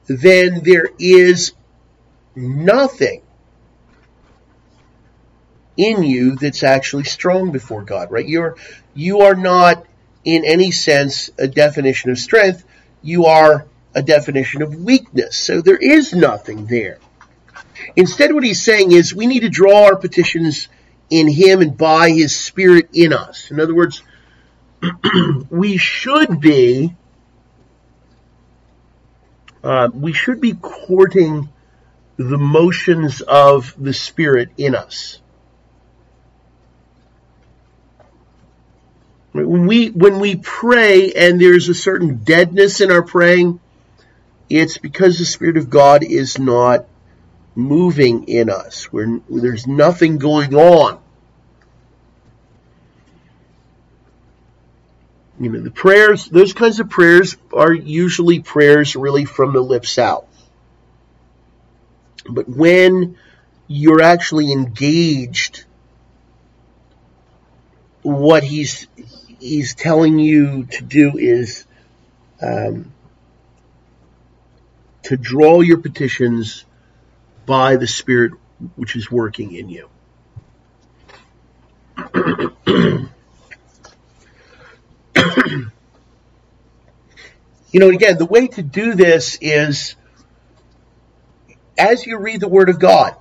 then 0.08 0.62
there 0.64 0.90
is 0.98 1.54
nothing 2.36 3.22
in 5.78 6.04
you 6.04 6.36
that's 6.36 6.64
actually 6.64 7.04
strong 7.04 7.52
before 7.52 7.84
God, 7.84 8.12
right? 8.12 8.28
You're 8.28 8.56
you 8.94 9.22
are 9.22 9.36
not 9.36 9.86
in 10.24 10.46
any 10.46 10.72
sense 10.72 11.30
a 11.38 11.48
definition 11.48 12.12
of 12.12 12.20
strength. 12.20 12.64
You 13.02 13.26
are 13.26 13.66
a 13.96 14.02
definition 14.02 14.62
of 14.62 14.76
weakness. 14.76 15.38
So 15.38 15.62
there 15.62 15.78
is 15.78 16.14
nothing 16.14 16.68
there. 16.68 17.00
Instead, 17.96 18.34
what 18.34 18.44
he's 18.44 18.62
saying 18.64 18.92
is 18.92 19.14
we 19.14 19.26
need 19.26 19.42
to 19.42 19.50
draw 19.50 19.86
our 19.86 19.96
petitions 19.96 20.68
in 21.10 21.28
him 21.28 21.62
and 21.62 21.78
by 21.78 22.10
his 22.10 22.36
spirit 22.36 22.90
in 22.94 23.12
us. 23.12 23.52
In 23.52 23.60
other 23.60 23.76
words, 23.76 24.04
we 25.50 25.78
should 25.78 26.40
be 26.40 26.96
uh, 29.64 29.90
we 29.94 30.14
should 30.14 30.42
be 30.42 30.54
courting 30.54 31.50
the 32.18 32.38
motions 32.38 33.22
of 33.22 33.76
the 33.78 33.94
spirit 33.94 34.50
in 34.58 34.76
us. 34.76 35.21
When 39.34 39.66
we 39.66 39.88
when 39.90 40.20
we 40.20 40.36
pray 40.36 41.14
and 41.14 41.40
there's 41.40 41.70
a 41.70 41.74
certain 41.74 42.18
deadness 42.18 42.82
in 42.82 42.92
our 42.92 43.02
praying, 43.02 43.60
it's 44.50 44.78
because 44.78 45.18
the 45.18 45.26
Spirit 45.26 45.56
of 45.56 45.70
God 45.70 46.04
is 46.04 46.38
not 46.38 46.86
moving 47.56 48.26
in 48.28 48.50
us. 48.50 48.92
Where 48.92 49.22
there's 49.30 49.68
nothing 49.68 50.18
going 50.18 50.54
on. 50.54 51.00
You 55.40 55.50
know, 55.50 55.62
the 55.62 55.72
prayers, 55.72 56.26
those 56.26 56.54
kinds 56.54 56.80
of 56.80 56.90
prayers 56.90 57.36
are 57.52 57.74
usually 57.74 58.42
prayers 58.42 58.96
really 58.96 59.26
from 59.26 59.54
the 59.54 59.62
lips 59.62 59.98
out. 59.98 60.28
But 62.30 62.48
when 62.48 63.18
you're 63.68 64.04
actually 64.04 64.52
engaged, 64.52 65.66
what 68.04 68.44
he's 68.44 68.88
he's 69.42 69.74
telling 69.76 70.20
you 70.20 70.66
to 70.66 70.84
do 70.84 71.18
is 71.18 71.66
um, 72.42 72.94
to 75.04 75.18
draw 75.18 75.62
your 75.62 75.80
petitions 75.80 76.64
by 77.46 77.76
the 77.76 77.88
Spirit 77.88 78.34
which 78.76 78.96
is 78.96 79.12
working 79.12 79.54
in 79.54 79.70
you. 79.70 79.90
you 87.72 87.80
know, 87.80 87.90
again, 87.90 88.18
the 88.18 88.28
way 88.30 88.48
to 88.48 88.62
do 88.62 88.94
this 88.94 89.38
is 89.42 89.96
as 91.78 92.06
you 92.06 92.20
read 92.20 92.40
the 92.40 92.48
Word 92.48 92.70
of 92.70 92.80
God, 92.80 93.16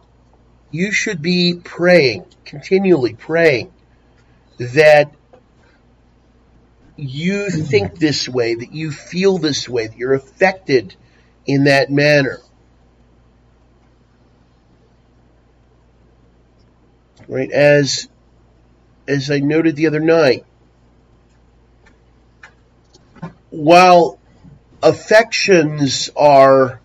you 0.70 0.92
should 0.92 1.22
be 1.22 1.54
praying, 1.54 2.26
continually 2.44 3.14
praying, 3.14 3.72
that 4.58 5.12
you 7.02 7.50
think 7.50 7.98
this 7.98 8.28
way, 8.28 8.54
that 8.54 8.72
you 8.72 8.90
feel 8.90 9.38
this 9.38 9.68
way, 9.68 9.86
that 9.86 9.96
you're 9.96 10.14
affected 10.14 10.94
in 11.46 11.64
that 11.64 11.90
manner. 11.90 12.40
Right? 17.28 17.50
As 17.50 18.08
as 19.06 19.30
I 19.30 19.38
noted 19.38 19.76
the 19.76 19.86
other 19.86 20.00
night, 20.00 20.44
while 23.50 24.18
affections 24.82 26.10
are 26.16 26.80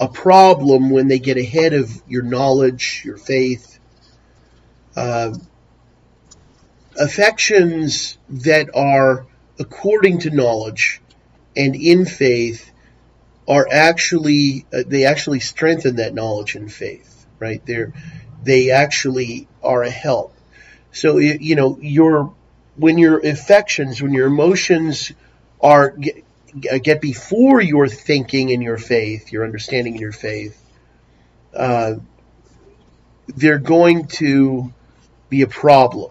a 0.00 0.08
problem 0.08 0.90
when 0.90 1.08
they 1.08 1.18
get 1.18 1.36
ahead 1.36 1.72
of 1.72 2.02
your 2.08 2.22
knowledge, 2.22 3.02
your 3.04 3.16
faith, 3.16 3.78
uh, 4.96 5.34
affections 6.98 8.18
that 8.28 8.70
are 8.74 9.26
according 9.58 10.20
to 10.20 10.30
knowledge 10.30 11.00
and 11.56 11.74
in 11.74 12.04
faith 12.04 12.70
are 13.46 13.66
actually 13.70 14.64
uh, 14.72 14.82
they 14.86 15.04
actually 15.04 15.40
strengthen 15.40 15.96
that 15.96 16.14
knowledge 16.14 16.54
and 16.54 16.72
faith 16.72 17.14
right? 17.38 17.64
They're 17.66 17.92
they 18.42 18.70
actually 18.70 19.48
are 19.62 19.82
a 19.82 19.90
help. 19.90 20.34
So 20.92 21.18
you 21.18 21.56
know 21.56 21.78
your 21.80 22.34
when 22.76 22.98
your 22.98 23.18
affections 23.18 24.00
when 24.00 24.12
your 24.12 24.26
emotions 24.26 25.12
are 25.60 25.90
get, 25.90 26.24
get 26.82 27.00
before 27.00 27.60
your 27.60 27.88
thinking 27.88 28.52
and 28.52 28.62
your 28.62 28.78
faith 28.78 29.32
your 29.32 29.44
understanding 29.44 29.94
and 29.94 30.00
your 30.00 30.12
faith 30.12 30.60
uh, 31.54 31.94
they're 33.28 33.58
going 33.58 34.06
to 34.06 34.72
be 35.28 35.42
a 35.42 35.46
problem 35.48 36.10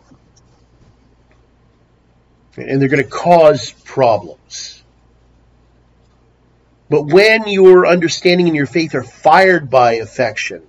and 2.58 2.82
they're 2.82 2.90
going 2.90 3.04
to 3.04 3.10
cause 3.10 3.72
problems. 3.72 4.84
But 6.90 7.04
when 7.04 7.48
your 7.48 7.88
understanding 7.88 8.48
and 8.48 8.56
your 8.56 8.68
faith 8.68 8.94
are 8.94 9.04
fired 9.04 9.70
by 9.70 9.94
affection, 9.94 10.62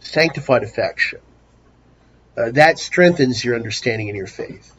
sanctified 0.00 0.64
affection, 0.64 1.20
uh, 2.36 2.50
that 2.52 2.78
strengthens 2.78 3.44
your 3.44 3.54
understanding 3.54 4.08
and 4.08 4.16
your 4.16 4.26
faith. 4.26 4.74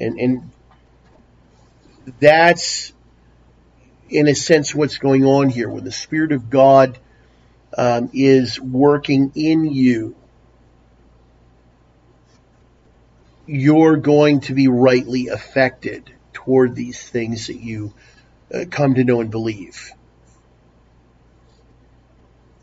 And, 0.00 0.18
and 0.18 0.50
that's, 2.18 2.92
in 4.08 4.26
a 4.26 4.34
sense, 4.34 4.74
what's 4.74 4.98
going 4.98 5.24
on 5.24 5.50
here. 5.50 5.68
When 5.68 5.84
the 5.84 5.92
Spirit 5.92 6.32
of 6.32 6.50
God 6.50 6.98
um, 7.76 8.10
is 8.12 8.60
working 8.60 9.32
in 9.34 9.64
you, 9.66 10.16
you're 13.46 13.96
going 13.96 14.40
to 14.40 14.54
be 14.54 14.68
rightly 14.68 15.28
affected 15.28 16.10
toward 16.32 16.74
these 16.74 17.02
things 17.02 17.46
that 17.48 17.60
you 17.60 17.92
uh, 18.52 18.64
come 18.70 18.94
to 18.94 19.04
know 19.04 19.20
and 19.20 19.30
believe. 19.30 19.90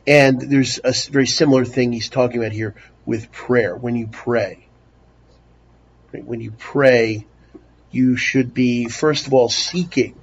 And 0.07 0.41
there's 0.41 0.79
a 0.84 0.93
very 1.11 1.27
similar 1.27 1.65
thing 1.65 1.91
he's 1.91 2.09
talking 2.09 2.39
about 2.39 2.51
here 2.51 2.75
with 3.05 3.32
prayer. 3.32 3.75
When 3.75 3.95
you 3.95 4.07
pray, 4.07 4.67
right? 6.13 6.25
when 6.25 6.41
you 6.41 6.51
pray, 6.51 7.25
you 7.91 8.17
should 8.17 8.53
be 8.53 8.88
first 8.88 9.27
of 9.27 9.34
all 9.34 9.49
seeking 9.49 10.15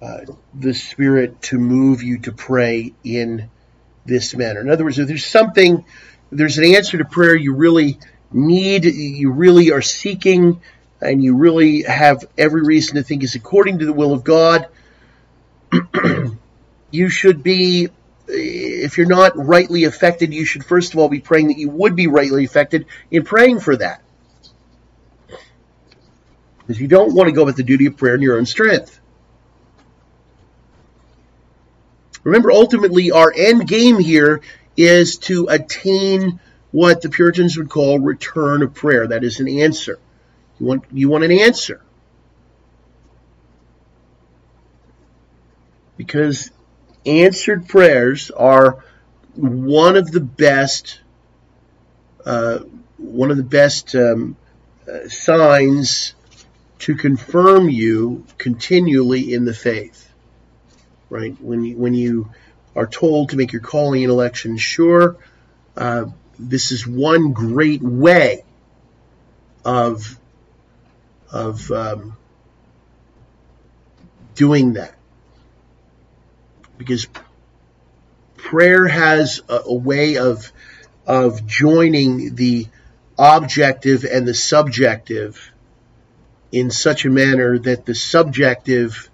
uh, 0.00 0.20
the 0.54 0.74
Spirit 0.74 1.42
to 1.42 1.58
move 1.58 2.02
you 2.02 2.18
to 2.20 2.32
pray 2.32 2.94
in 3.02 3.50
this 4.06 4.34
manner. 4.34 4.60
In 4.60 4.70
other 4.70 4.84
words, 4.84 4.98
if 4.98 5.08
there's 5.08 5.26
something, 5.26 5.84
there's 6.30 6.58
an 6.58 6.64
answer 6.64 6.98
to 6.98 7.04
prayer 7.04 7.34
you 7.34 7.54
really 7.54 7.98
need, 8.32 8.84
you 8.84 9.30
really 9.30 9.72
are 9.72 9.82
seeking, 9.82 10.60
and 11.00 11.22
you 11.22 11.36
really 11.36 11.82
have 11.82 12.24
every 12.36 12.62
reason 12.62 12.96
to 12.96 13.02
think 13.02 13.22
is 13.22 13.34
according 13.34 13.78
to 13.78 13.86
the 13.86 13.92
will 13.92 14.12
of 14.12 14.24
God, 14.24 14.68
you 16.90 17.08
should 17.08 17.42
be, 17.42 17.88
if 18.26 18.98
you're 18.98 19.06
not 19.06 19.36
rightly 19.36 19.84
affected, 19.84 20.34
you 20.34 20.44
should 20.44 20.64
first 20.64 20.92
of 20.92 20.98
all 20.98 21.08
be 21.08 21.20
praying 21.20 21.48
that 21.48 21.58
you 21.58 21.70
would 21.70 21.96
be 21.96 22.06
rightly 22.06 22.44
affected 22.44 22.86
in 23.10 23.24
praying 23.24 23.60
for 23.60 23.76
that. 23.76 24.02
Because 26.58 26.80
you 26.80 26.88
don't 26.88 27.14
want 27.14 27.28
to 27.28 27.32
go 27.32 27.44
with 27.44 27.56
the 27.56 27.62
duty 27.62 27.86
of 27.86 27.96
prayer 27.96 28.14
in 28.14 28.20
your 28.20 28.36
own 28.36 28.44
strength. 28.44 29.00
Remember, 32.24 32.52
ultimately, 32.52 33.10
our 33.10 33.32
end 33.34 33.66
game 33.66 33.98
here 33.98 34.42
is 34.76 35.16
to 35.16 35.46
attain 35.48 36.40
what 36.70 37.00
the 37.00 37.08
Puritans 37.08 37.56
would 37.56 37.70
call 37.70 37.98
return 37.98 38.62
of 38.62 38.74
prayer. 38.74 39.06
That 39.06 39.24
is 39.24 39.40
an 39.40 39.48
answer. 39.48 39.98
You 40.58 40.66
want, 40.66 40.84
you 40.92 41.08
want 41.08 41.24
an 41.24 41.32
answer. 41.32 41.82
Because 45.96 46.50
answered 47.06 47.68
prayers 47.68 48.30
are 48.30 48.84
one 49.34 49.96
of 49.96 50.10
the 50.10 50.20
best, 50.20 51.00
uh, 52.24 52.58
one 52.98 53.30
of 53.30 53.36
the 53.36 53.42
best 53.42 53.94
um, 53.94 54.36
uh, 54.90 55.08
signs 55.08 56.14
to 56.80 56.94
confirm 56.94 57.68
you 57.68 58.24
continually 58.36 59.32
in 59.32 59.44
the 59.44 59.54
faith. 59.54 60.04
Right 61.10 61.34
when 61.40 61.64
you 61.64 61.76
when 61.76 61.94
you 61.94 62.30
are 62.76 62.86
told 62.86 63.30
to 63.30 63.36
make 63.36 63.52
your 63.52 63.62
calling 63.62 64.04
and 64.04 64.12
election 64.12 64.58
sure, 64.58 65.16
uh, 65.76 66.04
this 66.38 66.72
is 66.72 66.86
one 66.86 67.32
great 67.32 67.82
way 67.82 68.44
of 69.64 70.18
of 71.30 71.70
um, 71.70 72.16
doing 74.34 74.74
that. 74.74 74.94
Because 76.78 77.06
prayer 78.36 78.86
has 78.86 79.42
a, 79.48 79.60
a 79.66 79.74
way 79.74 80.16
of 80.16 80.52
of 81.06 81.46
joining 81.46 82.34
the 82.34 82.66
objective 83.18 84.04
and 84.04 84.28
the 84.28 84.34
subjective 84.34 85.52
in 86.52 86.70
such 86.70 87.04
a 87.04 87.10
manner 87.10 87.58
that 87.58 87.84
the 87.84 87.94
subjective 87.94 89.10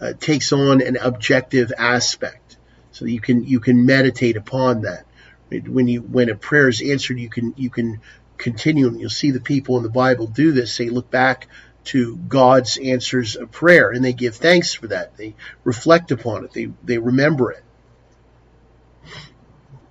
uh, 0.00 0.14
takes 0.18 0.52
on 0.52 0.80
an 0.80 0.96
objective 0.96 1.72
aspect. 1.76 2.56
So 2.92 3.04
you 3.04 3.20
can 3.20 3.44
you 3.44 3.60
can 3.60 3.84
meditate 3.84 4.36
upon 4.36 4.82
that 4.82 5.04
when 5.50 5.88
you 5.88 6.00
when 6.00 6.28
a 6.28 6.34
prayer 6.34 6.68
is 6.68 6.82
answered, 6.82 7.18
you 7.18 7.28
can 7.28 7.54
you 7.56 7.70
can 7.70 8.00
continue, 8.38 8.88
and 8.88 9.00
you'll 9.00 9.10
see 9.10 9.30
the 9.30 9.40
people 9.40 9.76
in 9.76 9.82
the 9.82 9.88
Bible 9.88 10.26
do 10.26 10.52
this. 10.52 10.76
They 10.76 10.88
look 10.88 11.10
back 11.10 11.48
to 11.84 12.16
God's 12.16 12.78
answers 12.78 13.36
of 13.36 13.52
prayer, 13.52 13.90
and 13.90 14.04
they 14.04 14.12
give 14.12 14.36
thanks 14.36 14.74
for 14.74 14.88
that. 14.88 15.16
They 15.16 15.34
reflect 15.64 16.10
upon 16.10 16.44
it. 16.44 16.52
They 16.52 16.70
they 16.82 16.98
remember 16.98 17.52
it, 17.52 17.64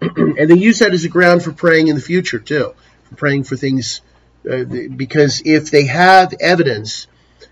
and 0.17 0.49
they 0.49 0.57
use 0.57 0.79
that 0.79 0.93
as 0.93 1.05
a 1.05 1.09
ground 1.09 1.43
for 1.43 1.51
praying 1.51 1.87
in 1.87 1.95
the 1.95 2.01
future 2.01 2.39
too, 2.39 2.73
for 3.03 3.15
praying 3.15 3.43
for 3.43 3.55
things. 3.55 4.01
Uh, 4.49 4.65
because 4.65 5.41
if 5.45 5.71
they 5.71 5.85
have 5.85 6.33
evidence 6.41 7.07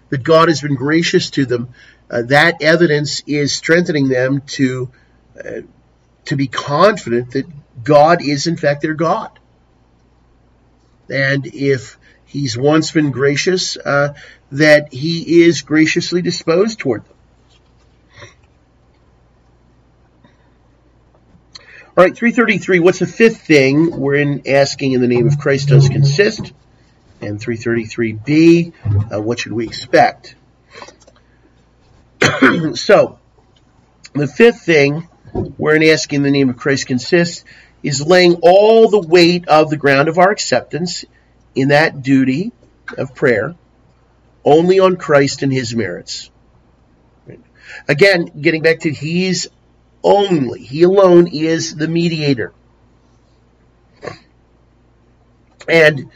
that 0.09 0.23
God 0.23 0.49
has 0.49 0.61
been 0.61 0.75
gracious 0.75 1.29
to 1.31 1.45
them, 1.45 1.69
uh, 2.09 2.23
that 2.23 2.61
evidence 2.61 3.23
is 3.25 3.53
strengthening 3.53 4.09
them 4.09 4.41
to 4.41 4.91
uh, 5.39 5.61
to 6.25 6.35
be 6.35 6.47
confident 6.47 7.31
that 7.31 7.45
God 7.83 8.23
is 8.23 8.47
in 8.47 8.57
fact 8.57 8.81
their 8.81 8.93
God. 8.93 9.31
And 11.09 11.45
if 11.47 11.97
he's 12.25 12.57
once 12.57 12.91
been 12.91 13.11
gracious, 13.11 13.77
uh, 13.77 14.13
that 14.51 14.93
he 14.93 15.43
is 15.43 15.61
graciously 15.61 16.21
disposed 16.21 16.79
toward 16.79 17.05
them. 17.05 17.15
All 21.97 22.05
right, 22.05 22.15
333. 22.15 22.79
What's 22.79 22.99
the 22.99 23.05
fifth 23.05 23.41
thing 23.41 23.99
wherein 23.99 24.43
asking 24.47 24.93
in 24.93 25.01
the 25.01 25.09
name 25.09 25.27
of 25.27 25.37
Christ 25.37 25.67
does 25.67 25.89
consist? 25.89 26.53
And 27.19 27.39
333b, 27.39 29.13
uh, 29.13 29.21
what 29.21 29.39
should 29.39 29.51
we 29.51 29.67
expect? 29.67 30.35
so, 32.75 33.19
the 34.13 34.27
fifth 34.27 34.61
thing 34.61 35.01
wherein 35.57 35.83
asking 35.83 36.17
in 36.17 36.23
the 36.23 36.31
name 36.31 36.49
of 36.49 36.57
Christ 36.57 36.87
consists 36.87 37.43
is 37.83 38.05
laying 38.05 38.35
all 38.41 38.89
the 38.89 39.01
weight 39.01 39.47
of 39.47 39.69
the 39.69 39.77
ground 39.77 40.07
of 40.09 40.17
our 40.17 40.31
acceptance 40.31 41.05
in 41.55 41.69
that 41.69 42.01
duty 42.01 42.51
of 42.97 43.15
prayer 43.15 43.55
only 44.43 44.79
on 44.79 44.95
Christ 44.95 45.43
and 45.43 45.51
his 45.51 45.75
merits. 45.75 46.29
Again, 47.87 48.31
getting 48.41 48.61
back 48.61 48.81
to 48.81 48.91
he's 48.91 49.47
only. 50.03 50.61
He 50.61 50.83
alone 50.83 51.27
is 51.27 51.75
the 51.75 51.87
mediator. 51.87 52.53
And 55.67 56.09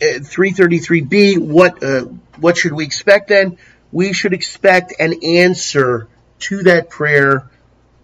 uh, 0.00 0.20
333b, 0.20 1.38
what 1.38 1.82
uh, 1.82 2.04
what 2.38 2.56
should 2.56 2.72
we 2.72 2.84
expect 2.84 3.28
then? 3.28 3.58
We 3.90 4.12
should 4.12 4.32
expect 4.32 4.94
an 4.98 5.22
answer 5.24 6.08
to 6.40 6.62
that 6.64 6.90
prayer 6.90 7.48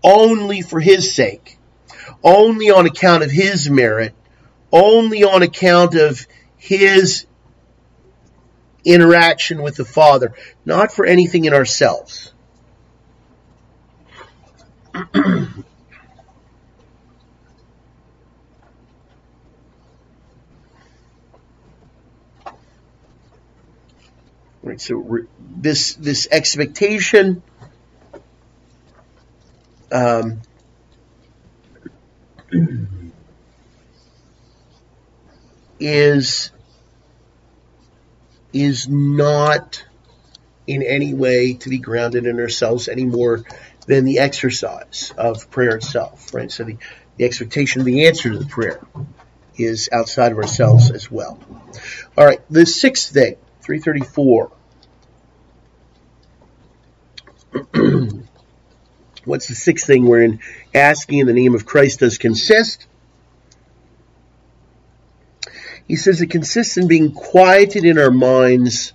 only 0.03 0.63
for 0.63 0.81
his 0.81 1.15
sake, 1.15 1.58
only 2.23 2.71
on 2.71 2.87
account 2.87 3.23
of 3.23 3.31
his 3.31 3.69
merit, 3.71 4.15
only 4.73 5.25
on 5.25 5.43
account 5.43 5.95
of 5.95 6.27
his 6.57 7.27
interaction 8.85 9.63
with 9.63 9.77
the 9.77 9.85
Father, 9.85 10.35
not 10.65 10.93
for 10.93 11.05
anything 11.05 11.45
in 11.45 11.53
ourselves. 11.53 12.33
right, 24.63 24.81
so 24.81 25.27
this 25.41 25.95
this 25.95 26.27
expectation 26.31 27.43
um, 29.93 30.41
is 35.81 36.51
is 38.53 38.89
not 38.89 39.85
in 40.67 40.83
any 40.83 41.15
way 41.15 41.55
to 41.55 41.69
be 41.69 41.79
grounded 41.79 42.27
in 42.27 42.39
ourselves 42.41 42.89
any 42.89 43.05
more 43.05 43.45
than 43.87 44.05
the 44.05 44.19
exercise 44.19 45.13
of 45.17 45.51
prayer 45.51 45.77
itself, 45.77 46.35
right? 46.35 46.51
So 46.51 46.65
the, 46.65 46.77
the 47.17 47.25
expectation 47.25 47.81
of 47.81 47.87
the 47.87 48.07
answer 48.07 48.31
to 48.31 48.39
the 48.39 48.47
prayer 48.47 48.81
is 49.57 49.89
outside 49.93 50.33
of 50.33 50.39
ourselves 50.39 50.91
as 50.91 51.11
well. 51.11 51.39
All 52.17 52.25
right, 52.25 52.41
the 52.51 52.67
sixth 52.67 53.13
thing, 53.13 53.37
334. 53.63 54.53
What's 59.29 59.47
the 59.47 59.55
sixth 59.55 59.87
thing 59.87 60.07
wherein 60.07 60.41
asking 60.75 61.19
in 61.19 61.27
the 61.27 61.35
name 61.35 61.55
of 61.55 61.67
Christ 61.67 62.01
does 62.01 62.17
consist? 62.17 62.87
He 65.87 65.97
says 65.97 66.23
it 66.23 66.31
consists 66.31 66.79
in 66.79 66.89
being 66.89 67.13
quieted 67.13 67.85
in 67.85 67.99
our 67.99 68.11
minds 68.11 68.95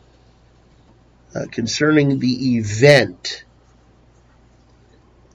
uh, 1.35 1.45
concerning 1.51 2.17
the 2.17 2.55
event 2.57 3.43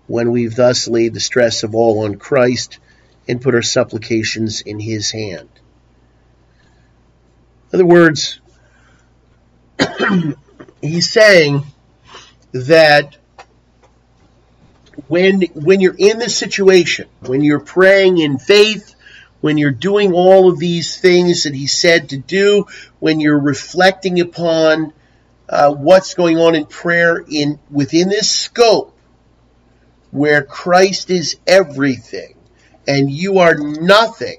when 0.09 0.33
we've 0.33 0.57
thus 0.57 0.89
laid 0.89 1.15
the 1.15 1.21
stress 1.21 1.63
of 1.63 1.77
all 1.77 2.05
on 2.05 2.17
Christ 2.17 2.79
and 3.29 3.41
put 3.41 3.55
our 3.55 3.63
supplications 3.63 4.63
in 4.63 4.81
his 4.81 5.13
hand. 5.13 5.49
In 7.73 7.77
other 7.77 7.87
words, 7.87 8.41
he's 10.83 11.09
saying 11.09 11.65
that 12.51 13.18
when 15.09 15.41
when 15.55 15.81
you're 15.81 15.97
in 15.97 16.19
this 16.19 16.37
situation, 16.37 17.09
when 17.21 17.41
you're 17.43 17.61
praying 17.61 18.19
in 18.19 18.39
faith, 18.39 18.95
when 19.41 19.59
you're 19.59 19.71
doing 19.71 20.13
all 20.13 20.51
of 20.51 20.59
these 20.59 21.01
things 21.01 21.45
that 21.45 21.55
he 21.55 21.67
said 21.67 22.11
to 22.11 22.19
do, 22.19 22.67
when 23.01 23.19
you're 23.19 23.39
reflecting 23.39 24.21
upon 24.21 24.93
uh, 25.49 25.73
what's 25.73 26.15
going 26.15 26.39
on 26.39 26.55
in 26.55 26.67
prayer 26.67 27.25
in 27.29 27.59
within 27.71 28.09
this 28.09 28.31
scope 28.31 28.95
where 30.11 30.43
Christ 30.43 31.11
is 31.11 31.37
everything 31.47 32.35
and 32.87 33.11
you 33.11 33.39
are 33.39 33.55
nothing. 33.55 34.39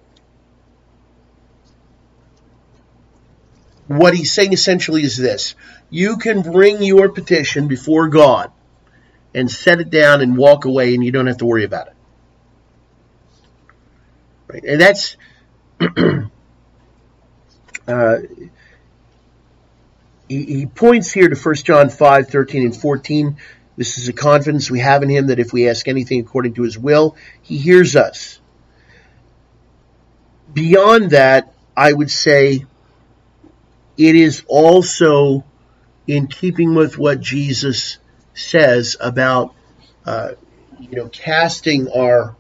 What 3.88 4.14
he's 4.14 4.32
saying 4.32 4.54
essentially 4.54 5.04
is 5.04 5.18
this. 5.18 5.56
You 5.90 6.18
can 6.18 6.44
bring 6.44 6.84
your 6.84 7.10
petition 7.10 7.68
before 7.68 8.08
God 8.08 8.52
and 9.34 9.50
set 9.50 9.80
it 9.80 9.90
down 9.90 10.22
and 10.22 10.38
walk 10.38 10.66
away 10.66 10.94
and 10.94 11.04
you 11.04 11.12
don't 11.12 11.28
have 11.28 11.38
to 11.38 11.46
worry 11.46 11.64
about 11.64 11.88
it. 11.88 11.94
Right? 14.48 14.64
And 14.64 14.82
that's 14.82 15.16
uh, 17.88 18.18
he, 20.28 20.44
he, 20.46 20.66
points 20.66 21.12
here 21.12 21.30
to 21.30 21.36
1 21.36 21.56
John 21.56 21.90
5, 21.90 22.30
13 22.30 22.64
and 22.64 22.76
14. 22.76 23.38
This 23.78 23.98
is 23.98 24.10
a 24.10 24.14
confidence 24.14 24.70
we 24.70 24.80
have 24.80 25.04
in 25.04 25.10
him 25.10 25.28
that 25.28 25.40
if 25.40 25.54
we 25.54 25.70
ask 25.70 25.88
anything 25.88 26.20
according 26.20 26.56
to 26.56 26.64
his 26.64 26.78
will, 26.78 27.16
he 27.42 27.58
hears 27.58 27.96
us. 27.96 28.40
Beyond 30.52 31.12
that, 31.12 31.54
I 31.78 31.94
would 31.94 32.12
say 32.12 32.66
it 33.98 34.16
is 34.16 34.44
also 34.48 35.46
in 36.08 36.28
keeping 36.28 36.74
with 36.74 36.98
what 36.98 37.22
Jesus 37.22 37.99
says 38.40 38.96
about 39.00 39.54
uh, 40.06 40.32
you 40.80 40.96
know 40.96 41.10
casting 41.10 41.90
our 41.92 42.36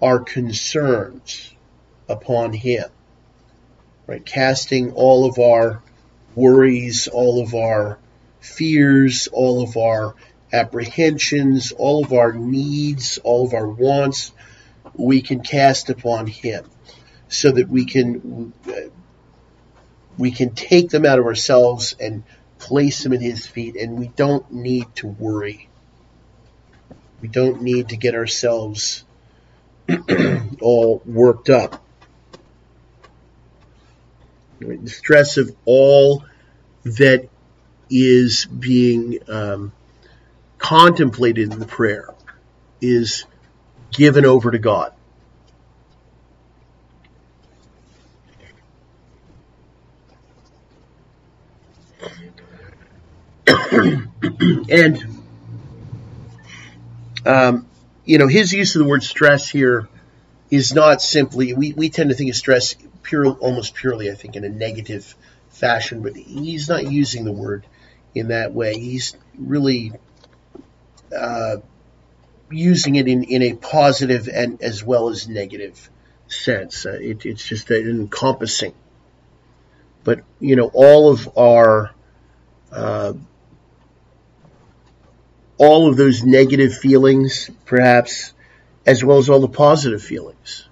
our 0.00 0.20
concerns 0.20 1.54
upon 2.08 2.52
him 2.52 2.88
right? 4.06 4.24
Casting 4.24 4.92
all 4.92 5.26
of 5.26 5.38
our 5.38 5.82
worries 6.34 7.08
all 7.08 7.42
of 7.42 7.54
our 7.54 7.98
fears 8.40 9.28
all 9.32 9.62
of 9.62 9.76
our 9.76 10.14
apprehensions 10.52 11.72
all 11.72 12.04
of 12.04 12.12
our 12.12 12.32
needs 12.32 13.18
all 13.18 13.46
of 13.46 13.54
our 13.54 13.68
wants 13.68 14.32
we 14.94 15.20
can 15.20 15.40
cast 15.40 15.90
upon 15.90 16.26
him 16.26 16.64
so 17.28 17.50
that 17.50 17.68
we 17.68 17.84
can 17.84 18.52
we 20.16 20.30
can 20.30 20.50
take 20.50 20.90
them 20.90 21.04
out 21.04 21.18
of 21.18 21.26
ourselves 21.26 21.94
and 21.98 22.22
place 22.58 23.04
him 23.04 23.12
at 23.12 23.20
his 23.20 23.46
feet 23.46 23.76
and 23.76 23.98
we 23.98 24.08
don't 24.08 24.52
need 24.52 24.86
to 24.96 25.06
worry 25.06 25.68
we 27.20 27.28
don't 27.28 27.62
need 27.62 27.88
to 27.88 27.96
get 27.96 28.14
ourselves 28.14 29.04
all 30.60 31.02
worked 31.04 31.50
up. 31.50 31.82
The 34.60 34.88
stress 34.88 35.36
of 35.36 35.54
all 35.64 36.24
that 36.84 37.28
is 37.90 38.44
being 38.46 39.18
um, 39.28 39.72
contemplated 40.58 41.52
in 41.52 41.58
the 41.58 41.66
prayer 41.66 42.14
is 42.80 43.24
given 43.92 44.24
over 44.24 44.50
to 44.50 44.58
God. 44.58 44.92
and 54.70 55.18
um, 57.28 57.66
you 58.04 58.16
know, 58.16 58.26
his 58.26 58.52
use 58.52 58.74
of 58.74 58.80
the 58.80 58.88
word 58.88 59.02
stress 59.02 59.48
here 59.48 59.86
is 60.50 60.72
not 60.72 61.02
simply, 61.02 61.52
we, 61.52 61.74
we 61.74 61.90
tend 61.90 62.08
to 62.08 62.16
think 62.16 62.30
of 62.30 62.36
stress 62.36 62.74
pure, 63.02 63.26
almost 63.26 63.74
purely, 63.74 64.10
I 64.10 64.14
think, 64.14 64.34
in 64.34 64.44
a 64.44 64.48
negative 64.48 65.14
fashion, 65.50 66.02
but 66.02 66.16
he's 66.16 66.70
not 66.70 66.90
using 66.90 67.26
the 67.26 67.32
word 67.32 67.66
in 68.14 68.28
that 68.28 68.54
way. 68.54 68.78
He's 68.78 69.14
really 69.38 69.92
uh, 71.14 71.56
using 72.50 72.96
it 72.96 73.08
in, 73.08 73.24
in 73.24 73.42
a 73.42 73.54
positive 73.54 74.26
and 74.28 74.62
as 74.62 74.82
well 74.82 75.10
as 75.10 75.28
negative 75.28 75.90
sense. 76.28 76.86
Uh, 76.86 76.92
it, 76.92 77.26
it's 77.26 77.46
just 77.46 77.70
an 77.70 77.88
encompassing. 77.90 78.72
But, 80.02 80.20
you 80.40 80.56
know, 80.56 80.70
all 80.72 81.10
of 81.10 81.28
our 81.36 81.90
uh, 82.72 83.12
all 85.58 85.88
of 85.88 85.96
those 85.96 86.24
negative 86.24 86.76
feelings, 86.76 87.50
perhaps, 87.66 88.32
as 88.86 89.04
well 89.04 89.18
as 89.18 89.28
all 89.28 89.40
the 89.40 89.48
positive 89.48 90.02
feelings. 90.02 90.68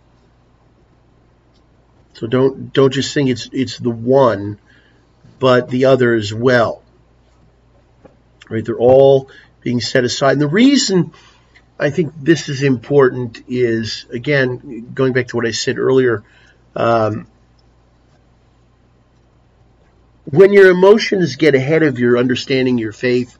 So 2.14 2.26
don't 2.26 2.72
don't 2.72 2.92
just 2.92 3.12
think 3.12 3.28
it's 3.28 3.48
it's 3.52 3.78
the 3.78 3.90
one, 3.90 4.58
but 5.38 5.68
the 5.68 5.86
other 5.86 6.14
as 6.14 6.32
well. 6.32 6.82
Right? 8.48 8.64
They're 8.64 8.78
all 8.78 9.28
being 9.60 9.80
set 9.80 10.04
aside. 10.04 10.32
And 10.32 10.40
the 10.40 10.48
reason 10.48 11.12
I 11.78 11.90
think 11.90 12.14
this 12.18 12.48
is 12.48 12.62
important 12.62 13.44
is 13.48 14.06
again 14.10 14.92
going 14.94 15.12
back 15.12 15.28
to 15.28 15.36
what 15.36 15.46
I 15.46 15.50
said 15.50 15.78
earlier. 15.78 16.24
Um, 16.74 17.26
when 20.24 20.52
your 20.52 20.70
emotions 20.70 21.36
get 21.36 21.54
ahead 21.54 21.82
of 21.82 21.98
your 21.98 22.18
understanding 22.18 22.78
your 22.78 22.92
faith, 22.92 23.38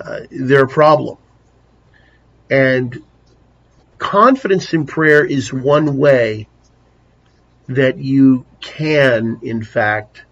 uh, 0.00 0.20
they're 0.30 0.64
a 0.64 0.68
problem. 0.68 1.18
And 2.50 3.02
confidence 3.98 4.72
in 4.74 4.86
prayer 4.86 5.24
is 5.24 5.52
one 5.52 5.98
way 5.98 6.48
that 7.68 7.98
you 7.98 8.44
can, 8.60 9.38
in 9.42 9.62
fact, 9.62 10.24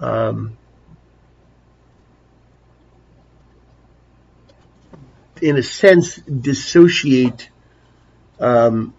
um, 0.00 0.56
in 5.40 5.56
a 5.56 5.62
sense, 5.62 6.16
dissociate 6.16 7.48
um, 8.40 8.92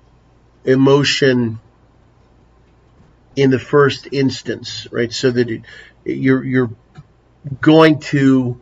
emotion 0.63 1.59
in 3.35 3.49
the 3.51 3.59
first 3.59 4.07
instance, 4.11 4.87
right? 4.91 5.11
So 5.11 5.31
that 5.31 5.49
it, 5.49 5.61
you're 6.03 6.43
you're 6.43 6.71
going 7.61 7.99
to 7.99 8.59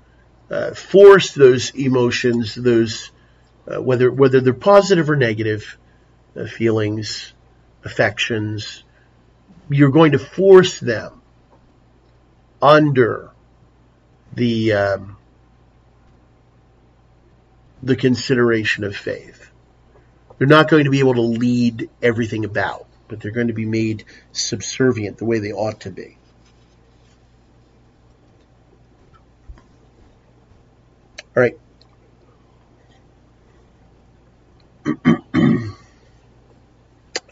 uh, 0.49 0.73
force 0.73 1.33
those 1.33 1.71
emotions, 1.71 2.55
those 2.55 3.11
uh, 3.67 3.81
whether 3.81 4.09
whether 4.09 4.39
they're 4.39 4.53
positive 4.53 5.09
or 5.09 5.15
negative 5.15 5.77
uh, 6.35 6.45
feelings, 6.45 7.33
affections, 7.83 8.83
you're 9.69 9.91
going 9.91 10.13
to 10.13 10.19
force 10.19 10.79
them 10.79 11.21
under 12.61 13.31
the 14.33 14.73
um, 14.73 15.17
the 17.83 17.95
consideration 17.95 18.83
of 18.83 18.95
faith. 18.95 19.49
They're 20.37 20.47
not 20.47 20.69
going 20.69 20.85
to 20.85 20.91
be 20.91 20.99
able 20.99 21.15
to 21.15 21.21
lead 21.21 21.89
everything 22.01 22.45
about, 22.45 22.85
but 23.07 23.19
they're 23.19 23.31
going 23.31 23.47
to 23.47 23.53
be 23.53 23.65
made 23.65 24.05
subservient 24.31 25.17
the 25.17 25.25
way 25.25 25.39
they 25.39 25.51
ought 25.51 25.81
to 25.81 25.91
be. 25.91 26.16
All 31.37 31.43
right. 31.43 31.57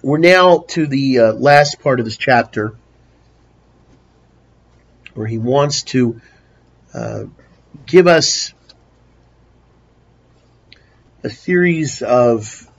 We're 0.04 0.20
now 0.20 0.60
to 0.68 0.86
the 0.86 1.20
uh, 1.20 1.34
last 1.34 1.80
part 1.80 2.00
of 2.00 2.06
this 2.06 2.16
chapter 2.16 2.76
where 5.16 5.26
he 5.26 5.40
wants 5.40 5.82
to 5.84 6.22
uh, 6.94 7.24
give 7.88 8.06
us 8.06 8.54
a 11.24 11.32
series 11.32 12.04
of 12.04 12.70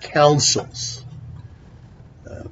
counsels 0.00 1.04
uh, 2.26 2.44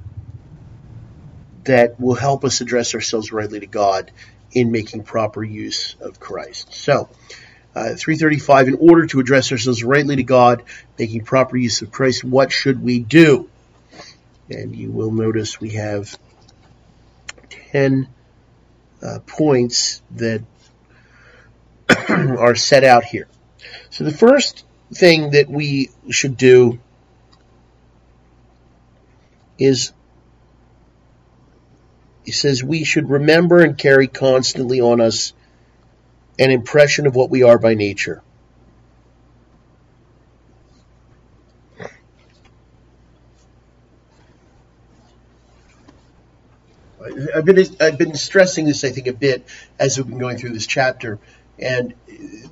that 1.63 1.99
will 1.99 2.13
help 2.13 2.45
us 2.45 2.61
address 2.61 2.93
ourselves 2.93 3.31
rightly 3.31 3.61
to 3.61 3.65
God 3.65 4.11
in 4.51 4.71
making 4.71 5.01
proper 5.01 5.43
use 5.43 5.95
of 5.99 6.19
Christ. 6.19 6.75
So, 6.75 7.09
uh, 7.75 7.95
335, 7.95 8.67
in 8.67 8.75
order 8.75 9.07
to 9.07 9.19
address 9.19 9.51
ourselves 9.51 9.83
rightly 9.83 10.15
to 10.17 10.23
God, 10.23 10.63
making 10.97 11.23
proper 11.23 11.57
use 11.57 11.81
of 11.81 11.91
Christ, 11.91 12.23
what 12.23 12.51
should 12.51 12.81
we 12.81 12.99
do? 12.99 13.49
And 14.49 14.75
you 14.75 14.91
will 14.91 15.11
notice 15.11 15.59
we 15.59 15.71
have 15.71 16.17
10 17.71 18.07
uh, 19.01 19.19
points 19.25 20.01
that 20.11 20.43
are 22.09 22.55
set 22.55 22.83
out 22.83 23.03
here. 23.03 23.27
So 23.89 24.03
the 24.03 24.11
first 24.11 24.63
thing 24.93 25.31
that 25.31 25.49
we 25.49 25.89
should 26.09 26.37
do 26.37 26.79
is 29.57 29.91
he 32.23 32.31
says 32.31 32.63
we 32.63 32.83
should 32.83 33.09
remember 33.09 33.59
and 33.59 33.77
carry 33.77 34.07
constantly 34.07 34.81
on 34.81 35.01
us 35.01 35.33
an 36.39 36.51
impression 36.51 37.07
of 37.07 37.15
what 37.15 37.29
we 37.29 37.43
are 37.43 37.57
by 37.57 37.73
nature. 37.73 38.21
I've 47.35 47.45
been 47.45 47.65
I've 47.81 47.97
been 47.97 48.15
stressing 48.15 48.65
this 48.65 48.83
I 48.83 48.89
think 48.89 49.07
a 49.07 49.13
bit 49.13 49.45
as 49.77 49.97
we've 49.97 50.07
been 50.07 50.19
going 50.19 50.37
through 50.37 50.51
this 50.51 50.65
chapter, 50.65 51.19
and 51.59 51.93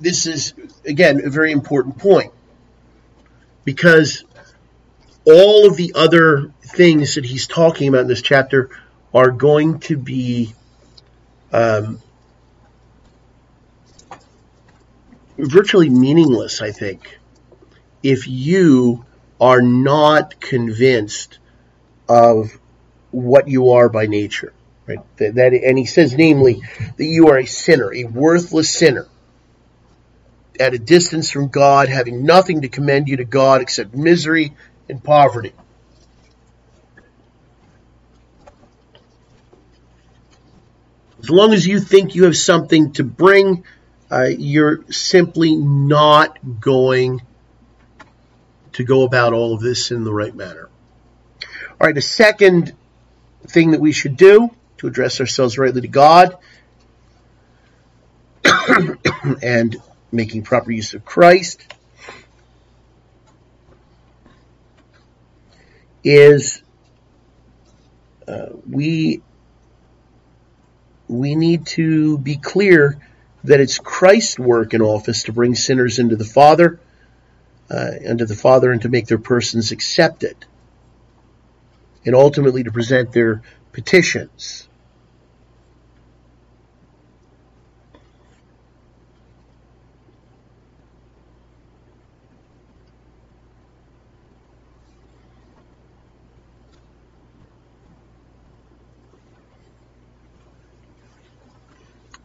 this 0.00 0.26
is 0.26 0.54
again 0.84 1.24
a 1.24 1.30
very 1.30 1.52
important 1.52 1.98
point 1.98 2.32
because 3.64 4.24
all 5.24 5.66
of 5.66 5.76
the 5.76 5.92
other 5.94 6.52
things 6.62 7.14
that 7.14 7.24
he's 7.24 7.46
talking 7.46 7.88
about 7.88 8.02
in 8.02 8.08
this 8.08 8.22
chapter 8.22 8.70
are 9.14 9.30
going 9.30 9.78
to 9.80 9.96
be 9.96 10.54
um, 11.52 12.00
virtually 15.48 15.90
meaningless, 15.90 16.62
I 16.62 16.70
think, 16.70 17.18
if 18.02 18.28
you 18.28 19.04
are 19.40 19.62
not 19.62 20.40
convinced 20.40 21.38
of 22.08 22.58
what 23.10 23.48
you 23.48 23.70
are 23.72 23.88
by 23.88 24.06
nature. 24.06 24.52
Right? 24.86 25.00
That, 25.16 25.34
that, 25.34 25.52
and 25.52 25.78
he 25.78 25.84
says, 25.84 26.14
namely, 26.14 26.62
that 26.96 27.04
you 27.04 27.28
are 27.28 27.38
a 27.38 27.46
sinner, 27.46 27.92
a 27.92 28.04
worthless 28.04 28.70
sinner, 28.70 29.06
at 30.60 30.74
a 30.74 30.78
distance 30.78 31.30
from 31.30 31.48
God, 31.48 31.88
having 31.88 32.24
nothing 32.24 32.62
to 32.62 32.68
commend 32.68 33.08
you 33.08 33.16
to 33.16 33.24
God 33.24 33.62
except 33.62 33.94
misery 33.94 34.54
and 34.88 35.02
poverty. 35.02 35.52
As 41.20 41.30
long 41.30 41.52
as 41.52 41.66
you 41.66 41.80
think 41.80 42.14
you 42.14 42.24
have 42.24 42.36
something 42.36 42.92
to 42.94 43.04
bring 43.04 43.64
uh, 44.12 44.24
you're 44.24 44.84
simply 44.92 45.56
not 45.56 46.38
going 46.60 47.22
to 48.72 48.84
go 48.84 49.04
about 49.04 49.32
all 49.32 49.54
of 49.54 49.62
this 49.62 49.90
in 49.90 50.04
the 50.04 50.12
right 50.12 50.34
manner. 50.34 50.68
All 51.80 51.86
right, 51.86 51.94
the 51.94 52.02
second 52.02 52.74
thing 53.46 53.70
that 53.70 53.80
we 53.80 53.92
should 53.92 54.18
do 54.18 54.50
to 54.76 54.86
address 54.86 55.18
ourselves 55.18 55.56
rightly 55.56 55.80
to 55.80 55.88
God 55.88 56.36
and 59.42 59.76
making 60.12 60.42
proper 60.42 60.70
use 60.70 60.92
of 60.92 61.06
Christ 61.06 61.74
is 66.04 66.62
uh, 68.28 68.48
we 68.68 69.22
we 71.08 71.34
need 71.34 71.64
to 71.66 72.18
be 72.18 72.36
clear 72.36 72.98
that 73.44 73.60
it's 73.60 73.78
Christ's 73.78 74.38
work 74.38 74.74
in 74.74 74.82
office 74.82 75.24
to 75.24 75.32
bring 75.32 75.54
sinners 75.54 75.98
into 75.98 76.16
the 76.16 76.24
Father, 76.24 76.78
uh, 77.70 77.92
the 78.24 78.38
Father, 78.38 78.70
and 78.70 78.82
to 78.82 78.88
make 78.88 79.06
their 79.06 79.18
persons 79.18 79.72
accepted, 79.72 80.36
and 82.04 82.14
ultimately 82.14 82.62
to 82.64 82.72
present 82.72 83.12
their 83.12 83.42
petitions. 83.72 84.68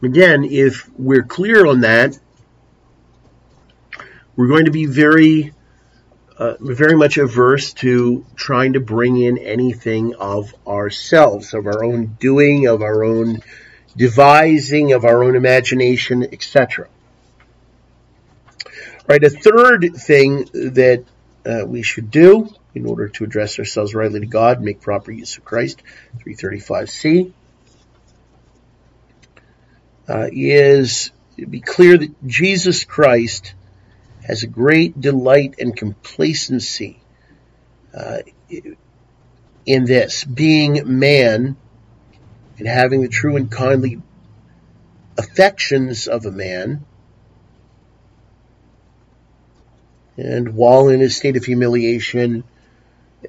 Again, 0.02 0.44
if 0.44 0.88
we're 0.96 1.24
clear 1.24 1.66
on 1.66 1.80
that, 1.80 2.18
we're 4.36 4.46
going 4.46 4.66
to 4.66 4.70
be 4.70 4.86
very, 4.86 5.52
uh, 6.36 6.54
very 6.60 6.96
much 6.96 7.18
averse 7.18 7.72
to 7.74 8.24
trying 8.36 8.74
to 8.74 8.80
bring 8.80 9.20
in 9.20 9.38
anything 9.38 10.14
of 10.14 10.54
ourselves, 10.66 11.52
of 11.52 11.66
our 11.66 11.84
own 11.84 12.16
doing, 12.20 12.68
of 12.68 12.80
our 12.80 13.02
own 13.02 13.40
devising, 13.96 14.92
of 14.92 15.04
our 15.04 15.24
own 15.24 15.34
imagination, 15.34 16.22
etc. 16.22 16.86
Right. 19.08 19.24
A 19.24 19.30
third 19.30 19.96
thing 19.96 20.44
that 20.52 21.04
uh, 21.44 21.64
we 21.66 21.82
should 21.82 22.12
do 22.12 22.48
in 22.74 22.86
order 22.86 23.08
to 23.08 23.24
address 23.24 23.58
ourselves 23.58 23.94
rightly 23.94 24.20
to 24.20 24.26
God, 24.26 24.62
make 24.62 24.80
proper 24.80 25.10
use 25.10 25.36
of 25.36 25.44
Christ, 25.44 25.82
335c, 26.18 27.32
uh, 30.08 30.28
is 30.32 31.10
be 31.48 31.60
clear 31.60 31.96
that 31.96 32.26
Jesus 32.26 32.84
Christ 32.84 33.54
has 34.26 34.42
a 34.42 34.46
great 34.46 35.00
delight 35.00 35.54
and 35.58 35.76
complacency 35.76 37.00
uh, 37.94 38.18
in 39.64 39.84
this, 39.84 40.24
being 40.24 40.98
man 40.98 41.56
and 42.58 42.66
having 42.66 43.02
the 43.02 43.08
true 43.08 43.36
and 43.36 43.50
kindly 43.50 44.02
affections 45.16 46.08
of 46.08 46.26
a 46.26 46.30
man. 46.30 46.84
And 50.16 50.54
while 50.54 50.88
in 50.88 51.00
a 51.00 51.08
state 51.08 51.36
of 51.36 51.44
humiliation, 51.44 52.42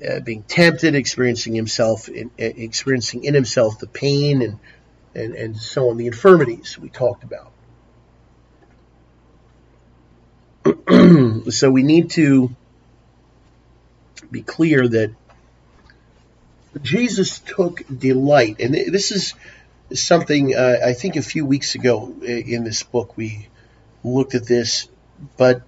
uh, 0.08 0.20
being 0.22 0.44
tempted, 0.44 0.96
experiencing 0.96 1.54
himself, 1.54 2.10
in, 2.10 2.32
experiencing 2.38 3.24
in 3.24 3.34
himself 3.34 3.80
the 3.80 3.88
pain 3.88 4.42
and 4.42 4.60
and, 5.15 5.36
and 5.36 5.57
so 5.57 5.90
on, 5.90 5.98
the 5.98 6.07
infirmities 6.07 6.77
we 6.77 6.90
talked 6.90 7.23
about. 7.23 7.52
so 11.49 11.72
we 11.72 11.84
need 11.84 12.11
to 12.11 12.56
be 14.30 14.41
clear 14.41 14.88
that 14.88 15.14
Jesus 16.81 17.40
took 17.40 17.81
delight, 17.88 18.60
and 18.60 18.73
this 18.73 19.11
is 19.11 19.34
something 19.94 20.56
uh, 20.56 20.77
I 20.86 20.94
think 20.94 21.15
a 21.15 21.22
few 21.22 21.45
weeks 21.45 21.76
ago 21.76 22.14
in 22.22 22.64
this 22.64 22.84
book 22.84 23.18
we 23.18 23.48
looked 24.03 24.36
at 24.36 24.45
this, 24.45 24.88
but 25.38 25.64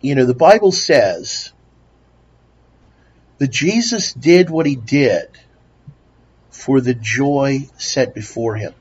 you 0.00 0.14
know 0.14 0.24
the 0.24 0.34
Bible 0.34 0.70
says 0.70 1.52
that 3.38 3.50
Jesus 3.50 4.12
did 4.12 4.50
what 4.50 4.66
he 4.66 4.76
did 4.76 5.28
for 6.54 6.80
the 6.80 6.94
joy 6.94 7.68
set 7.76 8.14
before 8.14 8.54
him. 8.54 8.72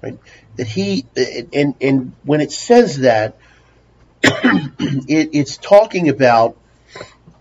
Right? 0.00 0.18
That 0.56 0.68
he, 0.68 1.06
and, 1.52 1.74
and 1.80 2.12
when 2.22 2.40
it 2.40 2.52
says 2.52 3.00
that, 3.00 3.36
it, 4.22 5.30
it's 5.32 5.56
talking 5.56 6.08
about 6.08 6.56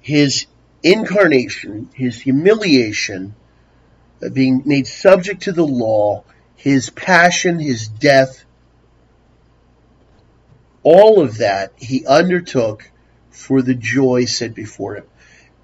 his 0.01 0.47
incarnation, 0.81 1.89
his 1.93 2.19
humiliation, 2.19 3.35
uh, 4.25 4.29
being 4.29 4.63
made 4.65 4.87
subject 4.87 5.43
to 5.43 5.51
the 5.51 5.65
law, 5.65 6.23
his 6.55 6.89
passion, 6.89 7.59
his 7.59 7.87
death, 7.87 8.43
all 10.81 11.21
of 11.21 11.37
that 11.37 11.73
he 11.77 12.05
undertook 12.07 12.89
for 13.29 13.61
the 13.61 13.75
joy 13.75 14.25
set 14.25 14.55
before 14.55 14.95
him. 14.95 15.05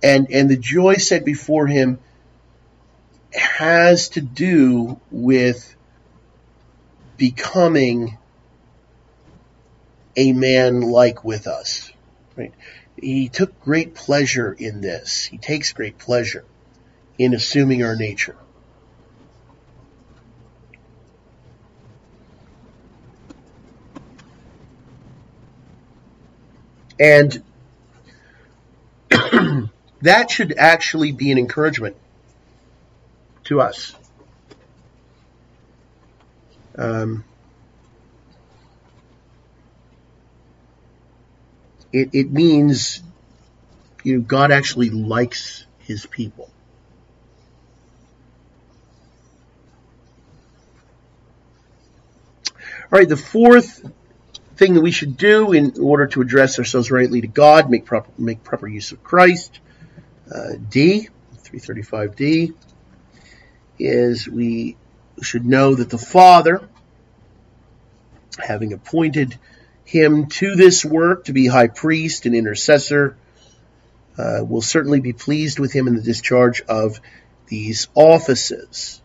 And, 0.03 0.31
and 0.31 0.49
the 0.49 0.57
joy 0.57 0.95
set 0.95 1.25
before 1.25 1.65
him 1.67 1.99
has 3.33 4.09
to 4.09 4.21
do 4.21 4.99
with 5.11 5.75
becoming 7.17 8.17
a 10.15 10.33
man 10.33 10.81
like 10.81 11.23
with 11.23 11.47
us. 11.47 11.91
Right? 12.35 12.53
He 12.95 13.29
took 13.29 13.61
great 13.61 13.93
pleasure 13.95 14.51
in 14.51 14.81
this. 14.81 15.25
He 15.25 15.37
takes 15.37 15.73
great 15.73 15.97
pleasure 15.97 16.45
in 17.17 17.33
assuming 17.33 17.83
our 17.83 17.95
nature. 17.95 18.35
And 26.99 27.43
that 30.01 30.29
should 30.29 30.53
actually 30.57 31.13
be 31.13 31.31
an 31.31 31.37
encouragement 31.37 31.95
to 33.49 33.61
us. 33.61 33.95
Um, 36.77 37.25
it, 41.91 42.09
it 42.13 42.31
means 42.31 43.01
you 44.03 44.17
know 44.17 44.21
God 44.21 44.51
actually 44.51 44.91
likes 44.91 45.65
his 45.79 46.05
people. 46.05 46.49
All 52.91 52.97
right, 52.97 53.09
the 53.09 53.17
fourth 53.17 53.83
thing 54.55 54.75
that 54.75 54.81
we 54.81 54.91
should 54.91 55.17
do 55.17 55.53
in 55.53 55.73
order 55.81 56.07
to 56.07 56.21
address 56.21 56.59
ourselves 56.59 56.91
rightly 56.91 57.21
to 57.21 57.27
God, 57.27 57.69
make 57.69 57.85
proper 57.85 58.09
make 58.17 58.43
proper 58.43 58.67
use 58.67 58.91
of 58.91 59.03
Christ. 59.03 59.59
Uh, 60.33 60.53
D, 60.69 61.09
335D, 61.43 62.53
is 63.79 64.27
we 64.27 64.75
should 65.21 65.45
know 65.45 65.75
that 65.75 65.89
the 65.89 65.97
Father, 65.97 66.61
having 68.37 68.73
appointed 68.73 69.37
him 69.85 70.27
to 70.27 70.55
this 70.55 70.85
work 70.85 71.25
to 71.25 71.33
be 71.33 71.47
high 71.47 71.67
priest 71.67 72.25
and 72.25 72.35
intercessor, 72.35 73.17
uh, 74.17 74.43
will 74.43 74.61
certainly 74.61 74.99
be 74.99 75.13
pleased 75.13 75.59
with 75.59 75.71
him 75.71 75.87
in 75.87 75.95
the 75.95 76.01
discharge 76.01 76.61
of 76.61 76.99
these 77.47 77.87
offices. 77.95 79.01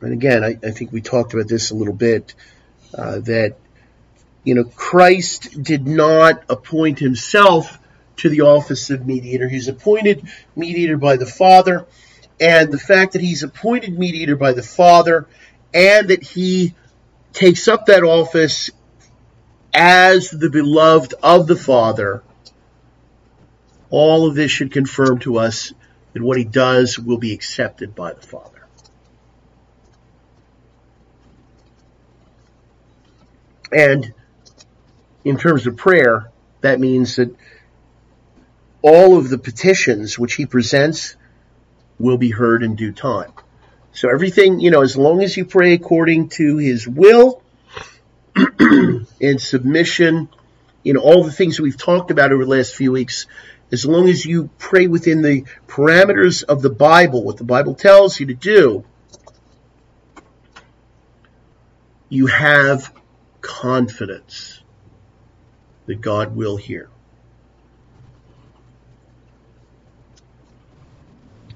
And 0.00 0.12
again, 0.12 0.44
I, 0.44 0.58
I 0.62 0.70
think 0.70 0.92
we 0.92 1.00
talked 1.00 1.34
about 1.34 1.48
this 1.48 1.70
a 1.70 1.74
little 1.74 1.94
bit, 1.94 2.34
uh, 2.94 3.18
that, 3.20 3.56
you 4.44 4.54
know, 4.54 4.64
Christ 4.64 5.60
did 5.60 5.86
not 5.88 6.44
appoint 6.48 7.00
himself 7.00 7.78
to 8.18 8.28
the 8.28 8.42
office 8.42 8.90
of 8.90 9.06
mediator. 9.06 9.48
He's 9.48 9.68
appointed 9.68 10.28
mediator 10.54 10.96
by 10.96 11.16
the 11.16 11.26
Father 11.26 11.86
and 12.40 12.70
the 12.70 12.78
fact 12.78 13.12
that 13.12 13.22
he's 13.22 13.42
appointed 13.42 13.98
mediator 13.98 14.36
by 14.36 14.52
the 14.52 14.62
Father 14.62 15.26
and 15.74 16.08
that 16.08 16.22
he 16.22 16.74
takes 17.32 17.68
up 17.68 17.86
that 17.86 18.04
office 18.04 18.70
as 19.74 20.30
the 20.30 20.50
beloved 20.50 21.14
of 21.22 21.46
the 21.46 21.56
Father, 21.56 22.22
all 23.90 24.28
of 24.28 24.34
this 24.34 24.50
should 24.50 24.72
confirm 24.72 25.18
to 25.20 25.38
us 25.38 25.72
that 26.12 26.22
what 26.22 26.38
he 26.38 26.44
does 26.44 26.98
will 26.98 27.18
be 27.18 27.32
accepted 27.32 27.94
by 27.94 28.12
the 28.12 28.22
Father. 28.22 28.66
And 33.70 34.14
in 35.24 35.36
terms 35.36 35.66
of 35.66 35.76
prayer, 35.76 36.30
that 36.62 36.80
means 36.80 37.16
that 37.16 37.34
all 38.88 39.18
of 39.18 39.28
the 39.28 39.38
petitions 39.38 40.18
which 40.18 40.34
he 40.34 40.46
presents 40.46 41.16
will 41.98 42.16
be 42.16 42.30
heard 42.30 42.62
in 42.62 42.74
due 42.74 42.92
time. 42.92 43.32
So 43.92 44.08
everything, 44.08 44.60
you 44.60 44.70
know, 44.70 44.82
as 44.82 44.96
long 44.96 45.22
as 45.22 45.36
you 45.36 45.44
pray 45.44 45.74
according 45.74 46.28
to 46.30 46.56
his 46.56 46.86
will 46.86 47.42
and 48.60 49.40
submission, 49.40 50.28
you 50.82 50.94
know, 50.94 51.00
all 51.00 51.24
the 51.24 51.32
things 51.32 51.60
we've 51.60 51.76
talked 51.76 52.10
about 52.10 52.32
over 52.32 52.44
the 52.44 52.50
last 52.50 52.74
few 52.74 52.92
weeks, 52.92 53.26
as 53.72 53.84
long 53.84 54.08
as 54.08 54.24
you 54.24 54.48
pray 54.58 54.86
within 54.86 55.22
the 55.22 55.44
parameters 55.66 56.44
of 56.44 56.62
the 56.62 56.70
Bible, 56.70 57.24
what 57.24 57.36
the 57.36 57.44
Bible 57.44 57.74
tells 57.74 58.18
you 58.18 58.26
to 58.26 58.34
do, 58.34 58.84
you 62.08 62.26
have 62.26 62.92
confidence 63.40 64.62
that 65.86 66.00
God 66.00 66.34
will 66.34 66.56
hear. 66.56 66.88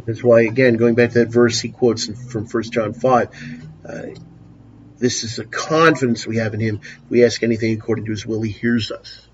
That's 0.07 0.23
why, 0.23 0.43
again, 0.43 0.77
going 0.77 0.95
back 0.95 1.11
to 1.11 1.21
that 1.21 1.29
verse 1.29 1.61
he 1.61 1.69
quotes 1.69 2.07
from 2.07 2.47
1 2.47 2.63
John 2.65 2.93
5, 2.93 3.29
uh, 3.89 4.03
this 4.99 5.25
is 5.25 5.37
the 5.37 5.45
confidence 5.45 6.27
we 6.27 6.37
have 6.37 6.55
in 6.55 6.61
him. 6.61 6.81
If 6.83 7.11
we 7.11 7.25
ask 7.25 7.43
anything 7.43 7.77
according 7.77 8.07
to 8.07 8.11
his 8.11 8.27
will, 8.27 8.43
he 8.43 8.51
hears 8.51 8.91
us. 8.91 9.27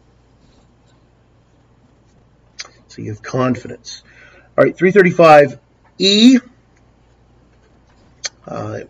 So 2.88 3.02
you 3.02 3.10
have 3.10 3.22
confidence. 3.22 4.02
All 4.56 4.64
right, 4.64 4.76
335E. 4.76 6.40
Uh, 8.46 8.80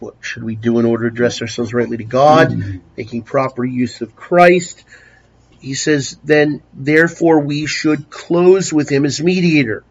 what 0.00 0.16
should 0.20 0.42
we 0.42 0.56
do 0.56 0.78
in 0.78 0.86
order 0.86 1.08
to 1.08 1.14
address 1.14 1.42
ourselves 1.42 1.72
rightly 1.72 1.98
to 1.98 2.04
God? 2.04 2.50
Mm-hmm. 2.50 2.78
Making 2.96 3.22
proper 3.22 3.64
use 3.64 4.00
of 4.00 4.16
Christ. 4.16 4.84
He 5.60 5.74
says, 5.74 6.18
then, 6.24 6.62
therefore, 6.72 7.40
we 7.40 7.66
should 7.66 8.10
close 8.10 8.72
with 8.72 8.88
him 8.88 9.04
as 9.04 9.20
mediator 9.20 9.84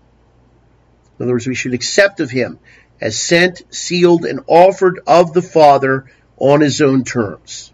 in 1.19 1.25
other 1.25 1.33
words, 1.33 1.47
we 1.47 1.55
should 1.55 1.73
accept 1.73 2.21
of 2.21 2.31
him 2.31 2.59
as 3.01 3.19
sent, 3.19 3.61
sealed, 3.73 4.25
and 4.25 4.39
offered 4.47 5.01
of 5.05 5.33
the 5.33 5.41
Father 5.41 6.05
on 6.37 6.61
his 6.61 6.81
own 6.81 7.03
terms. 7.03 7.73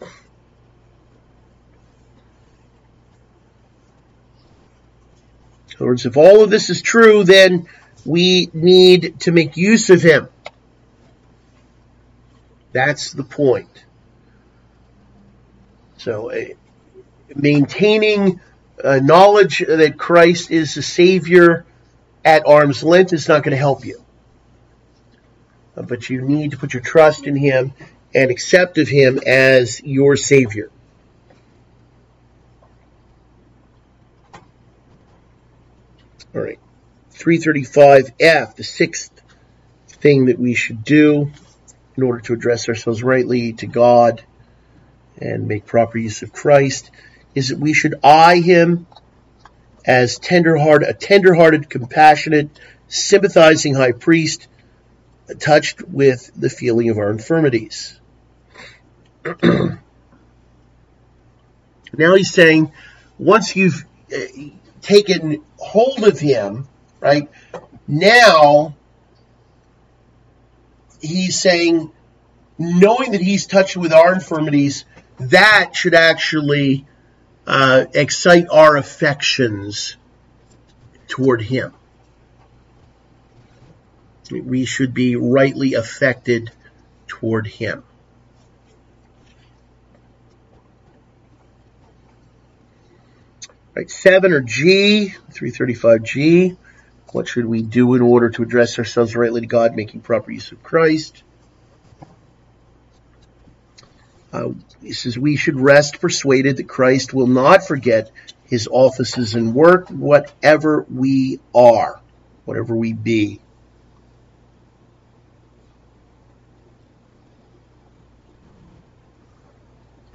In 0.00 0.08
other 5.76 5.86
words, 5.86 6.06
if 6.06 6.16
all 6.16 6.44
of 6.44 6.50
this 6.50 6.70
is 6.70 6.80
true, 6.80 7.24
then 7.24 7.66
we 8.04 8.48
need 8.52 9.18
to 9.20 9.32
make 9.32 9.56
use 9.56 9.90
of 9.90 10.02
him. 10.02 10.28
That's 12.72 13.12
the 13.12 13.24
point. 13.24 13.84
So, 15.98 16.30
uh, 16.30 16.44
maintaining 17.34 18.40
uh, 18.82 19.00
knowledge 19.02 19.58
that 19.66 19.98
Christ 19.98 20.50
is 20.50 20.74
the 20.74 20.82
Savior 20.82 21.64
at 22.24 22.46
arm's 22.46 22.82
length 22.82 23.12
is 23.12 23.28
not 23.28 23.42
going 23.42 23.52
to 23.52 23.56
help 23.56 23.84
you. 23.84 24.02
Uh, 25.76 25.82
but 25.82 26.08
you 26.08 26.22
need 26.22 26.52
to 26.52 26.56
put 26.56 26.74
your 26.74 26.82
trust 26.82 27.26
in 27.26 27.36
Him 27.36 27.72
and 28.14 28.30
accept 28.30 28.78
of 28.78 28.88
Him 28.88 29.18
as 29.26 29.80
your 29.82 30.16
Savior. 30.16 30.70
All 36.34 36.40
right. 36.40 36.58
335F, 37.14 38.56
the 38.56 38.64
sixth 38.64 39.10
thing 39.88 40.26
that 40.26 40.38
we 40.38 40.54
should 40.54 40.82
do 40.82 41.30
in 41.96 42.02
order 42.02 42.20
to 42.20 42.32
address 42.32 42.68
ourselves 42.68 43.02
rightly 43.02 43.52
to 43.54 43.66
God 43.66 44.22
and 45.18 45.46
make 45.46 45.66
proper 45.66 45.98
use 45.98 46.22
of 46.22 46.32
Christ 46.32 46.90
is 47.34 47.48
that 47.48 47.58
we 47.58 47.74
should 47.74 47.94
eye 48.02 48.40
Him 48.40 48.86
as 49.84 50.18
tenderhearted, 50.18 50.88
a 50.88 50.94
tenderhearted, 50.94 51.68
compassionate, 51.68 52.48
sympathizing 52.88 53.74
high 53.74 53.92
priest, 53.92 54.48
touched 55.38 55.82
with 55.82 56.30
the 56.36 56.50
feeling 56.50 56.90
of 56.90 56.98
our 56.98 57.10
infirmities. 57.10 57.98
now 59.42 59.78
he's 61.92 62.32
saying, 62.32 62.72
once 63.18 63.56
you've 63.56 63.84
uh, 64.14 64.18
taken 64.80 65.42
hold 65.56 66.04
of 66.04 66.18
him, 66.18 66.68
right, 67.00 67.30
now 67.86 68.74
he's 71.00 71.38
saying, 71.38 71.90
knowing 72.58 73.12
that 73.12 73.20
he's 73.20 73.46
touched 73.46 73.76
with 73.76 73.92
our 73.92 74.14
infirmities, 74.14 74.84
that 75.18 75.74
should 75.74 75.94
actually 75.94 76.86
uh, 77.46 77.86
excite 77.94 78.46
our 78.50 78.76
affections 78.76 79.96
toward 81.08 81.42
Him. 81.42 81.72
We 84.30 84.64
should 84.64 84.94
be 84.94 85.16
rightly 85.16 85.74
affected 85.74 86.50
toward 87.06 87.46
Him. 87.46 87.82
Right, 93.74 93.90
seven 93.90 94.32
or 94.32 94.40
G, 94.40 95.14
335G. 95.32 96.56
What 97.12 97.28
should 97.28 97.46
we 97.46 97.62
do 97.62 97.94
in 97.94 98.02
order 98.02 98.30
to 98.30 98.42
address 98.42 98.78
ourselves 98.78 99.16
rightly 99.16 99.42
to 99.42 99.46
God, 99.46 99.74
making 99.74 100.00
proper 100.00 100.30
use 100.30 100.52
of 100.52 100.62
Christ? 100.62 101.22
Uh, 104.32 104.50
he 104.80 104.92
says 104.92 105.18
we 105.18 105.36
should 105.36 105.60
rest 105.60 106.00
persuaded 106.00 106.56
that 106.56 106.68
Christ 106.68 107.12
will 107.12 107.26
not 107.26 107.66
forget 107.66 108.10
his 108.44 108.66
offices 108.70 109.34
and 109.34 109.54
work, 109.54 109.88
whatever 109.88 110.86
we 110.90 111.40
are, 111.54 112.00
whatever 112.44 112.74
we 112.74 112.94
be. 112.94 113.40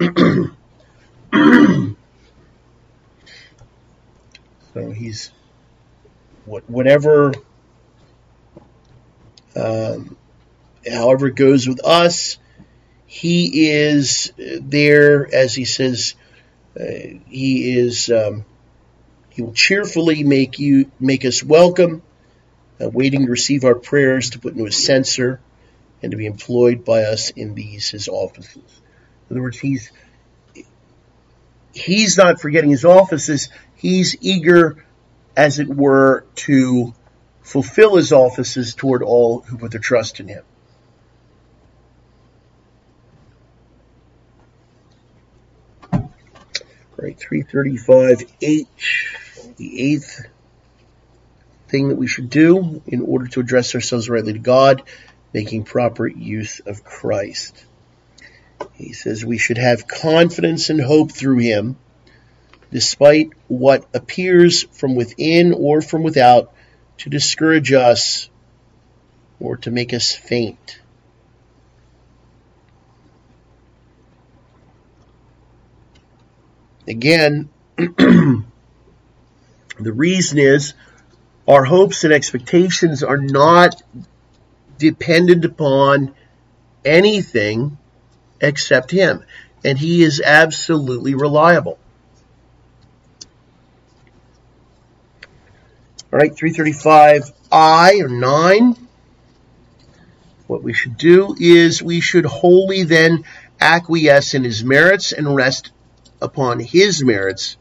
so 0.00 0.54
he's 4.94 5.32
what 6.44 6.70
whatever 6.70 7.32
um, 9.56 10.16
however 10.88 11.26
it 11.26 11.34
goes 11.34 11.66
with 11.66 11.84
us 11.84 12.38
he 13.10 13.70
is 13.70 14.32
there, 14.36 15.34
as 15.34 15.54
he 15.54 15.64
says, 15.64 16.14
uh, 16.78 16.84
he 17.26 17.78
is. 17.78 18.10
Um, 18.10 18.44
he 19.30 19.40
will 19.40 19.54
cheerfully 19.54 20.24
make 20.24 20.58
you 20.58 20.90
make 21.00 21.24
us 21.24 21.42
welcome, 21.42 22.02
uh, 22.78 22.90
waiting 22.90 23.24
to 23.24 23.30
receive 23.30 23.64
our 23.64 23.76
prayers 23.76 24.30
to 24.30 24.38
put 24.38 24.52
into 24.52 24.66
a 24.66 24.70
censer, 24.70 25.40
and 26.02 26.10
to 26.10 26.18
be 26.18 26.26
employed 26.26 26.84
by 26.84 27.04
us 27.04 27.30
in 27.30 27.54
these 27.54 27.88
his 27.88 28.08
offices. 28.08 28.56
In 28.56 29.36
other 29.36 29.42
words, 29.42 29.58
he's 29.58 29.90
he's 31.72 32.18
not 32.18 32.42
forgetting 32.42 32.70
his 32.70 32.84
offices. 32.84 33.48
He's 33.74 34.16
eager, 34.20 34.84
as 35.34 35.60
it 35.60 35.68
were, 35.68 36.26
to 36.34 36.92
fulfill 37.40 37.96
his 37.96 38.12
offices 38.12 38.74
toward 38.74 39.02
all 39.02 39.40
who 39.40 39.56
put 39.56 39.70
their 39.70 39.80
trust 39.80 40.20
in 40.20 40.28
him. 40.28 40.44
Right? 46.98 47.18
335H, 47.18 48.66
the 49.56 49.80
eighth 49.80 50.26
thing 51.68 51.88
that 51.88 51.96
we 51.96 52.06
should 52.06 52.30
do 52.30 52.82
in 52.86 53.02
order 53.02 53.26
to 53.28 53.40
address 53.40 53.74
ourselves 53.74 54.08
rightly 54.08 54.32
to 54.32 54.38
God, 54.38 54.82
making 55.32 55.64
proper 55.64 56.06
use 56.06 56.60
of 56.60 56.84
Christ. 56.84 57.64
He 58.74 58.92
says 58.92 59.24
we 59.24 59.38
should 59.38 59.58
have 59.58 59.86
confidence 59.86 60.70
and 60.70 60.80
hope 60.80 61.12
through 61.12 61.38
Him, 61.38 61.76
despite 62.72 63.30
what 63.46 63.86
appears 63.94 64.64
from 64.64 64.96
within 64.96 65.52
or 65.52 65.80
from 65.80 66.02
without 66.02 66.52
to 66.98 67.10
discourage 67.10 67.72
us 67.72 68.28
or 69.38 69.56
to 69.58 69.70
make 69.70 69.94
us 69.94 70.12
faint. 70.12 70.80
Again, 76.88 77.50
the 77.76 78.42
reason 79.78 80.38
is 80.38 80.72
our 81.46 81.64
hopes 81.64 82.04
and 82.04 82.14
expectations 82.14 83.02
are 83.02 83.18
not 83.18 83.82
dependent 84.78 85.44
upon 85.44 86.14
anything 86.86 87.76
except 88.40 88.90
Him. 88.90 89.22
And 89.62 89.78
He 89.78 90.02
is 90.02 90.22
absolutely 90.24 91.14
reliable. 91.14 91.78
All 96.10 96.18
right, 96.18 96.32
335I 96.32 98.00
or 98.00 98.08
9. 98.08 98.76
What 100.46 100.62
we 100.62 100.72
should 100.72 100.96
do 100.96 101.36
is 101.38 101.82
we 101.82 102.00
should 102.00 102.24
wholly 102.24 102.84
then 102.84 103.24
acquiesce 103.60 104.32
in 104.32 104.44
His 104.44 104.64
merits 104.64 105.12
and 105.12 105.36
rest 105.36 105.70
upon 106.20 106.60
his 106.60 107.04
merits, 107.04 107.56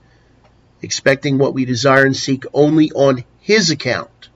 expecting 0.82 1.38
what 1.38 1.54
we 1.54 1.66
desire 1.66 2.06
and 2.06 2.16
seek 2.16 2.46
only 2.54 2.92
on 2.92 3.24
his 3.40 3.72
account. 3.72 4.30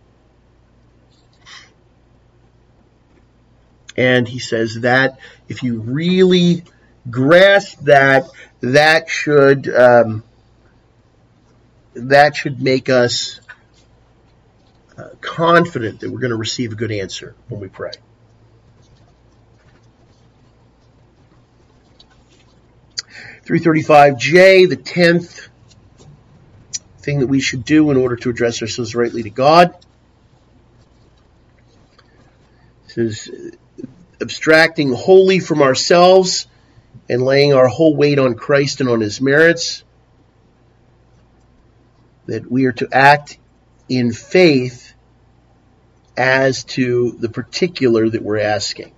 And 3.97 4.27
he 4.27 4.39
says 4.39 4.81
that 4.81 5.19
if 5.47 5.63
you 5.63 5.79
really 5.81 6.63
grasp 7.09 7.81
that, 7.81 8.29
that 8.61 9.09
should 9.09 9.67
um, 9.67 10.23
that 11.93 12.35
should 12.35 12.61
make 12.61 12.89
us 12.89 13.41
uh, 14.97 15.09
confident 15.19 15.99
that 15.99 16.09
we're 16.09 16.19
going 16.19 16.31
to 16.31 16.37
receive 16.37 16.71
a 16.71 16.75
good 16.75 16.91
answer 16.91 17.35
when 17.49 17.59
we 17.59 17.67
pray. 17.67 17.91
335J, 23.51 24.69
the 24.69 24.77
10th 24.77 25.49
thing 26.99 27.19
that 27.19 27.27
we 27.27 27.41
should 27.41 27.65
do 27.65 27.91
in 27.91 27.97
order 27.97 28.15
to 28.15 28.29
address 28.29 28.61
ourselves 28.61 28.95
rightly 28.95 29.23
to 29.23 29.29
God. 29.29 29.75
It 32.85 32.91
says, 32.93 33.29
abstracting 34.21 34.93
wholly 34.93 35.39
from 35.39 35.61
ourselves 35.61 36.47
and 37.09 37.23
laying 37.23 37.53
our 37.53 37.67
whole 37.67 37.93
weight 37.93 38.19
on 38.19 38.35
Christ 38.35 38.79
and 38.79 38.87
on 38.87 39.01
his 39.01 39.19
merits, 39.19 39.83
that 42.27 42.49
we 42.49 42.67
are 42.67 42.71
to 42.73 42.87
act 42.89 43.37
in 43.89 44.13
faith 44.13 44.93
as 46.15 46.63
to 46.63 47.17
the 47.19 47.27
particular 47.27 48.09
that 48.09 48.21
we're 48.21 48.39
asking. 48.39 48.93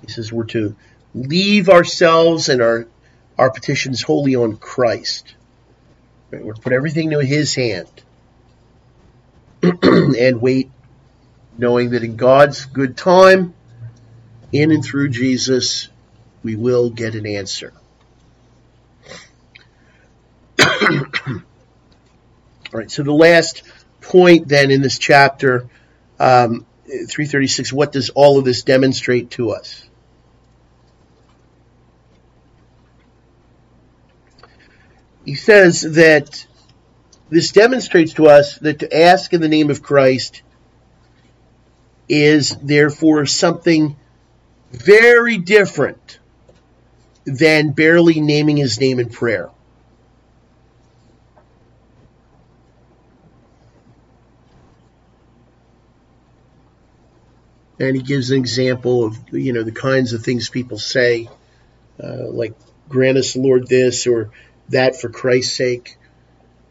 He 0.00 0.10
says 0.10 0.32
we're 0.32 0.44
to 0.44 0.76
leave 1.14 1.68
ourselves 1.68 2.48
and 2.48 2.62
our, 2.62 2.86
our 3.36 3.50
petitions 3.50 4.02
wholly 4.02 4.36
on 4.36 4.56
Christ. 4.56 5.34
Right? 6.30 6.44
We're 6.44 6.54
to 6.54 6.60
put 6.60 6.72
everything 6.72 7.12
into 7.12 7.24
His 7.24 7.54
hand 7.54 7.88
and 9.82 10.40
wait, 10.40 10.70
knowing 11.56 11.90
that 11.90 12.04
in 12.04 12.16
God's 12.16 12.66
good 12.66 12.96
time, 12.96 13.54
in 14.52 14.70
and 14.70 14.84
through 14.84 15.10
Jesus, 15.10 15.88
we 16.42 16.56
will 16.56 16.90
get 16.90 17.14
an 17.14 17.26
answer. 17.26 17.72
All 20.60 21.40
right, 22.72 22.90
so 22.90 23.02
the 23.02 23.12
last 23.12 23.62
point 24.00 24.48
then 24.48 24.70
in 24.70 24.82
this 24.82 24.98
chapter, 24.98 25.68
um, 26.18 26.66
336, 26.86 27.72
what 27.72 27.92
does 27.92 28.10
all 28.10 28.38
of 28.38 28.44
this 28.44 28.62
demonstrate 28.62 29.30
to 29.32 29.50
us? 29.50 29.87
He 35.28 35.34
says 35.34 35.82
that 35.82 36.46
this 37.28 37.52
demonstrates 37.52 38.14
to 38.14 38.28
us 38.28 38.56
that 38.60 38.78
to 38.78 38.98
ask 38.98 39.30
in 39.34 39.42
the 39.42 39.48
name 39.48 39.68
of 39.68 39.82
Christ 39.82 40.40
is 42.08 42.56
therefore 42.62 43.26
something 43.26 43.94
very 44.72 45.36
different 45.36 46.18
than 47.26 47.72
barely 47.72 48.22
naming 48.22 48.56
his 48.56 48.80
name 48.80 48.98
in 48.98 49.10
prayer. 49.10 49.50
And 57.78 57.94
he 57.94 58.02
gives 58.02 58.30
an 58.30 58.38
example 58.38 59.04
of, 59.04 59.18
you 59.30 59.52
know, 59.52 59.62
the 59.62 59.72
kinds 59.72 60.14
of 60.14 60.22
things 60.22 60.48
people 60.48 60.78
say, 60.78 61.28
uh, 62.02 62.28
like, 62.30 62.54
grant 62.88 63.18
us, 63.18 63.36
Lord, 63.36 63.68
this, 63.68 64.06
or 64.06 64.30
that 64.68 65.00
for 65.00 65.08
Christ's 65.08 65.56
sake. 65.56 65.96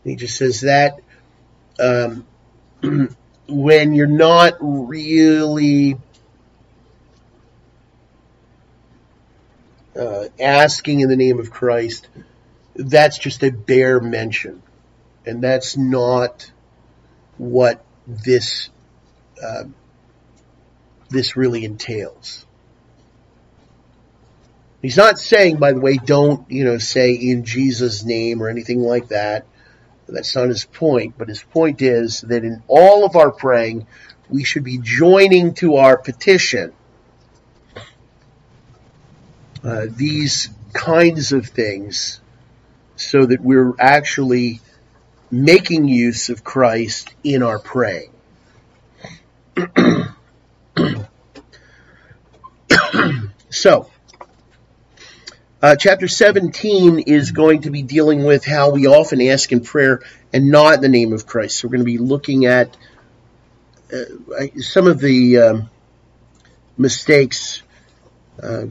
He 0.03 0.15
just 0.15 0.37
says 0.37 0.61
that 0.61 0.99
um, 1.79 2.25
when 3.47 3.93
you're 3.93 4.07
not 4.07 4.53
really 4.59 5.97
uh, 9.97 10.25
asking 10.39 10.99
in 11.01 11.09
the 11.09 11.15
name 11.15 11.39
of 11.39 11.51
Christ, 11.51 12.07
that's 12.75 13.17
just 13.17 13.43
a 13.43 13.51
bare 13.51 13.99
mention. 13.99 14.61
And 15.25 15.43
that's 15.43 15.75
not 15.75 16.51
what 17.37 17.83
this 18.05 18.69
uh, 19.43 19.65
this 21.09 21.35
really 21.35 21.65
entails. 21.65 22.46
He's 24.81 24.97
not 24.97 25.17
saying, 25.17 25.57
by 25.57 25.73
the 25.73 25.79
way, 25.79 25.97
don't, 25.97 26.49
you 26.51 26.63
know, 26.63 26.77
say 26.77 27.13
in 27.13 27.43
Jesus' 27.43 28.03
name 28.03 28.41
or 28.41 28.49
anything 28.49 28.81
like 28.81 29.07
that. 29.09 29.45
That's 30.07 30.35
not 30.35 30.47
his 30.49 30.65
point. 30.65 31.15
But 31.17 31.29
his 31.29 31.41
point 31.41 31.81
is 31.81 32.21
that 32.21 32.43
in 32.43 32.61
all 32.67 33.05
of 33.05 33.15
our 33.15 33.31
praying, 33.31 33.87
we 34.29 34.43
should 34.43 34.63
be 34.63 34.77
joining 34.77 35.55
to 35.55 35.77
our 35.77 35.97
petition 35.97 36.73
uh, 39.63 39.87
these 39.89 40.49
kinds 40.73 41.31
of 41.33 41.47
things 41.47 42.21
so 42.95 43.25
that 43.25 43.41
we're 43.41 43.73
actually 43.79 44.61
making 45.31 45.87
use 45.87 46.29
of 46.29 46.43
Christ 46.43 47.13
in 47.23 47.43
our 47.43 47.59
praying. 47.59 48.11
so, 53.49 53.89
uh, 55.67 55.75
chapter 55.75 56.07
17 56.07 56.99
is 56.99 57.31
going 57.31 57.63
to 57.63 57.71
be 57.71 57.81
dealing 57.81 58.23
with 58.23 58.45
how 58.45 58.71
we 58.71 58.87
often 58.87 59.21
ask 59.21 59.51
in 59.51 59.59
prayer 59.59 59.99
and 60.31 60.49
not 60.49 60.75
in 60.75 60.81
the 60.81 60.87
name 60.87 61.11
of 61.11 61.25
Christ. 61.25 61.59
So, 61.59 61.67
we're 61.67 61.73
going 61.73 61.81
to 61.81 61.85
be 61.85 61.97
looking 61.97 62.45
at 62.45 62.77
uh, 63.91 64.45
some 64.61 64.87
of 64.87 65.01
the 65.01 65.37
um, 65.37 65.69
mistakes, 66.77 67.63
uh, 68.41 68.67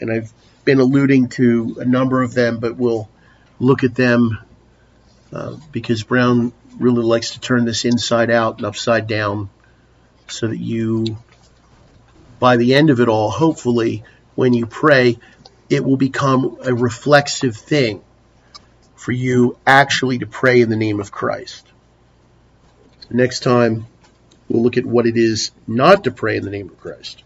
and 0.00 0.12
I've 0.12 0.30
been 0.66 0.80
alluding 0.80 1.30
to 1.30 1.78
a 1.80 1.86
number 1.86 2.22
of 2.22 2.34
them, 2.34 2.58
but 2.58 2.76
we'll 2.76 3.08
look 3.58 3.82
at 3.82 3.94
them 3.94 4.38
uh, 5.32 5.56
because 5.72 6.02
Brown 6.02 6.52
really 6.78 7.04
likes 7.04 7.30
to 7.30 7.40
turn 7.40 7.64
this 7.64 7.86
inside 7.86 8.30
out 8.30 8.58
and 8.58 8.66
upside 8.66 9.06
down 9.06 9.48
so 10.28 10.48
that 10.48 10.58
you, 10.58 11.16
by 12.38 12.58
the 12.58 12.74
end 12.74 12.90
of 12.90 13.00
it 13.00 13.08
all, 13.08 13.30
hopefully, 13.30 14.04
when 14.34 14.52
you 14.52 14.66
pray, 14.66 15.18
it 15.72 15.82
will 15.82 15.96
become 15.96 16.58
a 16.62 16.74
reflexive 16.74 17.56
thing 17.56 18.02
for 18.94 19.12
you 19.12 19.56
actually 19.66 20.18
to 20.18 20.26
pray 20.26 20.60
in 20.60 20.68
the 20.68 20.76
name 20.76 21.00
of 21.00 21.10
Christ. 21.10 21.66
Next 23.08 23.40
time, 23.40 23.86
we'll 24.48 24.62
look 24.62 24.76
at 24.76 24.84
what 24.84 25.06
it 25.06 25.16
is 25.16 25.50
not 25.66 26.04
to 26.04 26.10
pray 26.10 26.36
in 26.36 26.44
the 26.44 26.50
name 26.50 26.68
of 26.68 26.78
Christ. 26.78 27.24